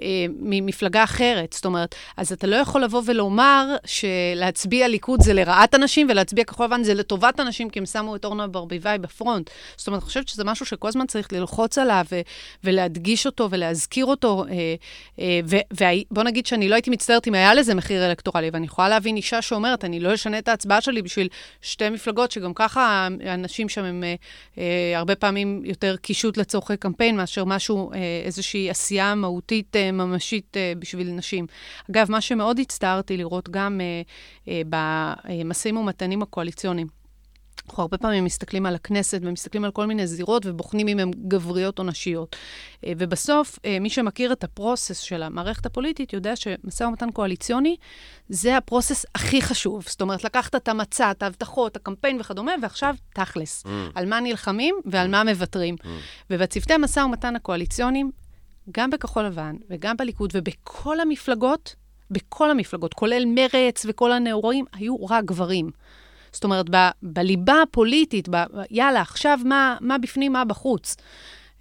אה, 0.02 0.26
ממפלגה 0.40 1.04
אחרת. 1.04 1.54
זאת 1.54 1.66
אומרת, 1.66 1.96
אז 2.18 2.32
אתה 2.32 2.48
לא 2.48 2.56
יכול 2.56 2.84
לבוא 2.84 3.02
ולומר 3.06 3.76
שלהצביע 3.86 4.88
ליכוד 4.88 5.22
זה 5.22 5.34
לרעת 5.34 5.76
נשים, 5.76 6.08
ולהצביע 6.10 6.44
כחול 6.44 6.66
לבן 6.66 6.84
זה 6.84 6.94
לטובת 6.94 7.40
נשים, 7.40 7.70
כי 7.70 7.80
הם 7.80 7.86
שמו 7.86 8.16
את 8.16 8.26
אורנה 8.26 8.48
ברביבאי 8.48 8.98
ב 8.98 9.05
front. 9.05 9.50
זאת 9.78 9.88
אומרת, 9.88 10.02
אני 10.02 10.08
חושבת 10.08 10.28
שזה 10.28 10.44
משהו 10.44 10.66
שכל 10.66 10.88
הזמן 10.88 11.06
צריך 11.08 11.34
ללחוץ 11.34 11.78
עליו 11.78 12.06
ו- 12.12 12.22
ולהדגיש 12.64 13.26
אותו 13.26 13.48
ולהזכיר 13.52 14.06
אותו. 14.06 14.46
אה, 14.50 14.76
אה, 15.20 15.40
ובוא 16.12 16.24
נגיד 16.24 16.46
שאני 16.46 16.70
לא 16.70 16.76
הייתי 16.76 16.90
מצטערת 16.90 17.28
אם 17.28 17.34
היה 17.34 17.54
לזה 17.54 17.76
מחיר 17.76 18.06
אלקטורלי, 18.06 18.50
ואני 18.54 18.66
יכולה 18.66 18.90
להבין 18.90 19.16
אישה 19.16 19.42
שאומרת, 19.42 19.86
אני 19.86 20.00
לא 20.00 20.14
אשנה 20.14 20.38
את 20.40 20.50
ההצבעה 20.64 20.82
שלי 20.82 21.02
בשביל 21.02 21.28
שתי 21.62 21.90
מפלגות, 21.90 22.32
שגם 22.32 22.54
ככה 22.54 23.08
האנשים 23.26 23.70
שם 23.70 23.84
הם 23.84 24.04
אה, 24.04 24.16
אה, 24.58 24.98
הרבה 24.98 25.16
פעמים 25.16 25.62
יותר 25.66 25.96
קישוט 25.98 26.38
לצורכי 26.38 26.78
קמפיין, 26.78 27.18
מאשר 27.18 27.46
משהו, 27.46 27.92
אה, 27.94 27.98
איזושהי 28.26 28.70
עשייה 28.70 29.16
מהותית, 29.16 29.76
אה, 29.76 29.92
ממשית 29.92 30.58
אה, 30.58 30.74
בשביל 30.80 31.12
נשים. 31.12 31.48
אגב, 31.92 32.12
מה 32.12 32.22
שמאוד 32.22 32.60
הצטערתי 32.60 33.18
לראות 33.18 33.50
גם 33.50 33.82
אה, 33.82 34.02
אה, 34.48 34.62
במשאים 34.70 35.78
ומתנים 35.78 36.22
הקואליציוניים, 36.22 37.03
אנחנו 37.68 37.82
הרבה 37.82 37.98
פעמים 37.98 38.26
מסתכלים 38.26 38.66
על 38.66 38.76
הכנסת 38.76 39.20
ומסתכלים 39.24 39.64
על 39.64 39.72
כל 39.72 39.86
מיני 39.86 40.08
זירות 40.08 40.46
ובוחנים 40.46 40.88
אם 40.88 41.00
הן 41.00 41.12
גבריות 41.28 41.80
או 41.80 41.84
נשיות. 41.84 42.36
אה, 42.86 42.94
ובסוף, 42.98 43.60
אה, 43.66 43.80
מי 43.80 43.90
שמכיר 43.90 44.32
את 44.32 44.44
הפרוסס 44.44 45.00
של 45.00 45.24
המערכת 45.24 45.66
הפוליטית 45.66 46.14
יודע 46.14 46.36
שמשא 46.36 46.84
ומתן 46.84 47.12
קואליציוני 47.12 47.76
זה 48.30 48.58
הפרוסס 48.58 49.06
הכי 49.16 49.42
חשוב. 49.42 49.86
זאת 49.88 50.02
אומרת, 50.02 50.24
לקחת 50.24 50.56
את 50.56 50.68
המצע, 50.68 51.12
את 51.12 51.24
ההבטחות, 51.24 51.76
הקמפיין 51.76 52.20
וכדומה, 52.20 52.52
ועכשיו 52.62 52.96
תכלס. 53.14 53.64
Mm. 53.64 53.70
על 53.96 54.06
מה 54.06 54.20
נלחמים 54.20 54.76
ועל 54.86 55.08
מה 55.08 55.24
מוותרים. 55.24 55.76
Mm. 55.82 55.88
ובצוותי 56.30 56.74
המשא 56.74 57.00
ומתן 57.00 57.36
הקואליציוניים, 57.36 58.12
גם 58.72 58.90
בכחול 58.90 59.24
לבן 59.26 59.56
וגם 59.70 59.98
בליכוד 59.98 60.32
ובכל 60.34 61.00
המפלגות, 61.00 61.76
בכל 62.12 62.52
המפלגות, 62.52 62.94
כולל 62.94 63.24
מרץ 63.26 63.86
וכל 63.90 64.12
הנאורים, 64.12 64.66
היו 64.74 65.06
רק 65.06 65.26
גברים. 65.26 65.70
זאת 66.34 66.44
אומרת, 66.44 66.70
ב, 66.70 66.76
בליבה 67.04 67.62
הפוליטית, 67.62 68.30
ב, 68.30 68.44
יאללה, 68.72 69.02
עכשיו 69.02 69.40
מה, 69.46 69.78
מה 69.82 69.98
בפנים, 69.98 70.34
מה 70.34 70.46
בחוץ. 70.46 70.96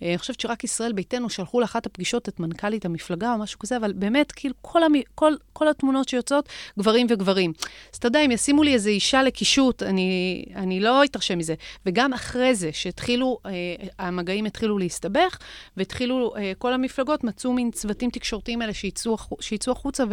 אה, 0.03 0.09
אני 0.09 0.19
חושבת 0.19 0.41
שרק 0.41 0.65
ישראל 0.65 0.93
ביתנו 0.93 1.31
שלחו 1.31 1.61
לאחת 1.61 1.87
הפגישות 1.87 2.29
את 2.29 2.41
מנכ"לית 2.41 2.85
המפלגה 2.85 3.33
או 3.33 3.39
משהו 3.39 3.59
כזה, 3.59 3.77
אבל 3.77 3.93
באמת, 3.93 4.33
כאילו, 4.33 4.55
כל, 4.61 4.83
המ... 4.83 4.93
כל, 5.15 5.33
כל 5.53 5.69
התמונות 5.69 6.09
שיוצאות, 6.09 6.49
גברים 6.79 7.07
וגברים. 7.11 7.53
אז 7.93 7.97
אתה 7.99 8.07
יודע, 8.07 8.21
אם 8.21 8.31
ישימו 8.31 8.63
לי 8.63 8.75
איזו 8.75 8.91
אישה 8.91 9.23
לקישוט, 9.23 9.83
אני, 9.83 10.45
אני 10.57 10.81
לא 10.81 11.05
אתרשם 11.05 11.39
מזה. 11.39 11.55
וגם 11.87 12.13
אחרי 12.13 12.55
זה, 12.55 12.71
שהתחילו, 12.73 13.39
אה, 13.47 13.51
המגעים 13.99 14.45
התחילו 14.45 14.79
להסתבך, 14.79 15.39
והתחילו, 15.77 16.33
אה, 16.37 16.53
כל 16.59 16.73
המפלגות 16.73 17.25
מצאו 17.25 17.53
מין 17.53 17.71
צוותים 17.71 18.11
תקשורתיים 18.11 18.63
האלה 18.63 18.75
שיצאו, 18.75 19.17
שיצאו 19.41 19.73
החוצה 19.73 20.05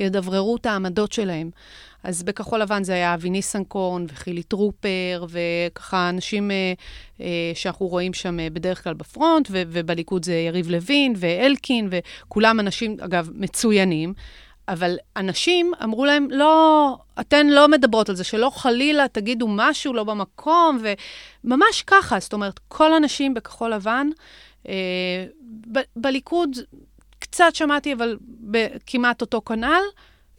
וידבררו 0.00 0.56
את 0.56 0.66
העמדות 0.66 1.12
שלהם. 1.12 1.50
אז 2.06 2.22
בכחול 2.22 2.60
לבן 2.60 2.84
זה 2.84 2.92
היה 2.92 3.14
אבי 3.14 3.30
ניסנקורן 3.30 4.04
וחילי 4.08 4.42
טרופר, 4.42 5.26
וככה 5.28 6.08
אנשים 6.08 6.50
אה, 6.50 6.72
אה, 7.20 7.52
שאנחנו 7.54 7.86
רואים 7.86 8.14
שם 8.14 8.40
אה, 8.40 8.50
בדרך 8.50 8.84
כלל 8.84 8.94
בפרונט, 8.94 9.48
ו- 9.50 9.62
ובליכוד 9.68 10.24
זה 10.24 10.34
יריב 10.34 10.70
לוין 10.70 11.14
ואלקין, 11.16 11.88
וכולם 11.90 12.60
אנשים, 12.60 12.96
אגב, 13.00 13.30
מצוינים. 13.34 14.14
אבל 14.68 14.96
אנשים 15.16 15.72
אמרו 15.84 16.04
להם, 16.04 16.28
לא, 16.30 16.96
אתן 17.20 17.46
לא 17.46 17.68
מדברות 17.68 18.08
על 18.08 18.16
זה, 18.16 18.24
שלא 18.24 18.50
חלילה 18.54 19.08
תגידו 19.08 19.48
משהו 19.48 19.92
לא 19.92 20.04
במקום, 20.04 20.78
וממש 21.44 21.82
ככה. 21.86 22.20
זאת 22.20 22.32
אומרת, 22.32 22.60
כל 22.68 22.92
הנשים 22.94 23.34
בכחול 23.34 23.74
לבן, 23.74 24.08
אה, 24.68 25.24
ב- 25.72 25.88
בליכוד 25.96 26.56
קצת 27.18 27.54
שמעתי, 27.54 27.92
אבל 27.92 28.16
כמעט 28.86 29.20
אותו 29.20 29.42
כנ"ל, 29.46 29.82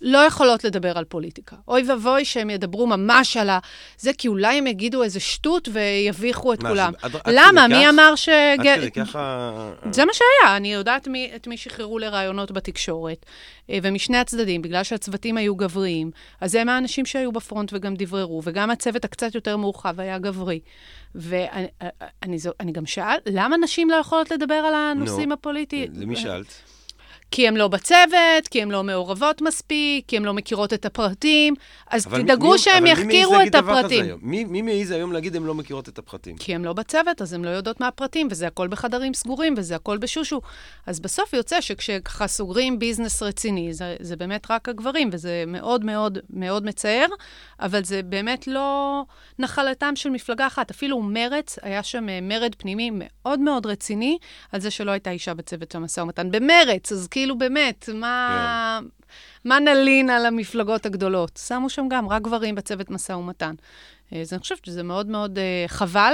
לא 0.02 0.18
יכולות 0.18 0.64
לדבר 0.64 0.98
על 0.98 1.06
פוליטיקה. 1.06 1.56
אוי 1.68 1.84
ואבוי 1.90 2.26
שהם 2.26 2.50
ידברו 2.50 2.88
ממש 2.88 3.38
על 3.38 3.50
ה... 3.50 3.60
זה 3.98 4.12
כי 4.18 4.28
אולי 4.28 4.58
הם 4.58 4.68
יגידו 4.68 5.04
איזה 5.04 5.20
שטות 5.20 5.70
ויביכו 5.74 6.54
את 6.54 6.64
מה, 6.64 6.70
כולם. 6.70 6.94
עד- 7.02 7.12
למה? 7.28 7.68
מי 7.68 7.76
כך? 7.84 7.90
אמר 7.90 8.16
ש... 8.16 8.30
עד 8.30 8.60
כדי 8.78 8.92
ככה... 8.92 9.72
זה 9.92 10.06
מה 10.06 10.12
שהיה, 10.14 10.58
אני 10.58 10.74
יודעת 10.74 11.08
מי, 11.08 11.32
את 11.36 11.48
מי 11.48 11.58
שחררו 11.58 12.00
לראיונות 12.00 12.52
בתקשורת, 12.52 13.26
אה, 13.70 13.78
ומשני 13.84 14.18
הצדדים, 14.18 14.62
בגלל 14.62 14.84
שהצוותים 14.84 15.38
היו 15.38 15.56
גבריים, 15.56 16.12
אז 16.42 16.56
הם 16.56 16.70
האנשים 16.70 17.06
שהיו 17.06 17.32
בפרונט 17.32 17.70
וגם 17.74 17.96
דבררו, 17.96 18.42
וגם 18.46 18.70
הצוות 18.70 19.06
הקצת 19.06 19.36
יותר 19.36 19.58
מורחב 19.58 20.00
היה 20.00 20.18
גברי. 20.20 20.60
ואני 21.16 21.68
אני, 22.24 22.40
זו- 22.40 22.52
אני 22.60 22.72
גם 22.72 22.86
שאל, 22.86 23.18
למה 23.26 23.58
נשים 23.58 23.90
לא 23.90 23.96
יכולות 23.96 24.32
לדבר 24.32 24.54
על 24.56 24.74
הנושאים 24.74 25.30
נו, 25.30 25.34
הפוליטיים? 25.34 25.92
למי 25.96 26.16
שאלת? 26.16 26.46
כי 27.32 27.48
הן 27.48 27.56
לא 27.58 27.68
בצוות, 27.68 28.48
כי 28.50 28.62
הן 28.62 28.72
לא 28.72 28.84
מעורבות 28.84 29.42
מספיק, 29.42 30.06
כי 30.08 30.18
הן 30.18 30.24
לא 30.26 30.34
מכירות 30.34 30.74
את 30.74 30.86
הפרטים, 30.86 31.54
אז 31.92 32.08
תדאגו 32.08 32.52
מי- 32.52 32.58
שהם 32.58 32.84
מעז 32.84 33.00
יחקירו 33.00 33.36
את 33.48 33.56
הפרטים. 33.56 34.06
מי 34.22 34.44
מי 34.44 34.62
מעז 34.62 34.92
היום 34.92 35.12
להגיד 35.12 35.36
הם 35.36 35.46
לא 35.46 35.54
מכירות 35.56 35.90
את 35.90 35.98
הפרטים? 36.00 36.38
כי 36.38 36.56
הן 36.56 36.66
לא 36.66 36.74
בצוות, 36.74 37.22
אז 37.22 37.34
הן 37.34 37.46
לא 37.46 37.50
יודעות 37.50 37.80
מה 37.80 37.88
הפרטים, 37.88 38.28
וזה 38.32 38.48
הכל 38.48 38.68
בחדרים 38.68 39.14
סגורים, 39.14 39.54
וזה 39.58 39.76
הכל 39.76 39.98
בשושו. 39.98 40.42
אז 40.86 41.00
בסוף 41.00 41.34
יוצא 41.34 41.62
שכשככה 41.62 42.28
סוגרים 42.28 42.80
ביזנס 42.80 43.24
רציני, 43.24 43.74
זה, 43.74 43.96
זה 44.00 44.16
באמת 44.16 44.52
רק 44.52 44.70
הגברים, 44.70 45.10
וזה 45.12 45.44
מאוד 45.48 45.86
מאוד 45.86 46.18
מאוד 46.30 46.66
מצער, 46.66 47.06
אבל 47.60 47.84
זה 47.84 48.02
באמת 48.04 48.48
לא 48.48 49.04
נחלתם 49.40 49.96
של 49.96 50.10
מפלגה 50.10 50.48
אחת. 50.48 50.72
אפילו 50.72 51.02
מרץ, 51.02 51.60
היה 51.62 51.84
שם 51.84 52.10
אה, 52.10 52.20
מרד 52.22 52.56
פנימי 52.58 52.90
מאוד 52.94 53.40
מאוד 53.40 53.66
רציני, 53.66 54.18
על 54.52 54.62
זה 54.62 54.72
שלא 54.72 54.92
הייתה 54.92 55.12
אישה 55.12 55.34
בצוות 55.34 55.76
המשא 55.76 56.02
ומתן. 56.02 56.32
במרץ, 56.32 56.92
אז 56.92 57.08
כאילו 57.18 57.38
באמת, 57.38 57.90
מה... 57.94 58.80
מה 59.46 59.60
נלין 59.60 60.10
על 60.10 60.26
המפלגות 60.26 60.86
הגדולות? 60.86 61.40
שמו 61.48 61.70
שם 61.70 61.88
גם 61.90 62.10
רק 62.10 62.22
גברים 62.22 62.56
בצוות 62.56 62.90
משא 62.90 63.12
ומתן. 63.12 63.56
אה, 64.14 64.22
אז 64.22 64.34
אני 64.34 64.40
חושבת 64.40 64.66
שזה 64.66 64.84
מאוד 64.84 65.08
מאוד 65.08 65.38
uh, 65.38 65.42
חבל, 65.68 66.14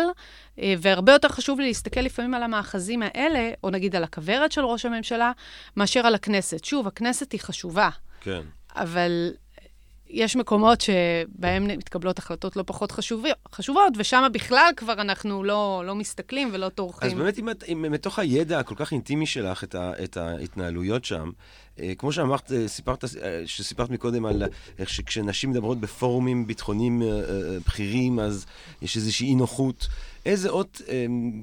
uh, 0.58 0.62
והרבה 0.78 1.12
יותר 1.12 1.30
חשוב 1.30 1.60
לי 1.60 1.68
להסתכל 1.68 1.99
לפעמים 1.99 2.34
על 2.34 2.43
המאחזים 2.43 3.01
האלה, 3.04 3.51
או 3.64 3.70
נגיד 3.70 3.95
על 3.95 4.04
הכוורת 4.04 4.51
של 4.51 4.62
ראש 4.62 4.86
הממשלה, 4.86 5.32
מאשר 5.78 6.08
על 6.08 6.16
הכנסת. 6.16 6.64
שוב, 6.64 6.88
הכנסת 6.88 7.32
היא 7.32 7.39
חשובה, 7.39 7.89
כן. 8.22 8.41
אבל 8.76 9.32
יש 10.14 10.36
מקומות 10.36 10.82
שבהם 10.82 11.68
מתקבלות 11.68 12.20
החלטות 12.20 12.55
לא 12.55 12.64
פחות 12.68 12.91
חשובות, 12.91 13.32
חשובות 13.53 13.93
ושם 13.97 14.28
בכלל 14.34 14.72
כבר 14.76 14.93
אנחנו 14.93 15.43
לא, 15.43 15.84
לא 15.86 15.95
מסתכלים 15.95 16.49
ולא 16.53 16.70
טורחים. 16.70 17.09
אז 17.09 17.14
באמת, 17.14 17.39
אם 17.39 17.49
אם 17.72 17.91
מתוך 17.91 18.20
הידע 18.20 18.59
הכל 18.59 18.76
כך 18.76 18.91
אינטימי 18.91 19.26
שלך, 19.26 19.64
את, 19.64 19.76
ה, 19.76 19.91
את 20.03 20.18
ההתנהלויות 20.18 21.05
שם, 21.05 21.32
אה, 21.80 21.93
כמו 21.97 22.11
שאמרת, 22.11 22.51
אה, 22.51 22.68
סיפרת, 22.68 23.03
אה, 23.03 23.09
שסיפרת 23.45 23.89
מקודם 23.89 24.26
על 24.26 24.43
איך 24.80 24.89
שכשנשים 24.89 25.49
מדברות 25.49 25.80
בפורומים 25.80 26.47
ביטחוניים 26.47 27.01
בכירים, 27.68 28.20
אז 28.20 28.45
יש 28.82 28.97
איזושהי 28.97 29.28
אי 29.28 29.36
נוחות. 29.36 29.88
איזה 30.26 30.49
עוד 30.49 30.68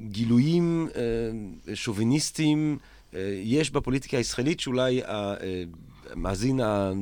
גילויים 0.08 0.88
שוביניסטיים 1.74 2.78
יש 3.42 3.70
בפוליטיקה 3.70 4.16
הישראלית 4.16 4.60
שאולי 4.60 5.02
המאזין 6.10 6.60
ה- 6.60 6.92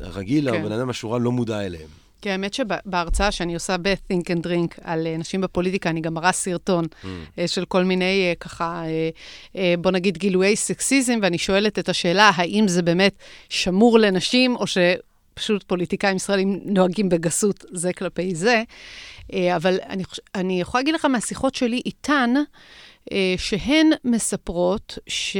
הרגיל, 0.00 0.50
כן. 0.50 0.60
הבן 0.60 0.72
אדם 0.72 0.90
השורה, 0.90 1.18
לא 1.18 1.32
מודע 1.32 1.60
אליהם? 1.60 1.88
כי 2.22 2.30
האמת 2.30 2.54
שבהרצאה 2.54 3.30
שאני 3.30 3.54
עושה 3.54 3.76
ב-Think 3.76 4.24
and 4.24 4.46
Drink 4.46 4.74
על 4.80 5.06
אה, 5.06 5.16
נשים 5.16 5.40
בפוליטיקה, 5.40 5.90
אני 5.90 6.00
גם 6.00 6.14
מראה 6.14 6.32
סרטון 6.32 6.84
mm. 6.84 7.06
של 7.46 7.64
כל 7.64 7.84
מיני, 7.84 8.34
ככה, 8.40 8.84
בוא 9.78 9.90
נגיד, 9.90 10.18
גילויי 10.18 10.56
סקסיזם, 10.56 11.18
ואני 11.22 11.38
שואלת 11.38 11.78
את 11.78 11.88
השאלה, 11.88 12.30
האם 12.34 12.68
זה 12.68 12.82
באמת 12.82 13.16
שמור 13.48 13.98
לנשים, 13.98 14.56
או 14.56 14.64
שפשוט 14.66 15.62
פוליטיקאים 15.62 16.16
ישראלים 16.16 16.60
נוהגים 16.64 17.08
בגסות 17.08 17.64
זה 17.72 17.92
כלפי 17.92 18.34
זה. 18.34 18.62
אבל 19.56 19.78
אני, 19.88 20.02
אני 20.34 20.60
יכולה 20.60 20.82
להגיד 20.82 20.94
לך 20.94 21.04
מהשיחות 21.04 21.54
שלי 21.54 21.82
איתן, 21.86 22.34
שהן 23.36 23.90
מספרות 24.04 24.98
ש... 25.06 25.36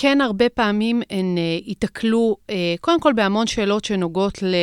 כן, 0.00 0.20
הרבה 0.20 0.48
פעמים 0.48 1.02
הן 1.10 1.38
ייתקלו, 1.66 2.36
uh, 2.40 2.50
uh, 2.50 2.54
קודם 2.80 3.00
כל 3.00 3.12
בהמון 3.12 3.46
שאלות 3.46 3.84
שנוגעות 3.84 4.42
ל... 4.42 4.54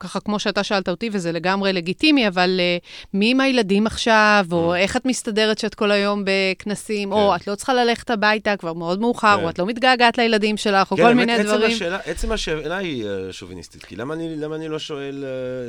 ככה 0.00 0.20
כמו 0.20 0.38
שאתה 0.38 0.62
שאלת 0.62 0.88
אותי, 0.88 1.10
וזה 1.12 1.32
לגמרי 1.32 1.72
לגיטימי, 1.72 2.28
אבל 2.28 2.60
uh, 2.60 2.86
מי 3.14 3.30
עם 3.30 3.40
הילדים 3.40 3.86
עכשיו, 3.86 4.46
או 4.52 4.74
mm. 4.74 4.76
איך 4.76 4.96
את 4.96 5.06
מסתדרת 5.06 5.58
שאת 5.58 5.74
כל 5.74 5.90
היום 5.90 6.24
בכנסים, 6.24 7.08
כן. 7.08 7.14
או 7.14 7.36
את 7.36 7.46
לא 7.46 7.54
צריכה 7.54 7.74
ללכת 7.74 8.10
הביתה, 8.10 8.56
כבר 8.56 8.72
מאוד 8.72 9.00
מאוחר, 9.00 9.36
כן. 9.36 9.44
או 9.44 9.48
את 9.48 9.58
לא 9.58 9.66
מתגעגעת 9.66 10.18
לילדים 10.18 10.56
שלך, 10.56 10.90
או 10.90 10.96
כן, 10.96 11.02
כל 11.02 11.14
מיני 11.14 11.42
דברים. 11.42 11.76
עצם 12.04 12.32
השאלה 12.32 12.76
היא 12.76 13.04
uh, 13.04 13.32
שוביניסטית, 13.32 13.84
כי 13.84 13.96
למה 13.96 14.14
אני, 14.14 14.36
למה 14.36 14.56
אני 14.56 14.68
לא 14.68 14.78
שואל... 14.78 15.24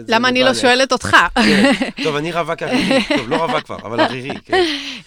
למה 0.07 0.29
אני 0.29 0.43
לא 0.43 0.53
שואלת 0.53 0.91
אותך? 0.91 1.17
כן. 1.35 1.73
טוב, 2.03 2.15
אני 2.15 2.31
רווק 2.31 2.63
ערירי, 2.63 3.03
טוב, 3.17 3.29
לא 3.29 3.35
רווק 3.35 3.63
כבר, 3.63 3.77
אבל 3.77 3.99
ערירי, 3.99 4.35
כן. 4.45 4.63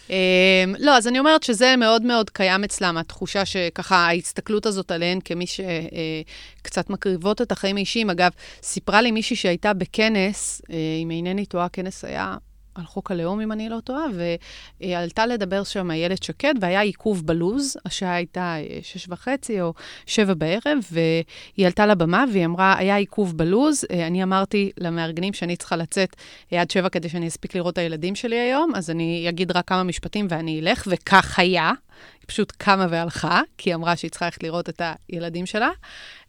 Um, 0.08 0.10
לא, 0.78 0.96
אז 0.96 1.08
אני 1.08 1.18
אומרת 1.18 1.42
שזה 1.42 1.76
מאוד 1.76 2.02
מאוד 2.02 2.30
קיים 2.30 2.64
אצלם, 2.64 2.96
התחושה 2.96 3.44
שככה, 3.44 3.96
ההסתכלות 3.96 4.66
הזאת 4.66 4.90
עליהן 4.90 5.18
כמי 5.24 5.46
שקצת 6.64 6.90
מקריבות 6.90 7.42
את 7.42 7.52
החיים 7.52 7.76
האישיים. 7.76 8.10
אגב, 8.10 8.30
סיפרה 8.62 9.02
לי 9.02 9.10
מישהי 9.10 9.36
שהייתה 9.36 9.72
בכנס, 9.72 10.62
אה, 10.70 10.76
אם 11.02 11.10
אינני 11.10 11.46
טועה, 11.46 11.64
הכנס 11.64 12.04
היה 12.04 12.36
על 12.74 12.84
חוק 12.84 13.10
הלאום, 13.10 13.40
אם 13.40 13.52
אני 13.52 13.68
לא 13.68 13.80
טועה, 13.84 14.04
והיא 14.14 14.96
עלתה 14.96 15.26
לדבר 15.26 15.64
שם 15.64 15.90
איילת 15.90 16.22
שקד, 16.22 16.54
והיה 16.60 16.80
עיכוב 16.80 17.26
בלוז, 17.26 17.76
השעה 17.84 18.14
הייתה 18.14 18.54
אה, 18.56 18.78
שש 18.82 19.06
וחצי 19.08 19.60
או 19.60 19.74
שבע 20.06 20.34
בערב, 20.34 20.78
והיא 20.90 21.66
עלתה 21.66 21.86
לבמה 21.86 22.24
והיא 22.32 22.44
אמרה, 22.44 22.78
היה 22.78 22.96
עיכוב 22.96 23.38
בלוז, 23.38 23.84
אה, 23.90 24.06
אני 24.06 24.22
אמרתי 24.22 24.70
למארגנים 24.78 25.32
שאני 25.32 25.56
צריכה 25.56 25.76
לצאת 25.76 26.16
עד 26.52 26.70
שבע 26.70 26.88
כדי 26.88 27.08
שאני 27.08 27.28
אספיק 27.28 27.54
לראות 27.54 27.72
את 27.72 27.78
הילדים 27.78 28.14
שלי 28.14 28.36
היום, 28.36 28.72
אז 28.74 28.90
אני 28.90 29.26
אגיד 29.28 29.56
רק 29.56 29.68
כמה 29.68 29.82
משפטים 29.82 30.26
ואני 30.30 30.60
אלך, 30.60 30.88
וכך 30.90 31.38
היה. 31.38 31.72
היא 32.20 32.26
פשוט 32.26 32.52
קמה 32.58 32.86
והלכה, 32.90 33.40
כי 33.58 33.70
היא 33.70 33.74
אמרה 33.74 33.96
שהיא 33.96 34.10
צריכה 34.10 34.24
ללכת 34.24 34.42
לראות 34.42 34.68
את 34.68 34.82
הילדים 35.08 35.46
שלה. 35.46 35.70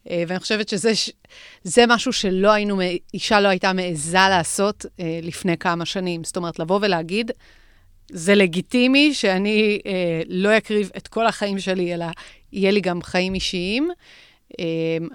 אה, 0.10 0.24
ואני 0.28 0.40
חושבת 0.40 0.70
שזה 0.70 1.86
משהו 1.88 2.14
שלא 2.14 2.52
היינו, 2.52 2.82
אישה 3.14 3.40
לא 3.40 3.48
הייתה 3.48 3.74
מעיזה 3.74 4.18
לעשות 4.18 4.86
אה, 5.00 5.20
לפני 5.22 5.58
כמה 5.58 5.86
שנים. 5.86 6.24
זאת 6.24 6.38
אומרת, 6.38 6.60
לבוא 6.60 6.80
ולהגיד, 6.82 7.32
זה 8.12 8.36
לגיטימי 8.36 9.14
שאני 9.14 9.80
אה, 9.86 10.22
לא 10.28 10.58
אקריב 10.58 10.90
את 10.98 11.08
כל 11.08 11.28
החיים 11.28 11.60
שלי, 11.60 11.94
אלא 11.94 12.06
יהיה 12.52 12.72
לי 12.72 12.82
גם 12.82 13.02
חיים 13.02 13.34
אישיים. 13.34 13.90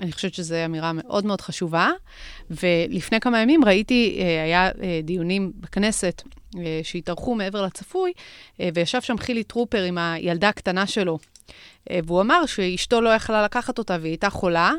אני 0.00 0.12
חושבת 0.12 0.34
שזו 0.34 0.54
אמירה 0.64 0.92
מאוד 0.92 1.26
מאוד 1.26 1.40
חשובה. 1.40 1.90
ולפני 2.50 3.20
כמה 3.20 3.42
ימים 3.42 3.64
ראיתי, 3.64 4.22
היה 4.44 4.70
דיונים 5.02 5.52
בכנסת 5.54 6.22
שהתארחו 6.82 7.34
מעבר 7.34 7.62
לצפוי, 7.62 8.12
וישב 8.74 9.00
שם 9.00 9.18
חילי 9.18 9.42
טרופר 9.42 9.82
עם 9.82 9.98
הילדה 9.98 10.48
הקטנה 10.48 10.86
שלו, 10.86 11.18
והוא 11.90 12.20
אמר 12.20 12.46
שאשתו 12.46 13.00
לא 13.00 13.08
יכלה 13.08 13.44
לקחת 13.44 13.78
אותה 13.78 13.96
והיא 14.00 14.10
הייתה 14.10 14.30
חולה, 14.30 14.72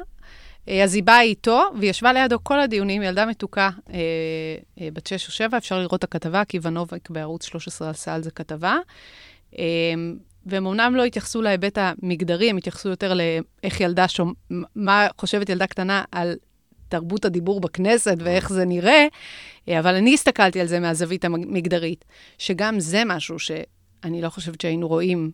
אה, 0.69 0.84
אז 0.84 0.95
היא 0.95 1.03
באה 1.03 1.22
איתו, 1.22 1.61
והיא 1.80 1.89
ישבה 1.89 2.13
לידו 2.13 2.38
כל 2.43 2.59
הדיונים, 2.59 3.01
ילדה 3.01 3.26
מתוקה, 3.26 3.69
אה, 3.93 3.99
אה, 4.82 4.88
בת 4.93 5.07
6 5.07 5.28
או 5.28 5.32
7, 5.32 5.57
אפשר 5.57 5.80
לראות 5.80 5.99
את 5.99 6.03
הכתבה, 6.03 6.45
כי 6.45 6.59
ונובק 6.61 7.09
בערוץ 7.09 7.45
13 7.45 7.89
עשה 7.89 8.13
על 8.13 8.24
זה 8.24 8.32
כתבה. 8.32 8.78
אה, 9.59 9.63
והם 10.45 10.67
אמנם 10.67 10.95
לא 10.95 11.03
התייחסו 11.03 11.41
להיבט 11.41 11.78
המגדרי, 11.82 12.49
הם 12.49 12.57
התייחסו 12.57 12.89
יותר 12.89 13.13
לאיך 13.13 13.82
ילדה, 13.82 14.07
שומ... 14.07 14.34
מה 14.76 15.07
חושבת 15.17 15.49
ילדה 15.49 15.67
קטנה 15.67 16.03
על 16.11 16.36
תרבות 16.89 17.26
הדיבור 17.26 17.61
בכנסת 17.61 18.15
ואיך 18.19 18.53
זה 18.53 18.65
נראה, 18.65 19.07
אה, 19.69 19.80
אבל 19.80 19.95
אני 19.95 20.13
הסתכלתי 20.13 20.61
על 20.61 20.67
זה 20.67 20.80
מהזווית 20.80 21.26
המגדרית, 21.26 22.05
שגם 22.38 22.80
זה 22.80 23.03
משהו 23.05 23.39
שאני 23.39 24.22
לא 24.22 24.30
חושבת 24.30 24.61
שהיינו 24.61 24.88
רואים 24.88 25.32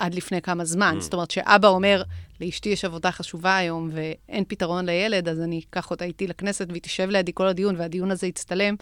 עד 0.00 0.14
לפני 0.14 0.42
כמה 0.42 0.64
זמן. 0.64 0.94
Mm. 0.98 1.00
זאת 1.00 1.14
אומרת, 1.14 1.30
שאבא 1.30 1.68
אומר, 1.68 2.02
לאשתי 2.40 2.68
יש 2.68 2.84
עבודה 2.84 3.10
חשובה 3.10 3.56
היום 3.56 3.90
ואין 3.92 4.44
פתרון 4.48 4.86
לילד, 4.86 5.28
אז 5.28 5.40
אני 5.40 5.60
אקח 5.70 5.90
אותה 5.90 6.04
איתי 6.04 6.26
לכנסת 6.26 6.66
והיא 6.70 6.82
תשב 6.82 7.08
לידי 7.10 7.32
כל 7.34 7.46
הדיון, 7.46 7.74
והדיון 7.78 8.10
הזה 8.10 8.26
יצטלם, 8.26 8.74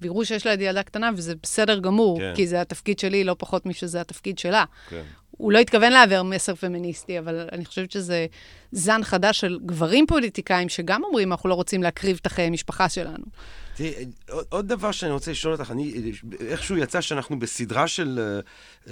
ויראו 0.00 0.24
שיש 0.24 0.46
לידי 0.46 0.64
ילדה 0.64 0.82
קטנה, 0.82 1.10
וזה 1.16 1.34
בסדר 1.42 1.78
גמור, 1.78 2.18
כן. 2.18 2.32
כי 2.36 2.46
זה 2.46 2.60
התפקיד 2.60 2.98
שלי 2.98 3.24
לא 3.24 3.36
פחות 3.38 3.66
משזה 3.66 4.00
התפקיד 4.00 4.38
שלה. 4.38 4.64
כן. 4.88 5.02
הוא 5.30 5.52
לא 5.52 5.58
התכוון 5.58 5.92
להעביר 5.92 6.22
מסר 6.22 6.54
פמיניסטי, 6.54 7.18
אבל 7.18 7.48
אני 7.52 7.64
חושבת 7.64 7.90
שזה 7.90 8.26
זן 8.72 9.04
חדש 9.04 9.40
של 9.40 9.58
גברים 9.66 10.06
פוליטיקאים, 10.06 10.68
שגם 10.68 11.04
אומרים, 11.04 11.32
אנחנו 11.32 11.48
לא 11.48 11.54
רוצים 11.54 11.82
להקריב 11.82 12.18
את 12.20 12.26
החיי 12.26 12.44
המשפחה 12.44 12.88
שלנו. 12.88 13.24
תראי, 13.76 13.94
עוד 14.48 14.68
דבר 14.68 14.92
שאני 14.92 15.12
רוצה 15.12 15.30
לשאול 15.30 15.52
אותך, 15.52 15.70
אני, 15.70 16.12
איכשהו 16.40 16.76
יצא 16.76 17.00
שאנחנו 17.00 17.38
בסדרה 17.38 17.88
של 17.88 18.18
uh, 18.18 18.88
uh, 18.88 18.90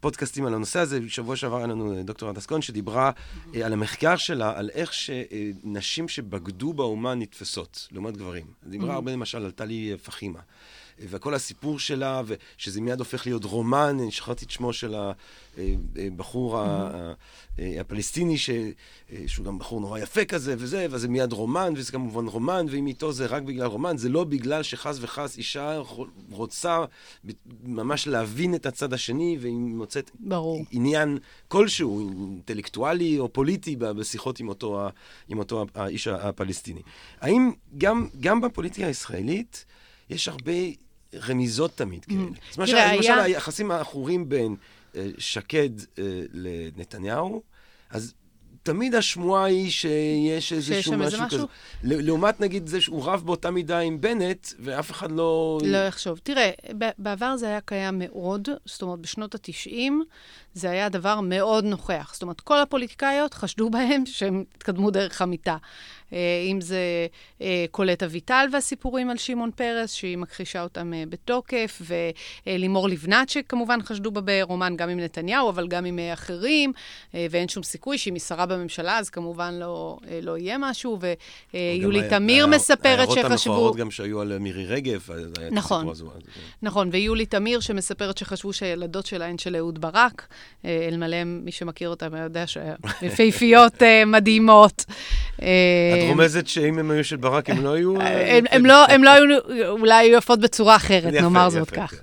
פודקאסטים 0.00 0.46
על 0.46 0.54
הנושא 0.54 0.78
הזה, 0.78 1.00
בשבוע 1.00 1.36
שעבר 1.36 1.56
היה 1.56 1.66
לנו 1.66 2.02
דוקטור 2.04 2.28
הדס 2.28 2.46
כהן, 2.46 2.62
שדיברה 2.62 3.10
uh, 3.52 3.58
על 3.64 3.72
המחקר 3.72 4.16
שלה, 4.16 4.58
על 4.58 4.70
איך 4.74 4.92
שנשים 4.92 6.08
שבגדו 6.08 6.72
באומן 6.72 7.18
נתפסות, 7.18 7.88
לעומת 7.92 8.16
גברים. 8.16 8.46
דיברה 8.66 8.94
הרבה 8.94 9.12
למשל 9.12 9.44
על 9.44 9.50
טלי 9.50 9.96
פחימה. 10.04 10.40
וכל 10.98 11.34
הסיפור 11.34 11.78
שלה, 11.78 12.22
ושזה 12.26 12.80
מיד 12.80 12.98
הופך 12.98 13.26
להיות 13.26 13.44
רומן, 13.44 13.96
אני 14.02 14.10
שכחתי 14.10 14.44
את 14.44 14.50
שמו 14.50 14.72
של 14.72 14.94
הבחור 15.96 16.64
הפלסטיני, 17.58 18.38
ש, 18.38 18.50
שהוא 19.26 19.46
גם 19.46 19.58
בחור 19.58 19.80
נורא 19.80 19.98
יפה 19.98 20.24
כזה 20.24 20.54
וזה, 20.58 20.86
וזה 20.90 21.08
מיד 21.08 21.32
רומן, 21.32 21.72
וזה 21.76 21.92
כמובן 21.92 22.26
רומן, 22.26 22.66
ואם 22.70 22.86
איתו 22.86 23.12
זה 23.12 23.26
רק 23.26 23.42
בגלל 23.42 23.66
רומן, 23.66 23.96
זה 23.96 24.08
לא 24.08 24.24
בגלל 24.24 24.62
שחס 24.62 24.98
וחס 25.00 25.38
אישה 25.38 25.82
רוצה 26.30 26.84
ממש 27.62 28.06
להבין 28.06 28.54
את 28.54 28.66
הצד 28.66 28.92
השני, 28.92 29.38
והיא 29.40 29.54
מוצאת 29.54 30.10
ברור. 30.20 30.64
עניין 30.70 31.18
כלשהו, 31.48 32.00
אינטלקטואלי 32.00 33.18
או 33.18 33.32
פוליטי, 33.32 33.76
בשיחות 33.76 34.40
עם 34.40 34.48
אותו, 34.48 34.88
עם 35.28 35.38
אותו 35.38 35.66
האיש 35.74 36.08
הפלסטיני. 36.08 36.80
האם 37.20 37.50
גם, 37.78 38.08
גם 38.20 38.40
בפוליטיקה 38.40 38.86
הישראלית, 38.86 39.64
יש 40.14 40.28
הרבה 40.28 40.52
רמיזות 41.14 41.70
תמיד 41.76 42.04
כאלה. 42.04 42.20
Mm. 42.20 42.58
למשל, 42.58 42.76
למשל 42.96 43.18
היחסים 43.18 43.70
העכורים 43.70 44.28
בין 44.28 44.56
אה, 44.96 45.08
שקד 45.18 45.70
אה, 45.98 46.04
לנתניהו, 46.32 47.42
אז 47.90 48.14
תמיד 48.62 48.94
השמועה 48.94 49.44
היא 49.44 49.70
שיש 49.70 50.52
איזשהו 50.52 50.92
משהו, 50.92 51.22
משהו 51.22 51.38
כזה. 51.38 51.46
לעומת, 51.82 52.40
נגיד, 52.40 52.66
זה 52.66 52.80
שהוא 52.80 53.04
רב 53.04 53.22
באותה 53.26 53.50
מידה 53.50 53.78
עם 53.78 54.00
בנט, 54.00 54.48
ואף 54.58 54.90
אחד 54.90 55.12
לא... 55.12 55.58
לא 55.64 55.78
יחשוב. 55.78 56.20
תראה, 56.22 56.50
בעבר 56.98 57.36
זה 57.36 57.46
היה 57.46 57.60
קיים 57.60 57.98
מאוד, 57.98 58.48
זאת 58.64 58.82
אומרת, 58.82 58.98
בשנות 58.98 59.34
ה-90, 59.34 59.92
זה 60.54 60.70
היה 60.70 60.88
דבר 60.88 61.20
מאוד 61.20 61.64
נוכח. 61.64 62.10
זאת 62.12 62.22
אומרת, 62.22 62.40
כל 62.40 62.58
הפוליטיקאיות 62.58 63.34
חשדו 63.34 63.70
בהם 63.70 64.06
שהם 64.06 64.44
התקדמו 64.56 64.90
דרך 64.90 65.22
המיטה. 65.22 65.56
אה, 66.12 66.18
אם 66.50 66.60
זה 66.60 67.06
אה, 67.40 67.64
קולט 67.70 68.02
אביטל 68.02 68.46
והסיפורים 68.52 69.10
על 69.10 69.16
שמעון 69.16 69.50
פרס, 69.50 69.92
שהיא 69.92 70.18
מכחישה 70.18 70.62
אותם 70.62 70.94
אה, 70.94 71.04
בתוקף, 71.08 71.82
ולימור 72.46 72.88
לבנת, 72.88 73.28
שכמובן 73.28 73.82
חשדו 73.82 74.10
בה 74.10 74.20
ברומן 74.20 74.76
גם 74.76 74.88
עם 74.88 75.00
נתניהו, 75.00 75.48
אבל 75.48 75.68
גם 75.68 75.84
עם 75.84 75.98
אחרים, 76.12 76.72
ואין 77.14 77.48
שום 77.48 77.62
סיכוי 77.62 77.98
שאם 77.98 78.14
היא 78.14 78.20
שרה 78.20 78.46
בממשלה, 78.46 78.98
אז 78.98 79.10
כמובן 79.10 79.54
לא, 79.54 79.98
לא 80.22 80.38
יהיה 80.38 80.58
משהו, 80.58 80.98
ויולי 81.54 82.08
תמיר 82.08 82.46
מספרת 82.46 83.08
שחשבו... 83.10 83.20
ההערות 83.20 83.46
המכוערות 83.46 83.76
גם 83.76 83.90
שהיו 83.90 84.20
על 84.20 84.38
מירי 84.38 84.66
רגב, 84.66 85.08
נכון, 85.50 85.86
נכון, 86.62 86.88
ויולי 86.92 87.26
תמיר 87.26 87.60
שמספרת 87.60 88.18
שחשבו 88.18 88.52
שהילדות 88.52 89.06
שלה 89.06 89.26
הן 89.26 89.38
של 89.38 89.56
אהוד 89.56 89.80
ברק, 89.80 90.26
אלמלא 90.64 91.24
מי 91.24 91.52
שמכיר 91.52 91.88
אותם 91.88 92.16
יודע 92.16 92.46
שהן 92.46 92.74
מדהימות. 94.06 94.84
את 95.36 95.44
רומזת 96.08 96.46
שאם 96.46 96.78
הם 96.78 96.90
היו 96.90 97.04
של 97.04 97.16
ברק, 97.16 97.50
הם 97.50 97.64
לא 97.64 97.72
היו... 97.72 98.00
אה, 98.00 98.38
לא, 98.60 98.84
הם 98.88 99.04
לא 99.04 99.10
היו, 99.10 99.24
אולי 99.68 99.94
היו 99.94 100.18
יפות 100.18 100.40
בצורה 100.40 100.76
אחרת, 100.76 101.12
נאמר 101.12 101.50
זאת 101.50 101.70
כך. 101.70 101.94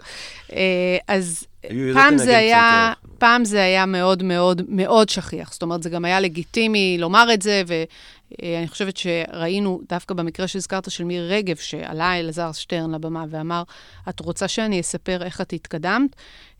אה, 0.54 0.98
אז 1.08 1.46
פעם 1.94 2.18
זה 2.18 2.38
היה, 2.38 2.94
פעם 3.18 3.46
זה 3.46 3.64
היה 3.64 3.86
מאוד 3.86 4.24
מאוד 4.24 4.62
מאוד 4.68 5.10
שכיח. 5.10 5.54
זאת 5.54 5.62
אומרת, 5.62 5.84
זה 5.84 5.90
גם 5.90 6.06
היה 6.06 6.20
לגיטימי 6.20 6.98
לומר 7.00 7.28
את 7.34 7.42
זה, 7.42 7.64
ואני 7.68 8.68
חושבת 8.68 8.98
שראינו, 8.98 9.82
דווקא 9.90 10.14
במקרה 10.14 10.48
שהזכרת 10.48 10.92
של 10.92 11.04
מירי 11.04 11.28
רגב, 11.38 11.56
שעלה 11.56 12.20
אלעזר 12.20 12.52
שטרן 12.52 12.92
לבמה 12.92 13.26
ואמר, 13.30 13.64
את 14.10 14.20
רוצה 14.20 14.48
שאני 14.48 14.80
אספר 14.80 15.24
איך 15.24 15.42
את 15.42 15.54
התקדמת? 15.54 16.16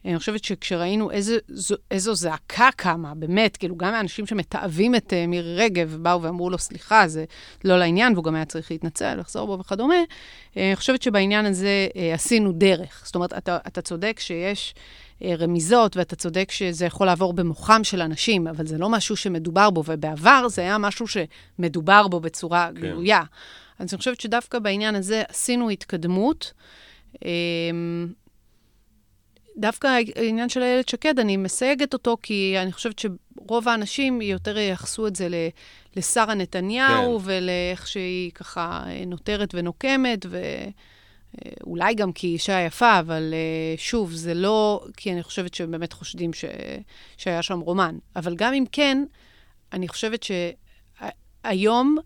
אני 0.06 0.20
חושבת 0.20 0.44
שכשראינו 0.44 1.12
איזו, 1.12 1.36
איזו 1.92 2.16
זעקה 2.16 2.70
קמה, 2.76 3.16
באמת, 3.16 3.58
כאילו, 3.58 3.76
גם 3.78 3.94
האנשים 3.94 4.26
שמתעבים 4.26 4.96
את 4.96 5.14
uh, 5.14 5.28
מירי 5.28 5.56
רגב 5.56 5.98
באו 6.02 6.22
ואמרו 6.22 6.50
לו, 6.50 6.58
סליחה, 6.58 7.08
זה 7.08 7.26
לא 7.64 7.80
לעניין, 7.80 8.14
והוא 8.14 8.24
גם 8.24 8.36
היה 8.36 8.46
צריך 8.46 8.72
להתנצל, 8.72 9.16
לחזור 9.20 9.48
בו 9.48 9.60
וכדומה, 9.60 9.96
uh, 9.96 10.58
אני 10.58 10.76
חושבת 10.76 11.02
שבעניין 11.02 11.46
הזה 11.46 11.88
uh, 11.92 11.98
עשינו 12.14 12.52
דרך. 12.52 13.02
זאת 13.06 13.16
אומרת, 13.16 13.34
אתה, 13.34 13.58
אתה 13.68 13.82
צודק 13.82 14.20
שיש... 14.20 14.74
רמיזות, 15.40 15.98
ואתה 15.98 16.16
צודק 16.16 16.52
שזה 16.52 16.86
יכול 16.86 17.08
לעבור 17.08 17.34
במוחם 17.34 17.84
של 17.84 18.02
אנשים, 18.02 18.48
אבל 18.48 18.68
זה 18.68 18.78
לא 18.78 18.90
משהו 18.90 19.16
שמדובר 19.16 19.70
בו, 19.70 19.84
ובעבר 19.86 20.48
זה 20.50 20.62
היה 20.62 20.78
משהו 20.78 21.06
שמדובר 21.08 22.08
בו 22.08 22.20
בצורה 22.20 22.70
כן. 22.76 22.82
גלויה. 22.82 23.22
אז 23.80 23.94
אני 23.94 23.98
חושבת 23.98 24.22
שדווקא 24.22 24.60
בעניין 24.60 24.96
הזה 24.96 25.24
עשינו 25.30 25.70
התקדמות. 25.70 26.54
דווקא 29.60 30.00
העניין 30.16 30.50
של 30.50 30.62
איילת 30.62 30.90
שקד, 30.90 31.20
אני 31.20 31.38
מסייגת 31.38 31.94
אותו, 31.94 32.18
כי 32.24 32.56
אני 32.62 32.72
חושבת 32.72 33.00
שרוב 33.00 33.70
האנשים 33.70 34.22
יותר 34.22 34.58
ייחסו 34.58 35.08
את 35.08 35.16
זה 35.16 35.28
לשרה 35.96 36.34
נתניהו, 36.34 37.20
כן. 37.20 37.26
ולאיך 37.26 37.88
שהיא 37.88 38.32
ככה 38.32 38.84
נותרת 39.08 39.56
ונוקמת, 39.56 40.26
ואולי 41.66 41.94
גם 41.94 42.12
כי 42.12 42.28
היא 42.28 42.34
אישה 42.34 42.62
יפה, 42.62 43.00
אבל 43.00 43.34
אה, 43.34 43.78
שוב, 43.78 44.12
זה 44.12 44.34
לא 44.34 44.86
כי 44.98 45.14
אני 45.14 45.24
חושבת 45.24 45.54
שהם 45.54 45.72
באמת 45.72 45.94
חושדים 45.94 46.34
ש... 46.34 46.46
שהיה 47.18 47.42
שם 47.42 47.60
רומן. 47.60 47.98
אבל 48.16 48.36
גם 48.36 48.54
אם 48.54 48.66
כן, 48.72 49.06
אני 49.74 49.88
חושבת 49.88 50.24
שהיום... 50.24 51.98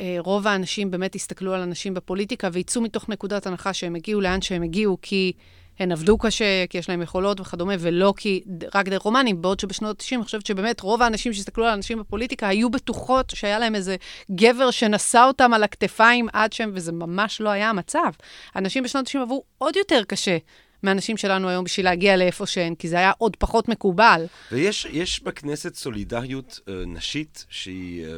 אה, 0.00 0.16
רוב 0.18 0.46
האנשים 0.46 0.90
באמת 0.90 1.14
הסתכלו 1.14 1.54
על 1.54 1.60
אנשים 1.60 1.94
בפוליטיקה 1.94 2.48
ויצאו 2.52 2.82
מתוך 2.82 3.08
נקודת 3.08 3.46
הנחה 3.46 3.72
שהם 3.72 3.94
הגיעו 3.94 4.20
לאן 4.20 4.42
שהם 4.42 4.62
הגיעו, 4.62 4.98
כי 5.02 5.32
הן 5.78 5.92
עבדו 5.92 6.18
קשה, 6.18 6.66
כי 6.70 6.78
יש 6.78 6.88
להן 6.88 7.02
יכולות 7.02 7.40
וכדומה, 7.40 7.74
ולא 7.78 8.14
כי 8.16 8.42
רק 8.74 8.88
דרך 8.88 9.02
רומנים, 9.02 9.42
בעוד 9.42 9.60
שבשנות 9.60 10.00
ה-90, 10.00 10.16
אני 10.16 10.24
חושבת 10.24 10.46
שבאמת 10.46 10.80
רוב 10.80 11.02
האנשים 11.02 11.32
שהסתכלו 11.32 11.64
על 11.64 11.72
אנשים 11.72 11.98
בפוליטיקה 11.98 12.48
היו 12.48 12.70
בטוחות 12.70 13.32
שהיה 13.34 13.58
להם 13.58 13.74
איזה 13.74 13.96
גבר 14.30 14.70
שנשא 14.70 15.24
אותם 15.26 15.54
על 15.54 15.62
הכתפיים 15.62 16.28
עד 16.32 16.52
שהם, 16.52 16.70
וזה 16.74 16.92
ממש 16.92 17.40
לא 17.40 17.48
היה 17.48 17.70
המצב. 17.70 18.12
אנשים 18.56 18.82
בשנות 18.82 19.06
ה-90 19.08 19.22
עברו 19.22 19.44
עוד 19.58 19.76
יותר 19.76 20.02
קשה 20.04 20.38
מהאנשים 20.82 21.16
שלנו 21.16 21.48
היום 21.48 21.64
בשביל 21.64 21.86
להגיע 21.86 22.16
לאיפה 22.16 22.46
שהן, 22.46 22.74
כי 22.74 22.88
זה 22.88 22.96
היה 22.96 23.12
עוד 23.18 23.36
פחות 23.36 23.68
מקובל. 23.68 24.24
ויש 24.52 25.22
בכנסת 25.22 25.74
סולידריות 25.74 26.60
uh, 26.66 26.70
נשית 26.86 27.46
שהיא... 27.48 28.06
Uh... 28.06 28.08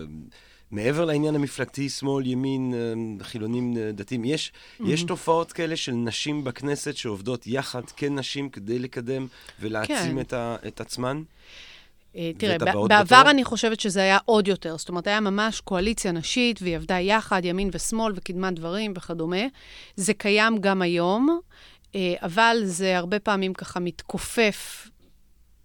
מעבר 0.75 1.05
לעניין 1.05 1.35
המפלגתי, 1.35 1.89
שמאל, 1.89 2.27
ימין, 2.27 2.75
אה, 2.75 3.25
חילונים, 3.25 3.77
אה, 3.77 3.93
דתיים, 3.93 4.25
יש, 4.25 4.53
mm-hmm. 4.53 4.85
יש 4.87 5.03
תופעות 5.03 5.53
כאלה 5.53 5.77
של 5.77 5.93
נשים 5.93 6.45
בכנסת 6.45 6.97
שעובדות 6.97 7.47
יחד 7.47 7.83
כנשים 7.97 8.49
כדי 8.49 8.79
לקדם 8.79 9.27
ולהעצים 9.61 9.97
כן. 9.97 10.21
את, 10.21 10.33
ה, 10.33 10.57
את 10.67 10.81
עצמן? 10.81 11.23
אה, 12.17 12.31
תראה, 12.39 12.59
בעבר 12.59 13.05
בתור? 13.05 13.31
אני 13.31 13.45
חושבת 13.45 13.81
שזה 13.81 14.01
היה 14.01 14.19
עוד 14.25 14.49
יותר. 14.49 14.77
זאת 14.77 14.89
אומרת, 14.89 15.07
היה 15.07 15.21
ממש 15.21 15.61
קואליציה 15.61 16.13
נשית, 16.13 16.63
והיא 16.63 16.77
עבדה 16.77 17.01
יחד, 17.01 17.45
ימין 17.45 17.71
ושמאל, 17.73 18.13
וקידמה 18.17 18.51
דברים 18.51 18.93
וכדומה. 18.97 19.43
זה 19.97 20.15
קיים 20.15 20.59
גם 20.59 20.83
היום, 20.83 21.41
אבל 21.97 22.57
זה 22.65 22.99
הרבה 22.99 23.19
פעמים 23.19 23.55
ככה 23.55 23.81
מתכופף 23.81 24.89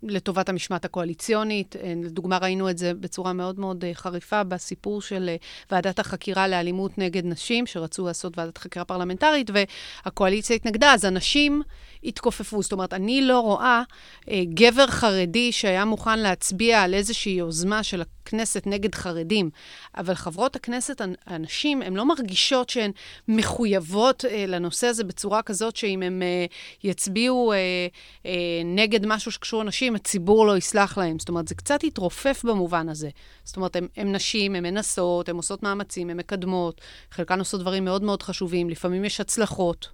לטובת 0.04 0.50
המשמעת 0.50 0.86
הקואליציונית. 0.86 1.76
אה, 1.76 1.93
לדוגמה, 2.04 2.38
ראינו 2.38 2.70
את 2.70 2.78
זה 2.78 2.93
בצורה 2.93 3.34
מאוד 3.34 3.60
מאוד 3.60 3.86
אה, 3.86 3.93
חריפה 3.93 4.43
בסיפור 4.43 5.02
של 5.02 5.30
אה, 5.30 5.36
ועדת 5.72 6.00
החקירה 6.00 6.47
לאלימות 6.47 6.97
נגד 6.97 7.26
נשים, 7.26 7.66
שרצו 7.66 8.08
לעשות 8.08 8.38
ועדת 8.38 8.58
חקירה 8.58 8.86
פרלמנטרית, 8.86 9.50
והקואליציה 9.54 10.56
התנגדה, 10.56 10.93
אז 10.93 11.06
הנשים 11.06 11.62
התכופפו. 12.04 12.62
זאת 12.62 12.72
אומרת, 12.72 12.93
אני 12.93 13.22
לא 13.22 13.39
רואה 13.39 13.82
אה, 14.30 14.41
גבר 14.54 14.88
חרדי 14.88 15.52
שהיה 15.52 15.86
מוכן 15.86 16.20
להצביע 16.20 16.82
על 16.82 16.93
איזושהי 16.93 17.32
יוזמה 17.32 17.84
של 17.84 18.02
הכנסת 18.02 18.68
נגד 18.68 18.95
חרדים, 18.95 19.50
אבל 19.97 20.14
חברות 20.14 20.56
הכנסת, 20.56 21.02
הנשים, 21.26 21.82
הן 21.82 21.93
לא 21.93 22.06
מרגישות 22.06 22.70
שהן 22.70 22.91
מחויבות 23.28 24.26
אה, 24.26 24.45
לנושא 24.47 24.88
הזה 24.88 25.04
בצורה 25.04 25.41
כזאת 25.41 25.76
שאם 25.76 26.02
הן 26.04 26.22
אה, 26.22 26.45
יצביעו 26.84 27.54
אה, 27.54 27.58
אה, 28.26 28.32
נגד 28.66 29.06
משהו 29.06 29.32
שקשור 29.32 29.64
לנשים, 29.64 29.95
הציבור 29.95 30.47
לא 30.47 30.58
יסלח 30.58 30.97
להם. 30.97 31.20
זאת 31.20 31.30
אומרת, 31.30 31.47
זה 31.47 31.56
קצת 31.56 31.84
התרופף 31.84 32.41
במובן 32.43 32.89
הזה. 32.89 33.10
זאת 33.43 33.58
אומרת, 33.58 33.76
הן 33.76 34.16
נשים, 34.16 34.56
הן 34.56 34.64
מנסות, 34.64 35.30
הן 35.30 35.36
עושות 35.36 35.64
מאמצים, 35.64 36.10
הן 36.10 36.18
מקדמות, 36.18 36.82
חלקן 37.12 37.39
עושות 37.39 37.62
דברים 37.62 37.86
מאוד 37.86 38.04
מאוד 38.04 38.24
חשובים, 38.24 38.70
לפעמים 38.70 39.06
יש 39.06 39.22
הצלחות. 39.22 39.89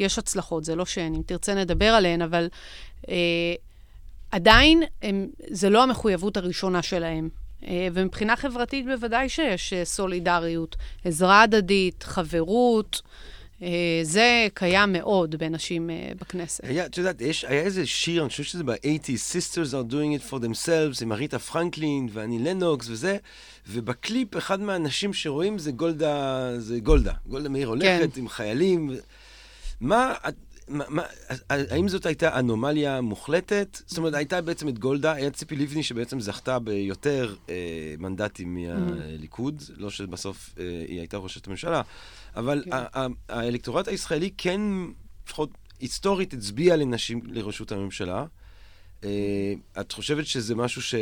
יש 0.00 0.18
הצלחות, 0.18 0.64
זה 0.64 0.74
לא 0.74 0.86
שאין, 0.86 1.14
אם 1.14 1.22
תרצה 1.26 1.54
נדבר 1.54 1.88
עליהן, 1.88 2.22
אבל 2.22 2.48
אה, 3.08 3.14
עדיין 4.30 4.82
הם, 5.02 5.26
זה 5.50 5.70
לא 5.70 5.82
המחויבות 5.82 6.36
הראשונה 6.36 6.82
שלהם. 6.82 7.28
אה, 7.66 7.88
ומבחינה 7.92 8.36
חברתית 8.36 8.86
בוודאי 8.86 9.28
שיש 9.28 9.72
אה, 9.72 9.84
סולידריות, 9.84 10.76
עזרה 11.04 11.42
הדדית, 11.42 12.02
חברות. 12.02 13.02
אה, 13.62 14.00
זה 14.02 14.46
קיים 14.54 14.92
מאוד 14.92 15.36
בין 15.36 15.54
נשים 15.54 15.90
אה, 15.90 16.10
בכנסת. 16.20 16.64
היה, 16.64 16.86
את 16.86 16.98
יודעת, 16.98 17.20
יש, 17.20 17.44
היה 17.44 17.62
איזה 17.62 17.86
שיר, 17.86 18.22
אני 18.22 18.30
חושב 18.30 18.42
שזה 18.42 18.64
ב-80's, 18.64 19.34
Sisters 19.34 19.72
are 19.72 19.92
doing 19.92 20.20
it 20.20 20.30
for 20.30 20.36
themselves, 20.36 21.02
עם 21.02 21.12
אריתה 21.12 21.38
פרנקלין 21.38 22.08
ואני 22.12 22.38
לנוקס 22.38 22.88
וזה, 22.88 23.16
ובקליפ 23.68 24.36
אחד 24.36 24.60
מהאנשים 24.60 25.14
שרואים 25.14 25.58
זה 25.58 25.72
גולדה, 25.72 26.50
זה 26.58 26.80
גולדה. 26.80 27.12
גולדה 27.26 27.48
מאיר 27.48 27.68
הולכת 27.68 28.14
כן. 28.14 28.20
עם 28.20 28.28
חיילים. 28.28 28.90
מה, 29.80 30.14
מה, 30.68 30.84
מה, 30.88 31.02
האם 31.50 31.88
זאת 31.88 32.06
הייתה 32.06 32.38
אנומליה 32.38 33.00
מוחלטת? 33.00 33.78
זאת 33.86 33.98
אומרת, 33.98 34.14
הייתה 34.14 34.40
בעצם 34.40 34.68
את 34.68 34.78
גולדה, 34.78 35.12
היה 35.12 35.30
ציפי 35.30 35.56
לבני 35.56 35.82
שבעצם 35.82 36.20
זכתה 36.20 36.58
ביותר 36.58 37.34
אה, 37.48 37.94
מנדטים 37.98 38.54
מהליכוד, 38.54 39.60
mm. 39.60 39.72
לא 39.76 39.90
שבסוף 39.90 40.54
אה, 40.58 40.84
היא 40.88 40.98
הייתה 40.98 41.16
ראשת 41.16 41.46
הממשלה, 41.46 41.82
אבל 42.36 42.64
כן. 42.64 42.76
האלקטורט 43.28 43.88
הישראלי 43.88 44.30
כן, 44.38 44.60
לפחות 45.26 45.50
היסטורית, 45.80 46.32
הצביע 46.32 46.76
לנשים 46.76 47.20
לראשות 47.24 47.72
הממשלה. 47.72 48.24
אה, 49.04 49.54
את 49.80 49.92
חושבת 49.92 50.26
שזה 50.26 50.54
משהו 50.54 50.82
ש... 50.82 50.94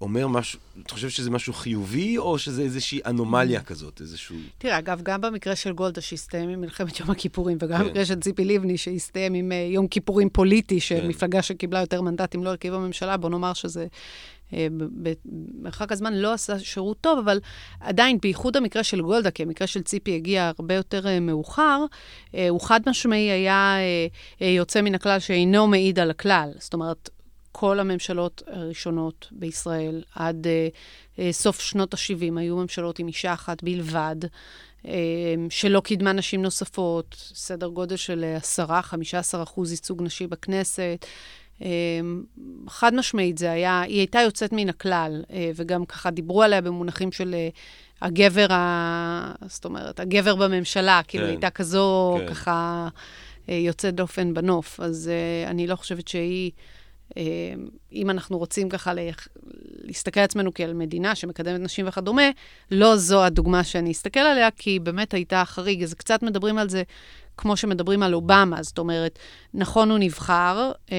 אומר 0.00 0.26
משהו, 0.26 0.58
את 0.82 0.90
חושבת 0.90 1.10
שזה 1.10 1.30
משהו 1.30 1.52
חיובי, 1.52 2.18
או 2.18 2.38
שזה 2.38 2.62
איזושהי 2.62 3.00
אנומליה 3.06 3.62
כזאת, 3.62 4.00
איזשהו... 4.00 4.36
תראה, 4.58 4.78
אגב, 4.78 5.00
גם 5.02 5.20
במקרה 5.20 5.56
של 5.56 5.72
גולדה, 5.72 6.00
שהסתיים 6.00 6.48
עם 6.48 6.60
מלחמת 6.60 7.00
יום 7.00 7.10
הכיפורים, 7.10 7.58
וגם 7.60 7.78
כן. 7.78 7.84
במקרה 7.86 8.04
של 8.04 8.20
ציפי 8.20 8.44
לבני, 8.44 8.78
שהסתיים 8.78 9.34
עם 9.34 9.52
uh, 9.52 9.74
יום 9.74 9.88
כיפורים 9.88 10.28
פוליטי, 10.30 10.80
שמפלגה 10.80 11.38
כן. 11.38 11.42
שקיבלה 11.42 11.80
יותר 11.80 12.02
מנדטים 12.02 12.44
לא 12.44 12.50
הרכיבה 12.50 12.78
ממשלה, 12.78 13.16
בוא 13.16 13.30
נאמר 13.30 13.52
שזה... 13.52 13.86
uh, 14.50 14.54
במרחק 15.24 15.92
הזמן 15.92 16.14
לא 16.14 16.32
עשה 16.32 16.58
שירות 16.58 17.00
טוב, 17.00 17.18
אבל 17.18 17.40
עדיין, 17.80 18.18
בייחוד 18.22 18.56
המקרה 18.56 18.84
של 18.84 19.00
גולדה, 19.00 19.30
כי 19.30 19.42
המקרה 19.42 19.66
של 19.66 19.82
ציפי 19.82 20.14
הגיע 20.14 20.52
הרבה 20.58 20.74
יותר 20.74 21.04
uh, 21.04 21.20
מאוחר, 21.20 21.84
הוא 22.48 22.60
חד 22.60 22.80
משמעי 22.86 23.30
היה 23.30 23.76
יוצא 24.40 24.80
מן 24.80 24.94
הכלל 24.94 25.18
שאינו 25.18 25.66
מעיד 25.66 25.98
על 25.98 26.10
הכלל. 26.10 26.50
זאת 26.58 26.74
אומרת, 26.74 27.10
כל 27.58 27.80
הממשלות 27.80 28.42
הראשונות 28.46 29.28
בישראל, 29.32 30.02
עד 30.14 30.46
uh, 30.46 31.16
uh, 31.16 31.20
סוף 31.30 31.60
שנות 31.60 31.94
ה-70, 31.94 32.38
היו 32.38 32.56
ממשלות 32.56 32.98
עם 32.98 33.06
אישה 33.08 33.32
אחת 33.32 33.62
בלבד, 33.62 34.16
uh, 34.82 34.88
שלא 35.50 35.80
קידמה 35.80 36.12
נשים 36.12 36.42
נוספות, 36.42 37.14
סדר 37.34 37.66
גודל 37.66 37.96
של 37.96 38.36
10-15 38.66 38.68
אחוז 39.42 39.70
ייצוג 39.72 40.02
נשי 40.02 40.26
בכנסת. 40.26 41.06
Uh, 41.60 41.62
חד 42.68 42.94
משמעית 42.94 43.38
זה 43.38 43.52
היה, 43.52 43.80
היא 43.80 43.98
הייתה 43.98 44.20
יוצאת 44.20 44.52
מן 44.52 44.68
הכלל, 44.68 45.24
uh, 45.28 45.32
וגם 45.54 45.86
ככה 45.86 46.10
דיברו 46.10 46.42
עליה 46.42 46.60
במונחים 46.60 47.12
של 47.12 47.34
uh, 47.34 48.06
הגבר, 48.06 48.52
ה... 48.52 49.34
זאת 49.46 49.64
אומרת, 49.64 50.00
הגבר 50.00 50.34
בממשלה, 50.34 51.00
כאילו, 51.08 51.24
כן. 51.24 51.26
כאילו 51.26 51.26
הייתה 51.26 51.50
כזו, 51.50 52.16
כן. 52.18 52.34
ככה, 52.34 52.88
uh, 53.46 53.52
יוצאת 53.52 53.94
דופן 53.94 54.34
בנוף. 54.34 54.80
אז 54.80 55.10
uh, 55.46 55.50
אני 55.50 55.66
לא 55.66 55.76
חושבת 55.76 56.08
שהיא... 56.08 56.50
אה, 57.16 57.22
אם 57.92 58.10
אנחנו 58.10 58.38
רוצים 58.38 58.68
ככה 58.68 58.92
להסתכל 59.84 60.20
על 60.20 60.24
עצמנו 60.24 60.54
כעל 60.54 60.74
מדינה 60.74 61.14
שמקדמת 61.14 61.60
נשים 61.60 61.88
וכדומה, 61.88 62.30
לא 62.70 62.96
זו 62.96 63.24
הדוגמה 63.24 63.64
שאני 63.64 63.92
אסתכל 63.92 64.20
עליה, 64.20 64.50
כי 64.50 64.70
היא 64.70 64.80
באמת 64.80 65.14
הייתה 65.14 65.44
חריג. 65.44 65.82
אז 65.82 65.94
קצת 65.94 66.22
מדברים 66.22 66.58
על 66.58 66.68
זה 66.68 66.82
כמו 67.36 67.56
שמדברים 67.56 68.02
על 68.02 68.14
אובמה, 68.14 68.62
זאת 68.62 68.78
אומרת, 68.78 69.18
נכון, 69.54 69.90
הוא 69.90 69.98
נבחר, 69.98 70.72
אה, 70.92 70.96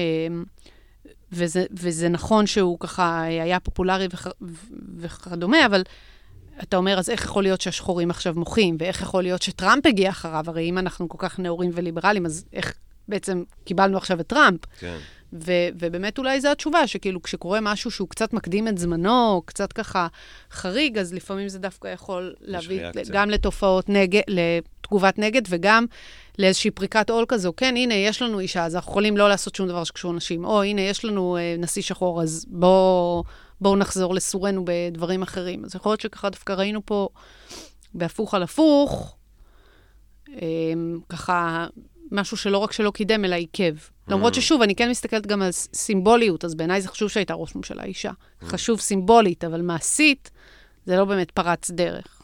וזה, 1.32 1.64
וזה 1.70 2.08
נכון 2.08 2.46
שהוא 2.46 2.78
ככה 2.80 3.22
היה 3.22 3.60
פופולרי 3.60 4.06
וכ, 4.12 4.26
וכדומה, 4.98 5.66
אבל 5.66 5.82
אתה 6.62 6.76
אומר, 6.76 6.98
אז 6.98 7.10
איך 7.10 7.24
יכול 7.24 7.42
להיות 7.42 7.60
שהשחורים 7.60 8.10
עכשיו 8.10 8.34
מוחים, 8.36 8.76
ואיך 8.80 9.02
יכול 9.02 9.22
להיות 9.22 9.42
שטראמפ 9.42 9.86
הגיע 9.86 10.10
אחריו? 10.10 10.44
הרי 10.46 10.70
אם 10.70 10.78
אנחנו 10.78 11.08
כל 11.08 11.18
כך 11.20 11.38
נאורים 11.38 11.70
וליברליים, 11.74 12.26
אז 12.26 12.44
איך 12.52 12.74
בעצם 13.08 13.42
קיבלנו 13.64 13.96
עכשיו 13.96 14.20
את 14.20 14.26
טראמפ? 14.26 14.60
כן. 14.78 14.98
ו- 15.32 15.68
ובאמת 15.74 16.18
אולי 16.18 16.40
זו 16.40 16.48
התשובה, 16.48 16.86
שכאילו 16.86 17.22
כשקורה 17.22 17.60
משהו 17.60 17.90
שהוא 17.90 18.08
קצת 18.08 18.32
מקדים 18.32 18.68
את 18.68 18.78
זמנו, 18.78 19.42
קצת 19.44 19.72
ככה 19.72 20.06
חריג, 20.50 20.98
אז 20.98 21.14
לפעמים 21.14 21.48
זה 21.48 21.58
דווקא 21.58 21.88
יכול 21.88 22.34
להביא. 22.40 22.80
גם 23.12 23.30
לתופעות 23.30 23.88
נגד, 23.88 24.22
לתגובת 24.28 25.18
נגד, 25.18 25.42
וגם 25.48 25.86
לאיזושהי 26.38 26.70
פריקת 26.70 27.10
עול 27.10 27.24
כזו. 27.28 27.52
כן, 27.56 27.76
הנה, 27.76 27.94
יש 27.94 28.22
לנו 28.22 28.40
אישה, 28.40 28.64
אז 28.64 28.76
אנחנו 28.76 28.90
יכולים 28.90 29.16
לא 29.16 29.28
לעשות 29.28 29.54
שום 29.54 29.68
דבר 29.68 29.84
שקשור 29.84 30.12
לנשים. 30.12 30.44
או, 30.44 30.62
הנה, 30.62 30.80
יש 30.80 31.04
לנו 31.04 31.36
אה, 31.36 31.54
נשיא 31.58 31.82
שחור, 31.82 32.22
אז 32.22 32.46
בואו 32.48 33.24
בוא 33.60 33.76
נחזור 33.76 34.14
לסורנו 34.14 34.64
בדברים 34.64 35.22
אחרים. 35.22 35.64
אז 35.64 35.74
יכול 35.74 35.92
להיות 35.92 36.00
שככה 36.00 36.30
דווקא 36.30 36.52
ראינו 36.52 36.86
פה, 36.86 37.08
בהפוך 37.94 38.34
על 38.34 38.42
הפוך, 38.42 39.16
אה, 40.28 40.72
ככה 41.08 41.66
משהו 42.12 42.36
שלא 42.36 42.58
רק 42.58 42.72
שלא 42.72 42.90
קידם, 42.90 43.24
אלא 43.24 43.34
עיכב. 43.34 43.74
למרות 44.08 44.34
ששוב, 44.34 44.62
אני 44.62 44.74
כן 44.74 44.90
מסתכלת 44.90 45.26
גם 45.26 45.42
על 45.42 45.52
סימבוליות, 45.52 46.44
אז 46.44 46.54
בעיניי 46.54 46.80
זה 46.80 46.88
חשוב 46.88 47.08
שהייתה 47.08 47.34
ראש 47.34 47.54
ממשלה 47.54 47.84
אישה. 47.84 48.10
חשוב 48.44 48.80
סימבולית, 48.80 49.44
אבל 49.44 49.62
מעשית, 49.62 50.30
זה 50.86 50.96
לא 50.96 51.04
באמת 51.04 51.30
פרץ 51.30 51.70
דרך. 51.70 52.22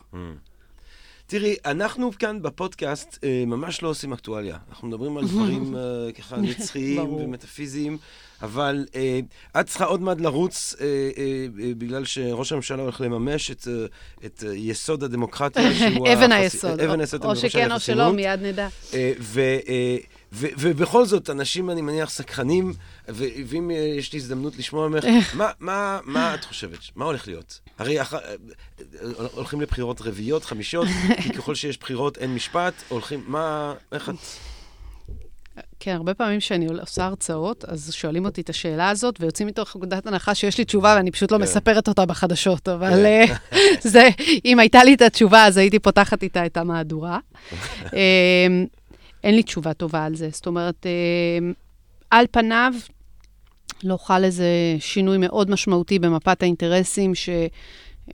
תראי, 1.26 1.56
אנחנו 1.64 2.10
כאן 2.18 2.42
בפודקאסט 2.42 3.24
אה, 3.24 3.44
ממש 3.46 3.82
לא 3.82 3.88
עושים 3.88 4.12
אקטואליה. 4.12 4.56
אנחנו 4.70 4.88
מדברים 4.88 5.16
על 5.16 5.26
דברים 5.26 5.74
אה, 5.76 6.12
ככה 6.12 6.36
נצחיים. 6.36 7.12
ומטאפיזיים, 7.12 7.98
אבל 8.44 8.86
אה, 8.94 9.20
את 9.60 9.66
צריכה 9.66 9.84
עוד 9.84 10.00
מעט 10.02 10.20
לרוץ, 10.20 10.74
אה, 10.80 10.86
אה, 10.86 11.22
אה, 11.64 11.72
בגלל 11.78 12.04
שראש 12.04 12.52
הממשלה 12.52 12.82
הולך 12.82 13.00
לממש 13.00 13.50
את, 13.50 13.68
אה, 13.68 13.84
את 14.26 14.44
אה, 14.46 14.54
יסוד 14.54 15.04
הדמוקרטיה, 15.04 15.74
שהוא 15.74 16.08
אבן 16.12 16.32
היסוד. 16.32 16.80
אבן 16.80 16.94
או- 16.94 17.00
היסוד 17.00 17.24
או 17.24 17.30
הממשלה 17.30 17.50
שכן 17.50 17.72
או. 17.72 17.80
שלא, 17.80 18.12
מיד 18.12 18.42
נדע. 18.42 18.68
אה, 18.94 19.12
ו- 19.20 19.40
אה, 19.68 19.96
ו- 20.32 20.46
ובכל 20.58 21.06
זאת, 21.06 21.30
אנשים, 21.30 21.70
אני 21.70 21.80
מניח, 21.82 22.10
סקרנים, 22.10 22.72
ו- 23.08 23.24
ואם 23.46 23.70
אה, 23.70 23.76
יש 23.76 24.12
לי 24.12 24.18
הזדמנות 24.18 24.56
לשמוע 24.58 24.88
ממך, 24.88 25.04
מה- 25.34 25.50
מה 25.60 26.00
מה 26.04 26.34
את 26.34 26.44
חושבת? 26.44 26.78
מה 26.96 27.04
הולך 27.04 27.28
להיות? 27.28 27.60
הרי 27.78 28.02
אח- 28.02 28.14
אה, 28.14 28.20
הולכים 29.32 29.60
לבחירות 29.60 30.00
רביעיות, 30.02 30.44
חמישיות, 30.44 30.88
כי 31.22 31.30
ככל 31.32 31.54
שיש 31.54 31.78
בחירות 31.78 32.18
אין 32.18 32.34
משפט, 32.34 32.74
הולכים, 32.88 33.24
מה, 33.26 33.74
איך 33.92 34.08
את... 34.08 34.14
כן, 35.80 35.94
הרבה 35.94 36.14
פעמים 36.14 36.40
כשאני 36.40 36.66
עושה 36.66 37.04
הרצאות, 37.04 37.64
אז 37.64 37.92
שואלים 37.92 38.24
אותי 38.24 38.40
את 38.40 38.48
השאלה 38.48 38.90
הזאת, 38.90 39.16
ויוצאים 39.20 39.48
מתוך 39.48 39.76
נקודת 39.76 40.06
הנחה 40.06 40.34
שיש 40.34 40.58
לי 40.58 40.64
תשובה, 40.64 40.94
ואני 40.96 41.10
פשוט 41.10 41.32
לא 41.32 41.36
כן. 41.36 41.42
מספרת 41.42 41.88
אותה 41.88 42.06
בחדשות, 42.06 42.68
אבל 42.68 43.06
אה, 43.06 43.24
זה, 43.92 44.08
אם 44.44 44.58
הייתה 44.58 44.84
לי 44.84 44.94
את 44.94 45.02
התשובה, 45.02 45.46
אז 45.46 45.56
הייתי 45.56 45.78
פותחת 45.78 46.22
איתה 46.22 46.46
את 46.46 46.56
המהדורה. 46.56 47.18
אה, 47.94 48.46
אין 49.24 49.34
לי 49.34 49.42
תשובה 49.42 49.74
טובה 49.74 50.04
על 50.04 50.14
זה. 50.14 50.28
זאת 50.32 50.46
אומרת, 50.46 50.86
אה, 50.86 51.52
על 52.10 52.26
פניו, 52.30 52.72
לא 53.84 53.96
חל 53.96 54.24
איזה 54.24 54.46
שינוי 54.78 55.18
מאוד 55.18 55.50
משמעותי 55.50 55.98
במפת 55.98 56.42
האינטרסים 56.42 57.14
ש... 57.14 57.28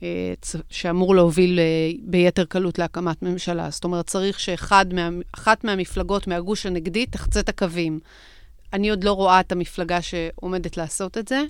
אה, 0.03 0.33
שאמור 0.69 1.15
להוביל 1.15 1.59
אה, 1.59 1.91
ביתר 2.03 2.45
קלות 2.45 2.79
להקמת 2.79 3.21
ממשלה. 3.21 3.69
זאת 3.69 3.83
אומרת, 3.83 4.07
צריך 4.07 4.39
שאחת 4.39 4.85
מה, 4.93 5.09
מהמפלגות 5.63 6.27
מהגוש 6.27 6.65
הנגדי 6.65 7.05
תחצה 7.05 7.39
את 7.39 7.49
הקווים. 7.49 7.99
אני 8.73 8.89
עוד 8.89 9.03
לא 9.03 9.11
רואה 9.11 9.39
את 9.39 9.51
המפלגה 9.51 10.01
שעומדת 10.01 10.77
לעשות 10.77 11.17
את 11.17 11.27
זה, 11.27 11.43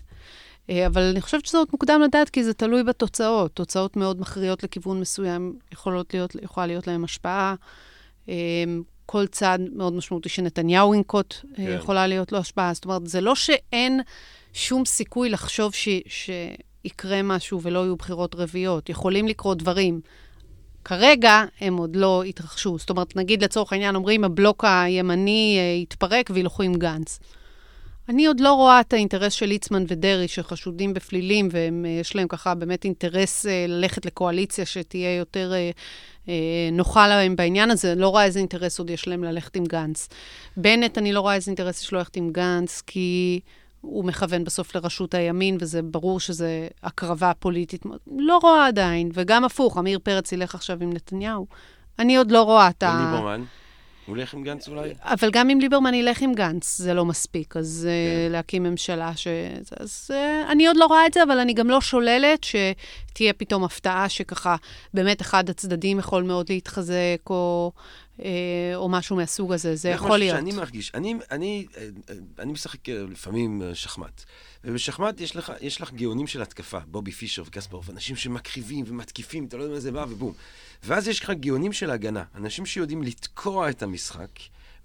אה, 0.70 0.88
אבל 0.88 1.02
אני 1.02 1.22
חושבת 1.22 1.46
שזה 1.46 1.58
עוד 1.58 1.68
מוקדם 1.72 2.02
לדעת, 2.02 2.30
כי 2.30 2.44
זה 2.44 2.54
תלוי 2.54 2.84
בתוצאות. 2.84 3.52
תוצאות 3.54 3.98
מאוד 3.98 4.22
מכריעות 4.22 4.64
לכיוון 4.64 5.00
מסוים, 5.00 5.56
יכולות 5.72 6.14
להיות, 6.14 6.36
יכולה 6.42 6.68
להיות 6.68 6.88
להן 6.88 7.04
השפעה. 7.04 7.56
כל 9.06 9.28
צעד 9.28 9.62
מאוד 9.76 9.94
משמעותי 9.94 10.30
שנתניהו 10.30 10.96
ינקוט, 10.96 11.36
כן. 11.56 11.76
יכולה 11.76 12.08
להיות 12.08 12.32
לו 12.32 12.38
השפעה. 12.38 12.74
זאת 12.74 12.86
אומרת, 12.86 13.08
זה 13.08 13.22
לא 13.22 13.36
שאין 13.36 14.02
שום 14.54 14.86
סיכוי 14.86 15.30
לחשוב 15.30 15.74
ש... 15.74 15.90
שיקרה 16.84 17.22
משהו 17.22 17.62
ולא 17.62 17.80
יהיו 17.80 17.96
בחירות 17.96 18.36
רביעיות. 18.36 18.90
יכולים 18.90 19.28
לקרות 19.28 19.58
דברים. 19.58 20.02
כרגע 20.86 21.44
הם 21.60 21.78
עוד 21.78 21.96
לא 21.96 22.24
התרחשו. 22.24 22.78
זאת 22.78 22.90
אומרת, 22.90 23.16
נגיד 23.16 23.44
לצורך 23.44 23.74
העניין 23.74 23.96
אומרים, 23.96 24.24
הבלוק 24.24 24.66
הימני 24.68 25.58
אה, 25.60 25.82
יתפרק 25.82 26.30
וילכו 26.34 26.64
עם 26.64 26.76
גנץ. 26.76 27.20
אני 28.10 28.26
עוד 28.26 28.40
לא 28.40 28.54
רואה 28.54 28.82
את 28.82 28.94
האינטרס 28.94 29.34
של 29.34 29.46
ליצמן 29.46 29.84
ודרעי, 29.88 30.28
שחשודים 30.28 30.94
בפלילים, 30.94 31.50
ויש 31.52 32.16
להם 32.16 32.28
ככה 32.28 32.56
באמת 32.56 32.86
אינטרס 32.86 33.46
אה, 33.46 33.66
ללכת 33.68 34.06
לקואליציה 34.06 34.66
שתהיה 34.66 35.16
יותר 35.16 35.54
אה, 35.54 35.72
אה, 36.30 36.70
נוחה 36.72 37.08
להם 37.08 37.36
בעניין 37.36 37.72
הזה. 37.72 37.96
לא 37.96 38.10
רואה 38.10 38.24
איזה 38.24 38.40
אינטרס 38.40 38.80
עוד 38.80 38.90
יש 38.90 39.08
להם 39.08 39.24
ללכת 39.24 39.56
עם 39.56 39.64
גנץ. 39.66 40.10
בנט, 40.58 40.98
אני 40.98 41.14
לא 41.14 41.20
רואה 41.20 41.36
איזה 41.36 41.52
אינטרס 41.52 41.84
יש 41.84 41.92
לו 41.92 41.98
ללכת 41.98 42.16
עם 42.16 42.30
גנץ, 42.32 42.82
כי 42.88 43.40
הוא 43.82 44.06
מכוון 44.06 44.44
בסוף 44.44 44.76
לראשות 44.76 45.14
הימין, 45.14 45.58
וזה 45.60 45.82
ברור 45.82 46.20
שזה 46.20 46.68
הקרבה 46.84 47.32
פוליטית. 47.40 47.86
לא 48.18 48.38
רואה 48.38 48.68
עדיין, 48.68 49.10
וגם 49.14 49.46
הפוך, 49.46 49.78
עמיר 49.78 50.00
פרץ 50.04 50.32
ילך 50.32 50.56
עכשיו 50.56 50.78
עם 50.82 50.94
נתניהו. 50.94 51.48
אני 52.00 52.18
עוד 52.18 52.32
לא 52.32 52.42
רואה 52.42 52.70
את 52.70 52.84
ה... 52.84 53.12
ליברמן? 53.12 53.44
הוא 54.06 54.16
הולך 54.16 54.34
עם 54.34 54.44
גנץ 54.44 54.68
אולי? 54.68 54.94
אבל 55.04 55.30
גם 55.32 55.50
אם 55.50 55.60
ליברמן 55.60 55.94
ילך 55.94 56.22
עם 56.22 56.34
גנץ, 56.34 56.78
זה 56.78 56.94
לא 56.94 57.06
מספיק. 57.06 57.58
אז 57.58 57.88
כן. 57.90 58.28
כן. 58.28 58.32
להקים 58.32 58.64
ממשלה 58.64 59.12
ש... 59.16 59.28
אז 59.80 60.12
uh, 60.14 60.52
אני 60.52 60.68
עוד 60.68 60.78
לא 60.78 60.86
רואה 60.86 61.06
את 61.06 61.14
זה, 61.14 61.24
אבל 61.24 61.40
אני 61.40 61.54
גם 61.54 61.70
לא 61.70 61.82
שוללת 61.82 62.44
שתהיה 62.44 63.34
פתאום 63.34 63.64
הפתעה 63.64 64.10
שככה, 64.10 64.56
באמת 64.94 65.22
אחד 65.22 65.50
הצדדים 65.50 66.00
יכול 66.00 66.24
מאוד 66.24 66.46
להתחזק, 66.50 67.30
או, 67.30 67.72
אה, 67.76 67.82
או 68.76 68.90
משהו 68.90 69.16
מהסוג 69.16 69.54
הזה. 69.54 69.76
זה 69.76 69.90
יכול 69.90 70.18
להיות. 70.20 70.36
זה 70.36 70.42
משהו 70.42 70.52
שאני 70.52 70.62
מרגיש. 70.62 70.92
אני, 70.94 71.16
אני, 71.32 71.66
אה, 71.78 71.82
אה, 72.10 72.16
אני 72.40 72.52
משחק 72.52 72.90
אה, 72.90 73.04
לפעמים 73.10 73.62
אה, 73.62 73.76
שחמט. 73.76 74.24
ובשחמט 74.64 75.22
יש 75.22 75.36
לך, 75.36 75.54
יש 75.62 75.82
לך 75.82 75.94
גאונים 75.94 76.28
של 76.28 76.42
התקפה, 76.42 76.80
בובי 76.80 77.12
פישר 77.12 77.44
וקספרוב, 77.46 77.90
אנשים 77.90 78.16
שמקריבים 78.16 78.86
ומתקיפים, 78.88 79.46
אתה 79.46 79.58
לא 79.58 79.64
יודע 79.64 79.74
מה 79.74 79.80
זה 79.80 79.92
בא 79.92 80.06
ובום. 80.10 80.34
ואז 80.84 81.08
יש 81.08 81.20
לך 81.20 81.30
גאונים 81.30 81.74
של 81.74 81.92
הגנה, 81.92 82.24
אנשים 82.36 82.66
שיודעים 82.66 83.04
לתקוע 83.04 83.70
את 83.70 83.84
המשחק 83.84 84.30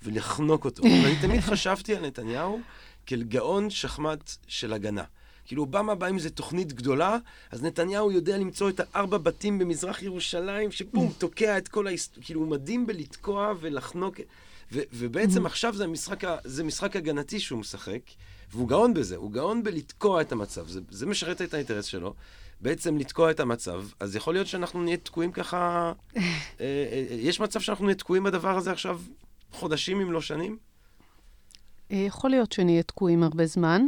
ולחנוק 0.02 0.64
אותו. 0.64 0.82
ואני 1.02 1.16
תמיד 1.20 1.40
חשבתי 1.40 1.96
על 1.96 2.06
נתניהו 2.06 2.60
כאל 3.06 3.22
גאון 3.22 3.70
שחמט 3.70 4.30
של 4.46 4.72
הגנה. 4.72 5.04
כאילו, 5.46 5.62
אובמה 5.62 5.94
בא 5.94 6.06
עם 6.06 6.16
איזו 6.16 6.30
תוכנית 6.30 6.72
גדולה, 6.72 7.18
אז 7.50 7.62
נתניהו 7.62 8.12
יודע 8.12 8.38
למצוא 8.38 8.68
את 8.68 8.80
הארבע 8.80 9.18
בתים 9.18 9.58
במזרח 9.58 10.02
ירושלים, 10.02 10.72
שבום, 10.72 11.12
תוקע 11.18 11.58
את 11.58 11.68
כל 11.68 11.86
ההיסט... 11.86 12.18
כאילו, 12.20 12.40
הוא 12.40 12.48
מדהים 12.48 12.86
בלתקוע 12.86 13.52
ולחנוק. 13.60 14.20
ו- 14.72 14.80
ובעצם 14.92 15.46
עכשיו 15.46 15.74
זה 15.74 15.86
משחק, 15.86 16.24
ה- 16.24 16.36
זה 16.44 16.64
משחק 16.64 16.96
הגנתי 16.96 17.40
שהוא 17.40 17.58
משחק, 17.58 18.00
והוא 18.52 18.68
גאון 18.68 18.94
בזה, 18.94 19.16
הוא 19.16 19.30
גאון 19.32 19.62
בלתקוע 19.62 20.20
את 20.20 20.32
המצב. 20.32 20.68
זה, 20.68 20.80
זה 20.90 21.06
משרת 21.06 21.42
את 21.42 21.54
האינטרס 21.54 21.84
שלו, 21.84 22.14
בעצם 22.60 22.96
לתקוע 22.98 23.30
את 23.30 23.40
המצב. 23.40 23.84
אז 24.00 24.16
יכול 24.16 24.34
להיות 24.34 24.46
שאנחנו 24.46 24.82
נהיה 24.82 24.96
תקועים 24.96 25.32
ככה... 25.32 25.92
אה, 26.16 26.22
אה, 26.60 27.04
אה, 27.10 27.14
יש 27.14 27.40
מצב 27.40 27.60
שאנחנו 27.60 27.84
נהיה 27.84 27.94
תקועים 27.94 28.24
בדבר 28.24 28.56
הזה 28.56 28.72
עכשיו 28.72 29.00
חודשים 29.52 30.00
אם 30.00 30.12
לא 30.12 30.20
שנים? 30.20 30.58
אה, 31.92 31.96
יכול 31.96 32.30
להיות 32.30 32.52
שנהיה 32.52 32.82
תקועים 32.82 33.22
הרבה 33.22 33.46
זמן. 33.46 33.82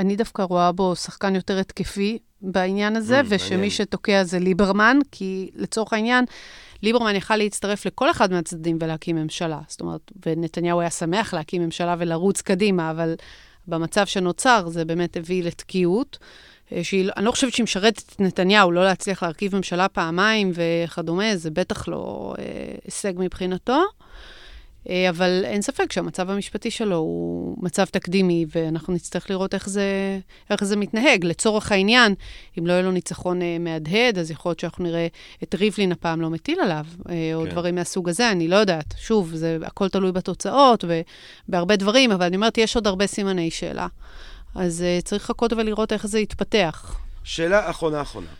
אני 0.00 0.16
דווקא 0.16 0.42
רואה 0.42 0.72
בו 0.72 0.96
שחקן 0.96 1.34
יותר 1.34 1.58
התקפי 1.58 2.18
בעניין 2.42 2.96
הזה, 2.96 3.20
Mm, 3.20 3.22
מעניין. 3.22 3.40
ושמי 3.40 3.70
שתוקע 3.70 4.24
זה 4.24 4.38
ליברמן, 4.38 4.98
כי 5.12 5.50
לצורך 5.54 5.92
העניין, 5.92 6.24
ליברמן 6.82 7.16
יכל 7.16 7.36
להצטרף 7.36 7.86
לכל 7.86 8.10
אחד 8.10 8.32
מהצדדים 8.32 8.78
ולהקים 8.80 9.16
ממשלה. 9.16 9.60
זאת 9.68 9.80
אומרת, 9.80 10.12
ונתניהו 10.26 10.80
היה 10.80 10.90
שמח 10.90 11.34
להקים 11.34 11.62
ממשלה 11.62 11.96
ולרוץ 11.98 12.40
קדימה, 12.40 12.90
אבל 12.90 13.14
במצב 13.66 14.06
שנוצר 14.06 14.68
זה 14.68 14.84
באמת 14.84 15.16
הביא 15.16 15.44
לתקיעות. 15.44 16.18
אה, 16.72 16.84
שהיא, 16.84 17.10
אני 17.16 17.24
לא 17.24 17.30
חושבת 17.30 17.52
שהיא 17.52 17.64
משרתת 17.64 17.98
את 17.98 18.20
נתניהו, 18.20 18.72
לא 18.72 18.84
להצליח 18.84 19.22
להרכיב 19.22 19.56
ממשלה 19.56 19.88
פעמיים 19.88 20.52
וכדומה, 20.54 21.36
זה 21.36 21.50
בטח 21.50 21.88
לא 21.88 22.34
אה, 22.38 22.44
הישג 22.84 23.12
מבחינתו. 23.16 23.82
אה, 24.88 25.08
אבל 25.10 25.42
אין 25.44 25.62
ספק 25.62 25.92
שהמצב 25.92 26.30
המשפטי 26.30 26.70
שלו 26.70 26.96
הוא 26.96 27.56
מצב 27.60 27.84
תקדימי, 27.84 28.46
ואנחנו 28.54 28.94
נצטרך 28.94 29.30
לראות 29.30 29.54
איך 29.54 29.68
זה, 29.68 30.18
איך 30.50 30.64
זה 30.64 30.76
מתנהג. 30.76 31.24
לצורך 31.24 31.72
העניין, 31.72 32.14
אם 32.58 32.66
לא 32.66 32.72
יהיה 32.72 32.82
לו 32.82 32.92
ניצחון 32.92 33.42
אה, 33.42 33.56
מהדהד, 33.60 34.18
אז 34.18 34.30
יכול 34.30 34.50
להיות 34.50 34.60
שאנחנו 34.60 34.84
נראה 34.84 35.06
את 35.42 35.54
ריבלין 35.54 35.92
הפעם 35.92 36.20
לא 36.20 36.30
מטיל 36.30 36.60
עליו, 36.60 36.84
אה, 37.08 37.30
או 37.34 37.44
כן. 37.44 37.50
דברים 37.50 37.74
מהסוג 37.74 38.08
הזה, 38.08 38.30
אני 38.30 38.48
לא 38.48 38.56
יודעת. 38.56 38.94
שוב, 38.98 39.34
זה 39.34 39.58
הכל 39.62 39.88
תלוי 39.88 40.12
בתוצאות 40.12 40.84
ובהרבה 41.48 41.76
דברים, 41.76 42.12
אבל 42.12 42.26
אני 42.26 42.36
אומרת, 42.36 42.58
יש 42.58 42.76
עוד 42.76 42.86
הרבה 42.86 43.06
סימני 43.06 43.50
שאלה. 43.50 43.86
אז 44.54 44.82
אה, 44.82 44.98
צריך 45.04 45.24
לחכות 45.24 45.52
ולראות 45.52 45.92
איך 45.92 46.06
זה 46.06 46.18
יתפתח. 46.18 47.00
שאלה 47.24 47.70
אחרונה 47.70 48.02
אחרונה. 48.02 48.30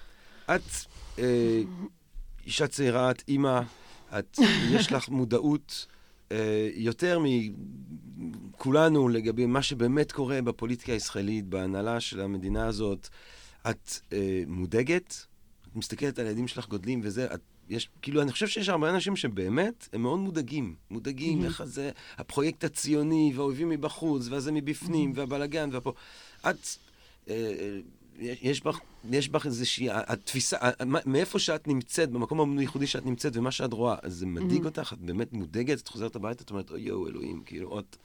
את 0.44 0.60
אה, 1.18 1.60
אישה 2.46 2.66
צעירה, 2.66 3.10
את 3.10 3.22
אימא, 3.28 3.60
את, 4.18 4.38
יש 4.70 4.92
לך 4.92 5.08
מודעות 5.08 5.86
יותר 6.74 7.18
מכולנו 8.16 9.08
לגבי 9.08 9.46
מה 9.46 9.62
שבאמת 9.62 10.12
קורה 10.12 10.42
בפוליטיקה 10.42 10.92
הישראלית, 10.92 11.46
בהנהלה 11.46 12.00
של 12.00 12.20
המדינה 12.20 12.66
הזאת. 12.66 13.08
את 13.70 13.90
אה, 14.12 14.42
מודאגת? 14.46 15.26
את 15.70 15.76
מסתכלת 15.76 16.18
על 16.18 16.26
הילדים 16.26 16.48
שלך 16.48 16.68
גודלים 16.68 17.00
וזה, 17.04 17.34
את 17.34 17.40
יש, 17.68 17.88
כאילו, 18.02 18.22
אני 18.22 18.32
חושב 18.32 18.46
שיש 18.48 18.68
הרבה 18.68 18.90
אנשים 18.90 19.16
שבאמת, 19.16 19.88
הם 19.92 20.02
מאוד 20.02 20.18
מודאגים. 20.18 20.74
מודאגים, 20.90 21.42
Mhm. 21.42 21.44
איך 21.44 21.64
זה, 21.64 21.90
הפרויקט 22.18 22.64
הציוני, 22.64 23.32
והאויבים 23.36 23.68
מבחוץ, 23.68 24.28
והזה 24.30 24.52
מבפנים, 24.52 25.12
והבלגן, 25.14 25.68
והפה. 25.72 25.92
את, 26.40 26.44
אה, 26.46 26.54
אה, 27.28 27.80
יש 28.18 28.64
בך, 28.64 28.78
יש 29.10 29.28
בך 29.28 29.46
איזושהי, 29.46 29.88
התפיסה, 29.90 30.56
מאיפה 31.06 31.38
שאת 31.38 31.68
נמצאת, 31.68 32.10
במקום 32.10 32.58
הייחודי 32.58 32.86
שאת 32.86 33.06
נמצאת, 33.06 33.36
ומה 33.36 33.50
שאת 33.50 33.72
רואה, 33.72 33.96
אז 34.02 34.14
זה 34.14 34.26
מדאיג 34.26 34.62
Mhm. 34.62 34.66
אותך? 34.66 34.92
את 34.92 34.98
באמת 34.98 35.32
מודאגת? 35.32 35.80
את 35.80 35.88
חוזרת 35.88 36.16
הביתה, 36.16 36.44
את 36.44 36.50
אומרת, 36.50 36.70
אוי 36.70 36.80
יואו, 36.80 37.08
אלוהים, 37.08 37.42
כאילו, 37.46 37.78
את 37.78 37.96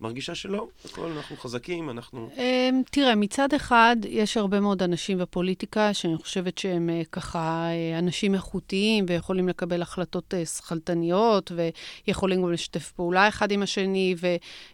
מרגישה 0.00 0.34
שלא, 0.34 0.68
הכל, 0.84 1.10
אנחנו 1.16 1.36
חזקים, 1.36 1.90
אנחנו... 1.90 2.30
אמ, 2.36 2.82
תראה, 2.90 3.14
מצד 3.14 3.54
אחד, 3.54 3.96
יש 4.08 4.36
הרבה 4.36 4.60
מאוד 4.60 4.82
אנשים 4.82 5.18
בפוליטיקה 5.18 5.94
שאני 5.94 6.16
חושבת 6.16 6.58
שהם 6.58 6.90
אה, 6.90 7.02
ככה 7.12 7.68
אה, 7.70 7.98
אנשים 7.98 8.34
איכותיים 8.34 9.04
ויכולים 9.08 9.48
לקבל 9.48 9.82
החלטות 9.82 10.34
אה, 10.34 10.46
שכלתניות, 10.46 11.52
ויכולים 12.06 12.42
גם 12.42 12.52
לשתף 12.52 12.92
פעולה 12.92 13.28
אחד 13.28 13.50
עם 13.50 13.62
השני, 13.62 14.14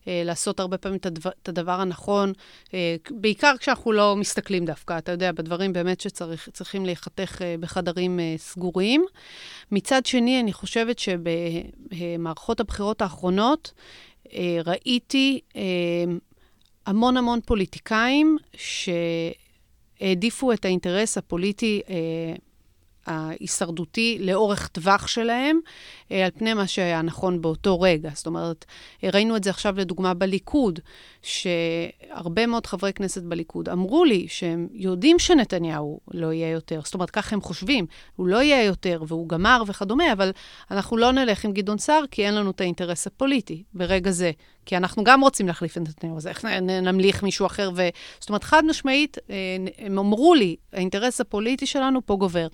ולעשות 0.06 0.60
הרבה 0.60 0.78
פעמים 0.78 0.98
את 1.42 1.48
הדבר, 1.48 1.80
הנכון, 1.80 2.32
בעיקר 3.10 3.54
כשאנחנו 3.58 3.92
לא 3.92 4.16
מסתכלים 4.16 4.64
דווקא, 4.64 4.98
אתה 4.98 5.12
יודע, 5.12 5.32
בדברים 5.32 5.72
באמת 5.72 6.00
שצריכים 6.00 6.84
להיחתך 6.84 7.42
בחדרים 7.60 8.20
סגורים. 8.36 9.04
מצד 9.72 10.06
שני, 10.06 10.40
אני 10.40 10.52
חושבת 10.52 10.98
שבמערכות 10.98 12.60
הבחירות 12.60 13.02
האחרונות, 13.02 13.72
ראיתי 14.64 15.40
אה, 15.56 15.62
המון 16.86 17.16
המון 17.16 17.40
פוליטיקאים 17.46 18.36
שהעדיפו 20.00 20.52
את 20.52 20.64
האינטרס 20.64 21.18
הפוליטי 21.18 21.80
אה, 21.88 22.34
ההישרדותי 23.06 24.18
לאורך 24.20 24.68
טווח 24.68 25.06
שלהם, 25.06 25.60
אה, 25.66 26.03
על 26.22 26.30
פני 26.38 26.54
מה 26.54 26.66
שהיה 26.66 27.02
נכון 27.02 27.40
באותו 27.40 27.80
רגע. 27.80 28.10
זאת 28.14 28.26
אומרת, 28.26 28.64
אה, 29.04 29.10
ראינו 29.14 29.36
את 29.36 29.44
זה 29.44 29.50
עכשיו 29.50 29.74
לדוגמה 29.76 30.14
בליכוד, 30.14 30.80
שהרבה 31.22 32.46
מאוד 32.46 32.66
חברי 32.66 32.92
כנסת 32.92 33.22
בליכוד 33.22 33.68
אמרו 33.68 34.04
לי 34.04 34.26
שהם 34.28 34.68
יודעים 34.72 35.18
שנתניהו 35.18 36.00
לא 36.10 36.32
יהיה 36.32 36.50
יותר. 36.50 36.80
זאת 36.84 36.94
אומרת, 36.94 37.10
ככה 37.10 37.36
הם 37.36 37.40
חושבים, 37.40 37.86
הוא 38.16 38.26
לא 38.26 38.42
יהיה 38.42 38.64
יותר 38.64 39.02
והוא 39.08 39.28
גמר 39.28 39.62
וכדומה, 39.66 40.12
אבל 40.12 40.30
אנחנו 40.70 40.96
לא 40.96 41.12
נלך 41.12 41.44
עם 41.44 41.52
גדעון 41.52 41.78
סער 41.78 42.04
כי 42.10 42.26
אין 42.26 42.34
לנו 42.34 42.50
את 42.50 42.60
האינטרס 42.60 43.06
הפוליטי 43.06 43.62
ברגע 43.74 44.10
זה. 44.10 44.30
כי 44.66 44.76
אנחנו 44.76 45.04
גם 45.04 45.20
רוצים 45.20 45.46
להחליף 45.46 45.76
את 45.76 45.82
נתניהו, 45.82 46.16
אז 46.16 46.26
איך 46.26 46.44
נמליך 46.62 47.22
מישהו 47.22 47.46
אחר? 47.46 47.70
ו... 47.76 47.88
זאת 48.20 48.28
אומרת, 48.28 48.44
חד 48.44 48.64
משמעית, 48.64 49.18
אה, 49.30 49.34
הם 49.78 49.98
אמרו 49.98 50.34
לי, 50.34 50.56
האינטרס 50.72 51.20
הפוליטי 51.20 51.66
שלנו 51.66 52.06
פה 52.06 52.16
גובר. 52.16 52.46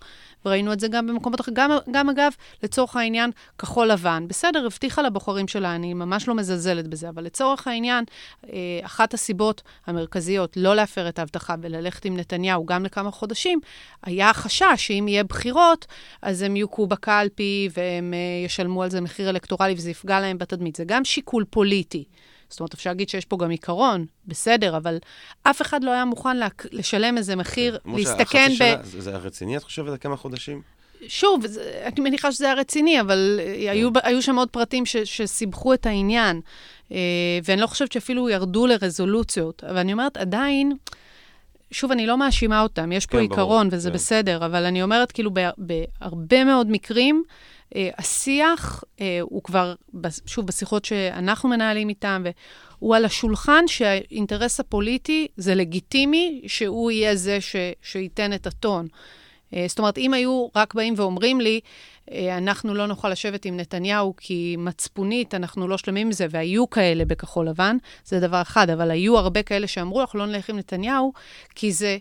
וראינו 0.44 0.72
את 0.72 0.80
זה 0.80 0.88
גם 0.88 1.06
במקומות 1.06 1.40
אחרים. 1.40 1.56
גם, 1.56 1.70
גם 1.90 2.08
אגב, 2.08 2.32
לצורך 2.62 2.96
העניין, 2.96 3.30
כחול 3.58 3.88
לבן. 3.88 4.24
בסדר, 4.28 4.66
הבטיחה 4.66 5.02
לבוחרים 5.02 5.48
שלה, 5.48 5.74
אני 5.74 5.94
ממש 5.94 6.28
לא 6.28 6.34
מזלזלת 6.34 6.88
בזה, 6.88 7.08
אבל 7.08 7.24
לצורך 7.24 7.66
העניין, 7.66 8.04
אה, 8.46 8.80
אחת 8.82 9.14
הסיבות 9.14 9.62
המרכזיות 9.86 10.56
לא 10.56 10.76
להפר 10.76 11.08
את 11.08 11.18
ההבטחה 11.18 11.54
וללכת 11.60 12.04
עם 12.04 12.16
נתניהו 12.16 12.66
גם 12.66 12.84
לכמה 12.84 13.10
חודשים, 13.10 13.60
היה 14.02 14.30
החשש 14.30 14.74
שאם 14.76 15.08
יהיה 15.08 15.24
בחירות, 15.24 15.86
אז 16.22 16.42
הם 16.42 16.56
יוכו 16.56 16.86
בקלפי 16.86 17.68
והם 17.76 18.14
אה, 18.14 18.44
ישלמו 18.44 18.82
על 18.82 18.90
זה 18.90 19.00
מחיר 19.00 19.30
אלקטורלי 19.30 19.74
וזה 19.74 19.90
יפגע 19.90 20.20
להם 20.20 20.38
בתדמית. 20.38 20.76
זה 20.76 20.84
גם 20.86 21.04
שיקול 21.04 21.44
פוליטי. 21.50 22.04
זאת 22.50 22.60
אומרת, 22.60 22.74
אפשר 22.74 22.90
להגיד 22.90 23.08
שיש 23.08 23.24
פה 23.24 23.36
גם 23.36 23.50
עיקרון, 23.50 24.06
בסדר, 24.26 24.76
אבל 24.76 24.98
אף 25.42 25.62
אחד 25.62 25.84
לא 25.84 25.90
היה 25.90 26.04
מוכן. 26.04 26.36
לשלם 26.72 27.18
איזה 27.18 27.36
מחיר, 27.36 27.78
למרות 27.84 28.00
להסתכן 28.00 28.50
ב... 28.60 28.82
זה 28.82 29.10
רציני, 29.10 29.56
את 29.56 29.62
חושבת, 29.62 30.00
כמה 30.00 30.16
חודשים? 30.16 30.62
שוב, 31.08 31.46
זה, 31.46 31.82
אני 31.84 32.00
מניחה 32.00 32.32
שזה 32.32 32.44
היה 32.44 32.54
רציני, 32.54 33.00
אבל 33.00 33.40
אה, 33.42 33.70
היו, 33.72 33.90
היו 34.02 34.22
שם 34.22 34.36
עוד 34.36 34.50
פרטים 34.50 34.86
ש, 34.86 34.96
שסיבכו 34.96 35.74
את 35.74 35.86
העניין, 35.86 36.40
אה, 36.92 36.98
ואני 37.44 37.60
לא 37.60 37.66
חושבת 37.66 37.92
שאפילו 37.92 38.28
ירדו 38.28 38.66
לרזולוציות. 38.66 39.64
אבל 39.64 39.76
אני 39.78 39.92
אומרת, 39.92 40.16
עדיין, 40.16 40.72
שוב, 41.70 41.92
אני 41.92 42.06
לא 42.06 42.18
מאשימה 42.18 42.62
אותם, 42.62 42.92
יש 42.92 43.06
פה 43.06 43.12
כן, 43.12 43.18
עיקרון 43.18 43.68
ברור, 43.68 43.78
וזה 43.78 43.88
כן. 43.88 43.94
בסדר, 43.94 44.46
אבל 44.46 44.64
אני 44.64 44.82
אומרת, 44.82 45.12
כאילו, 45.12 45.30
בה- 45.30 45.50
בהרבה 45.58 46.44
מאוד 46.44 46.70
מקרים, 46.70 47.22
אה, 47.76 47.88
השיח 47.98 48.84
הוא 49.20 49.42
כבר, 49.42 49.74
שוב, 50.26 50.46
בשיחות 50.46 50.84
שאנחנו 50.84 51.48
מנהלים 51.48 51.88
איתם, 51.88 52.24
הוא 52.78 52.96
על 52.96 53.04
השולחן 53.04 53.64
שהאינטרס 53.66 54.60
הפוליטי 54.60 55.28
זה 55.36 55.54
לגיטימי 55.54 56.42
שהוא 56.46 56.90
יהיה 56.90 57.16
זה 57.16 57.40
ש, 57.40 57.56
שייתן 57.82 58.32
את 58.32 58.46
הטון. 58.46 58.88
אה, 59.54 59.64
זאת 59.68 59.78
אומרת, 59.78 59.98
אם 59.98 60.14
היו 60.14 60.46
רק 60.56 60.74
באים 60.74 60.94
ואומרים 60.96 61.40
לי, 61.40 61.60
אה, 62.12 62.38
אנחנו 62.38 62.74
לא 62.74 62.86
נוכל 62.86 63.08
לשבת 63.08 63.44
עם 63.44 63.56
נתניהו 63.56 64.14
כי 64.16 64.56
מצפונית 64.58 65.34
אנחנו 65.34 65.68
לא 65.68 65.78
שלמים 65.78 66.06
עם 66.06 66.12
זה, 66.12 66.26
והיו 66.30 66.70
כאלה 66.70 67.04
בכחול 67.04 67.48
לבן, 67.48 67.76
זה 68.04 68.20
דבר 68.20 68.42
אחד, 68.42 68.70
אבל 68.70 68.90
היו 68.90 69.18
הרבה 69.18 69.42
כאלה 69.42 69.66
שאמרו, 69.66 70.00
אנחנו 70.00 70.18
לא 70.18 70.26
נלך 70.26 70.50
עם 70.50 70.58
נתניהו, 70.58 71.12
כי 71.54 71.72
זה 71.72 71.98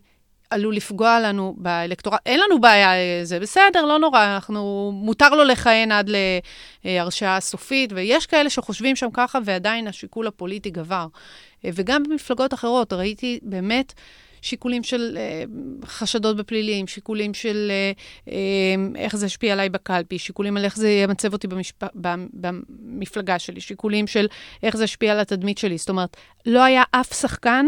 עלול 0.49 0.75
לפגוע 0.75 1.19
לנו 1.19 1.55
באלקטורט. 1.57 2.19
אין 2.25 2.39
לנו 2.39 2.61
בעיה, 2.61 2.89
זה 3.23 3.39
בסדר, 3.39 3.85
לא 3.85 3.99
נורא, 3.99 4.25
אנחנו, 4.25 4.91
מותר 4.93 5.29
לו 5.29 5.43
לכהן 5.43 5.91
עד 5.91 6.09
להרשעה 6.85 7.39
סופית, 7.39 7.93
ויש 7.93 8.25
כאלה 8.25 8.49
שחושבים 8.49 8.95
שם 8.95 9.07
ככה, 9.13 9.39
ועדיין 9.45 9.87
השיקול 9.87 10.27
הפוליטי 10.27 10.69
גבר. 10.69 11.07
אה, 11.65 11.69
וגם 11.73 12.03
במפלגות 12.03 12.53
אחרות, 12.53 12.93
ראיתי 12.93 13.39
באמת... 13.41 13.93
שיקולים 14.41 14.83
של 14.83 15.17
אה, 15.17 15.43
חשדות 15.85 16.37
בפלילים, 16.37 16.87
שיקולים 16.87 17.33
של 17.33 17.71
אה, 17.71 17.91
אה, 18.33 19.01
איך 19.01 19.15
זה 19.15 19.25
ישפיע 19.25 19.53
עליי 19.53 19.69
בקלפי, 19.69 20.19
שיקולים 20.19 20.57
על 20.57 20.65
איך 20.65 20.77
זה 20.77 20.89
ימצב 20.89 21.33
אותי 21.33 21.47
במשפ... 21.47 21.83
במפלגה 22.33 23.39
שלי, 23.39 23.61
שיקולים 23.61 24.07
של 24.07 24.27
איך 24.63 24.77
זה 24.77 24.83
ישפיע 24.83 25.11
על 25.11 25.19
התדמית 25.19 25.57
שלי. 25.57 25.77
זאת 25.77 25.89
אומרת, 25.89 26.17
לא 26.45 26.63
היה 26.63 26.83
אף 26.91 27.13
שחקן 27.13 27.65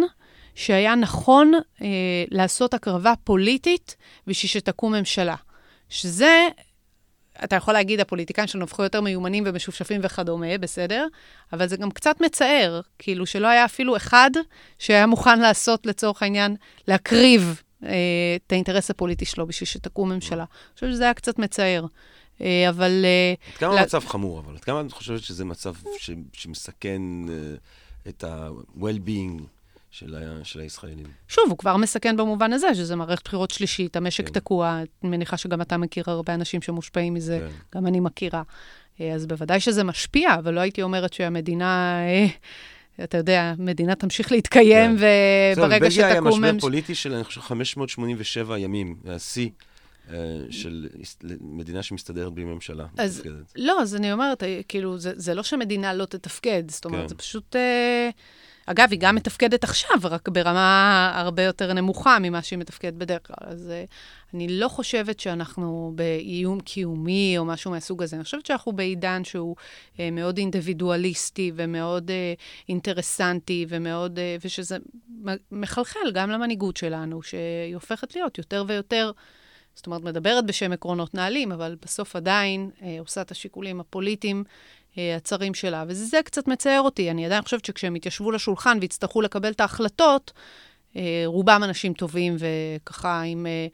שהיה 0.56 0.96
נכון 0.96 1.52
אה, 1.82 1.88
לעשות 2.32 2.74
הקרבה 2.74 3.14
פוליטית 3.24 3.96
בשביל 4.28 4.50
שתקום 4.50 4.96
ממשלה. 4.96 5.36
שזה, 5.90 6.48
אתה 7.44 7.56
יכול 7.56 7.74
להגיד, 7.74 8.00
הפוליטיקאים 8.00 8.48
שלנו 8.48 8.64
הפכו 8.64 8.84
יותר 8.84 9.02
מיומנים 9.02 9.44
ומשופשפים 9.48 10.02
וכדומה, 10.04 10.58
בסדר? 10.58 11.08
אבל 11.54 11.68
זה 11.68 11.78
גם 11.78 11.92
קצת 11.92 12.22
מצער, 12.22 12.82
כאילו 13.00 13.26
שלא 13.26 13.48
היה 13.48 13.66
אפילו 13.66 13.96
אחד 13.96 14.32
שהיה 14.80 15.08
מוכן 15.08 15.40
לעשות, 15.40 15.86
לצורך 15.86 16.24
העניין, 16.24 16.56
להקריב 16.88 17.62
אה, 17.84 17.90
את 18.48 18.52
האינטרס 18.52 18.90
הפוליטי 18.90 19.26
שלו 19.26 19.48
בשביל 19.48 19.68
שתקום 19.68 20.12
ממשלה. 20.12 20.44
אני 20.44 20.74
חושבת 20.76 20.92
שזה 20.92 21.04
היה 21.04 21.14
קצת 21.14 21.40
מצער. 21.40 21.86
אה, 22.42 22.70
אבל... 22.70 23.06
אה, 23.06 23.34
עד 23.52 23.58
כמה 23.58 23.76
לה- 23.76 23.82
המצב 23.82 24.06
חמור, 24.06 24.40
אבל 24.40 24.54
עד 24.56 24.64
כמה 24.64 24.82
את 24.82 24.92
חושבת 24.92 25.24
שזה 25.24 25.46
מצב 25.46 25.74
ש- 26.00 26.12
שמסכן 26.34 27.02
אה, 27.30 27.36
את 28.10 28.24
ה-well-being 28.24 29.42
של 29.92 30.16
ה- 30.16 30.44
של 30.46 30.60
הישראלים? 30.60 31.06
שוב, 31.28 31.44
הוא 31.50 31.58
כבר 31.58 31.78
מסכן 31.78 32.18
במובן 32.18 32.54
הזה, 32.54 32.76
שזה 32.76 32.96
מערכת 32.96 33.24
בחירות 33.26 33.52
שלישית, 33.52 33.96
המשק 33.96 34.28
כן. 34.28 34.34
תקוע, 34.34 34.80
אני 35.04 35.10
מניחה 35.12 35.38
שגם 35.38 35.62
אתה 35.62 35.78
מכיר 35.78 36.04
הרבה 36.08 36.34
אנשים 36.34 36.62
שמושפעים 36.62 37.14
מזה, 37.14 37.40
כן. 37.40 37.78
גם 37.80 37.88
אני 37.88 38.00
מכירה. 38.00 38.42
אה, 39.02 39.14
אז 39.14 39.26
בוודאי 39.26 39.60
שזה 39.60 39.84
משפיע, 39.84 40.34
אבל 40.36 40.54
לא 40.54 40.60
הייתי 40.60 40.82
אומרת 40.82 41.14
שהמדינה, 41.14 42.00
אה, 42.08 42.28
אתה 43.04 43.18
יודע, 43.18 43.54
המדינה 43.58 43.96
תמשיך 43.96 44.32
להתקיים, 44.32 44.98
כן. 44.98 45.04
וברגע 45.56 45.80
בבלגיה 45.80 46.06
היה 46.08 46.16
שתקום... 46.16 46.28
משבר 46.28 46.52
ממש- 46.52 46.62
פוליטי 46.62 46.96
של, 46.96 47.14
אני 47.14 47.24
חושב, 47.24 47.42
587 47.42 48.58
ימים, 48.58 48.96
השיא 49.06 49.50
אה, 50.10 50.16
של 50.50 50.88
מדינה 51.42 51.84
שמסתדרת 51.84 52.34
בלי 52.34 52.44
ממשלה. 52.44 52.86
אז- 52.98 53.18
מתפקדת. 53.18 53.52
לא, 53.56 53.82
אז 53.82 53.96
אני 53.96 54.14
אומרת, 54.14 54.44
כאילו, 54.68 54.98
זה, 54.98 55.12
זה 55.16 55.34
לא 55.34 55.44
שהמדינה 55.44 55.94
לא 55.94 56.06
תתפקד, 56.06 56.64
זאת 56.72 56.86
אומרת, 56.86 57.02
כן. 57.02 57.08
זה 57.08 57.16
פשוט... 57.16 57.56
אה, 57.56 58.10
אגב, 58.66 58.88
היא 58.92 59.00
גם 59.00 59.16
מתפקדת 59.16 59.64
עכשיו, 59.64 59.98
רק 60.04 60.30
ברמה 60.30 61.12
הרבה 61.16 61.44
יותר 61.44 61.74
נמוכה 61.74 62.18
ממה 62.22 62.42
שהיא 62.42 62.60
מתפקדת 62.60 62.94
בדרך 62.94 63.28
כלל. 63.28 63.50
אז 63.50 63.70
אה, 63.70 63.84
אני 64.34 64.48
לא 64.48 64.68
חושבת 64.68 65.20
שאנחנו 65.20 65.92
באיום 65.96 66.60
קיומי 66.60 67.36
או 67.38 67.46
משהו 67.46 67.72
מהסוג 67.72 68.04
הזה. 68.04 68.16
אני 68.16 68.24
חושבת 68.24 68.46
שאנחנו 68.46 68.72
בעידן 68.72 69.24
שהוא 69.24 69.56
אה, 70.00 70.12
מאוד 70.12 70.38
אינדיבידואליסטי 70.38 71.52
ומאוד 71.56 72.12
אה, 72.12 72.34
אינטרסנטי 72.70 73.66
ומאוד... 73.70 74.20
ושזה 74.42 74.78
מחלחל 75.52 76.12
גם 76.14 76.30
למנהיגות 76.30 76.78
שלנו, 76.78 77.24
שהיא 77.24 77.76
הופכת 77.76 78.16
להיות 78.16 78.38
יותר 78.38 78.64
ויותר... 78.68 79.12
זאת 79.76 79.86
אומרת, 79.86 80.02
מדברת 80.02 80.46
בשם 80.46 80.72
עקרונות 80.72 81.14
נעלים, 81.14 81.52
אבל 81.52 81.76
בסוף 81.82 82.16
עדיין 82.16 82.70
אה, 82.82 82.98
עושה 83.00 83.22
את 83.22 83.32
השיקולים 83.32 83.80
הפוליטיים 83.80 84.44
הצרים 84.98 85.54
שלה. 85.54 85.84
וזה 85.88 86.20
קצת 86.26 86.48
מצער 86.48 86.82
אותי. 86.82 87.12
אני 87.12 87.26
עדיין 87.26 87.42
חושבת 87.44 87.66
שכשהם 87.66 87.96
יתיישבו 87.96 88.32
לשולחן 88.32 88.78
ויצטרכו 88.82 89.22
לקבל 89.22 89.52
את 89.52 89.62
ההחלטות, 89.62 90.32
אה, 90.96 91.24
רובם 91.26 91.62
אנשים 91.64 91.94
טובים 91.94 92.36
וככה 92.40 93.22
עם 93.22 93.46
אה, 93.46 93.68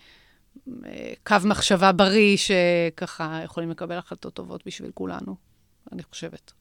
אה, 0.86 1.14
קו 1.24 1.36
מחשבה 1.46 1.92
בריא, 1.92 2.38
שככה 2.38 3.42
יכולים 3.44 3.70
לקבל 3.72 3.96
החלטות 3.98 4.34
טובות 4.34 4.62
בשביל 4.66 4.92
כולנו, 4.94 5.36
אני 5.92 6.04
חושבת. 6.04 6.52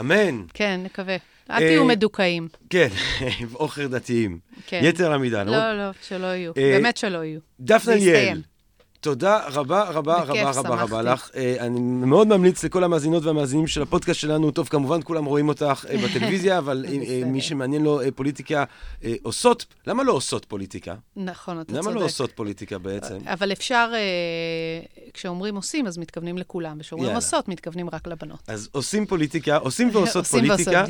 אמן. 0.00 0.42
כן, 0.54 0.80
נקווה. 0.84 1.14
אל 1.50 1.54
אה, 1.54 1.58
תהיו 1.58 1.84
מדוכאים. 1.84 2.48
כן, 2.70 2.88
אוכר 3.54 3.86
דתיים. 3.86 4.38
כן. 4.66 4.80
יתר 4.84 5.12
המידה. 5.12 5.42
למרות- 5.44 5.56
לא, 5.56 5.86
לא, 5.86 5.90
שלא 6.02 6.26
יהיו. 6.26 6.52
אה, 6.56 6.72
באמת 6.74 6.96
שלא 6.96 7.24
יהיו. 7.24 7.40
דפנה 7.60 7.94
ליאל. 7.94 8.42
תודה 9.04 9.40
רבה 9.48 9.82
רבה 9.82 10.22
רבה 10.22 10.50
רבה 10.50 10.82
רבה. 10.82 11.02
לך. 11.02 11.30
אה, 11.36 11.56
אני 11.60 11.80
מאוד 11.80 12.28
ממליץ 12.28 12.64
לכל 12.64 12.84
המאזינות 12.84 13.24
והמאזינים 13.24 13.66
של 13.66 13.82
הפודקאסט 13.82 14.20
שלנו, 14.20 14.50
טוב, 14.50 14.68
כמובן 14.68 15.00
כולם 15.04 15.24
רואים 15.24 15.48
אותך 15.48 15.86
אה, 15.90 15.96
בטלוויזיה, 15.98 16.58
אבל 16.62 16.84
אה. 16.88 17.24
מי 17.26 17.40
שמעניין 17.40 17.82
לו 17.82 18.00
פוליטיקה, 18.14 18.64
עושות, 19.22 19.66
למה 19.86 20.02
לא 20.02 20.12
עושות 20.12 20.44
פוליטיקה? 20.44 20.94
נכון, 21.16 21.60
אתה 21.60 21.72
למה 21.72 21.82
צודק. 21.82 21.96
לא 21.96 22.04
עושות 22.04 22.32
פוליטיקה 22.32 22.78
בעצם? 22.78 23.16
אבל 23.26 23.52
אפשר, 23.52 23.92
כשאומרים 25.14 25.56
עושים, 25.56 25.86
אז 25.86 25.98
מתכוונים 25.98 26.38
לכולם, 26.38 26.76
וכשאומרים. 26.80 27.14
עושות, 27.14 27.48
מתכוונים 27.48 27.90
רק 27.92 28.06
לבנות. 28.06 28.38
אז 28.48 28.68
עושים 28.72 29.06
פוליטיקה, 29.06 29.56
עושים 29.56 29.90
ועושות 29.92 30.26
פוליטיקה, 30.26 30.84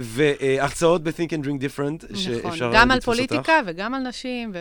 והרצאות 0.00 1.02
ב-Think 1.02 1.30
and 1.30 1.44
Drink 1.44 1.60
Different, 1.60 2.16
שאפשר 2.16 2.48
נכון, 2.48 2.70
גם 2.72 2.90
על 2.90 2.96
לתפוס 2.96 3.18
אותך. 3.18 3.28
פוליטיקה 3.28 3.60
וגם 3.66 3.94
על 3.94 4.02
נשים, 4.02 4.52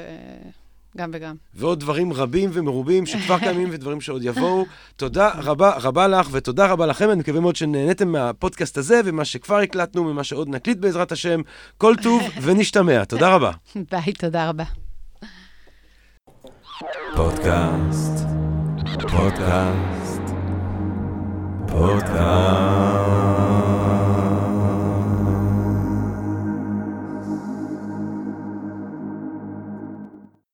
וגם 0.96 1.10
וגם. 1.14 1.36
ועוד 1.54 1.80
דברים 1.80 2.14
רבים 2.14 2.50
ומרובים 2.54 3.06
שכבר 3.06 3.40
קיימים 3.40 3.70
ודברים 3.74 4.02
שעוד 4.02 4.24
יבואו. 4.24 4.66
תודה 4.96 5.30
רבה 5.36 5.74
רבה 5.82 6.08
לך 6.08 6.28
ותודה 6.32 6.66
רבה 6.66 6.86
לכם. 6.86 7.10
אני 7.12 7.20
מקווה 7.20 7.40
מאוד 7.40 7.56
שנהניתם 7.56 8.08
מהפודקאסט 8.08 8.78
הזה 8.78 9.02
ומה 9.06 9.26
שכבר 9.26 9.58
הקלטנו 9.60 10.08
ומה 10.08 10.24
שעוד 10.24 10.50
נקליט 10.50 10.78
בעזרת 10.78 11.12
השם. 11.12 11.42
כל 11.78 11.96
טוב 12.04 12.22
ונשתמע. 12.44 13.06
תודה 13.06 13.36
רבה. 13.36 13.52
ביי, 13.92 14.14
תודה 14.14 14.50
רבה. 14.50 14.64
פודקאסט, 17.16 18.26
פודקאסט, 19.12 20.22
פודקאסט. 21.68 23.53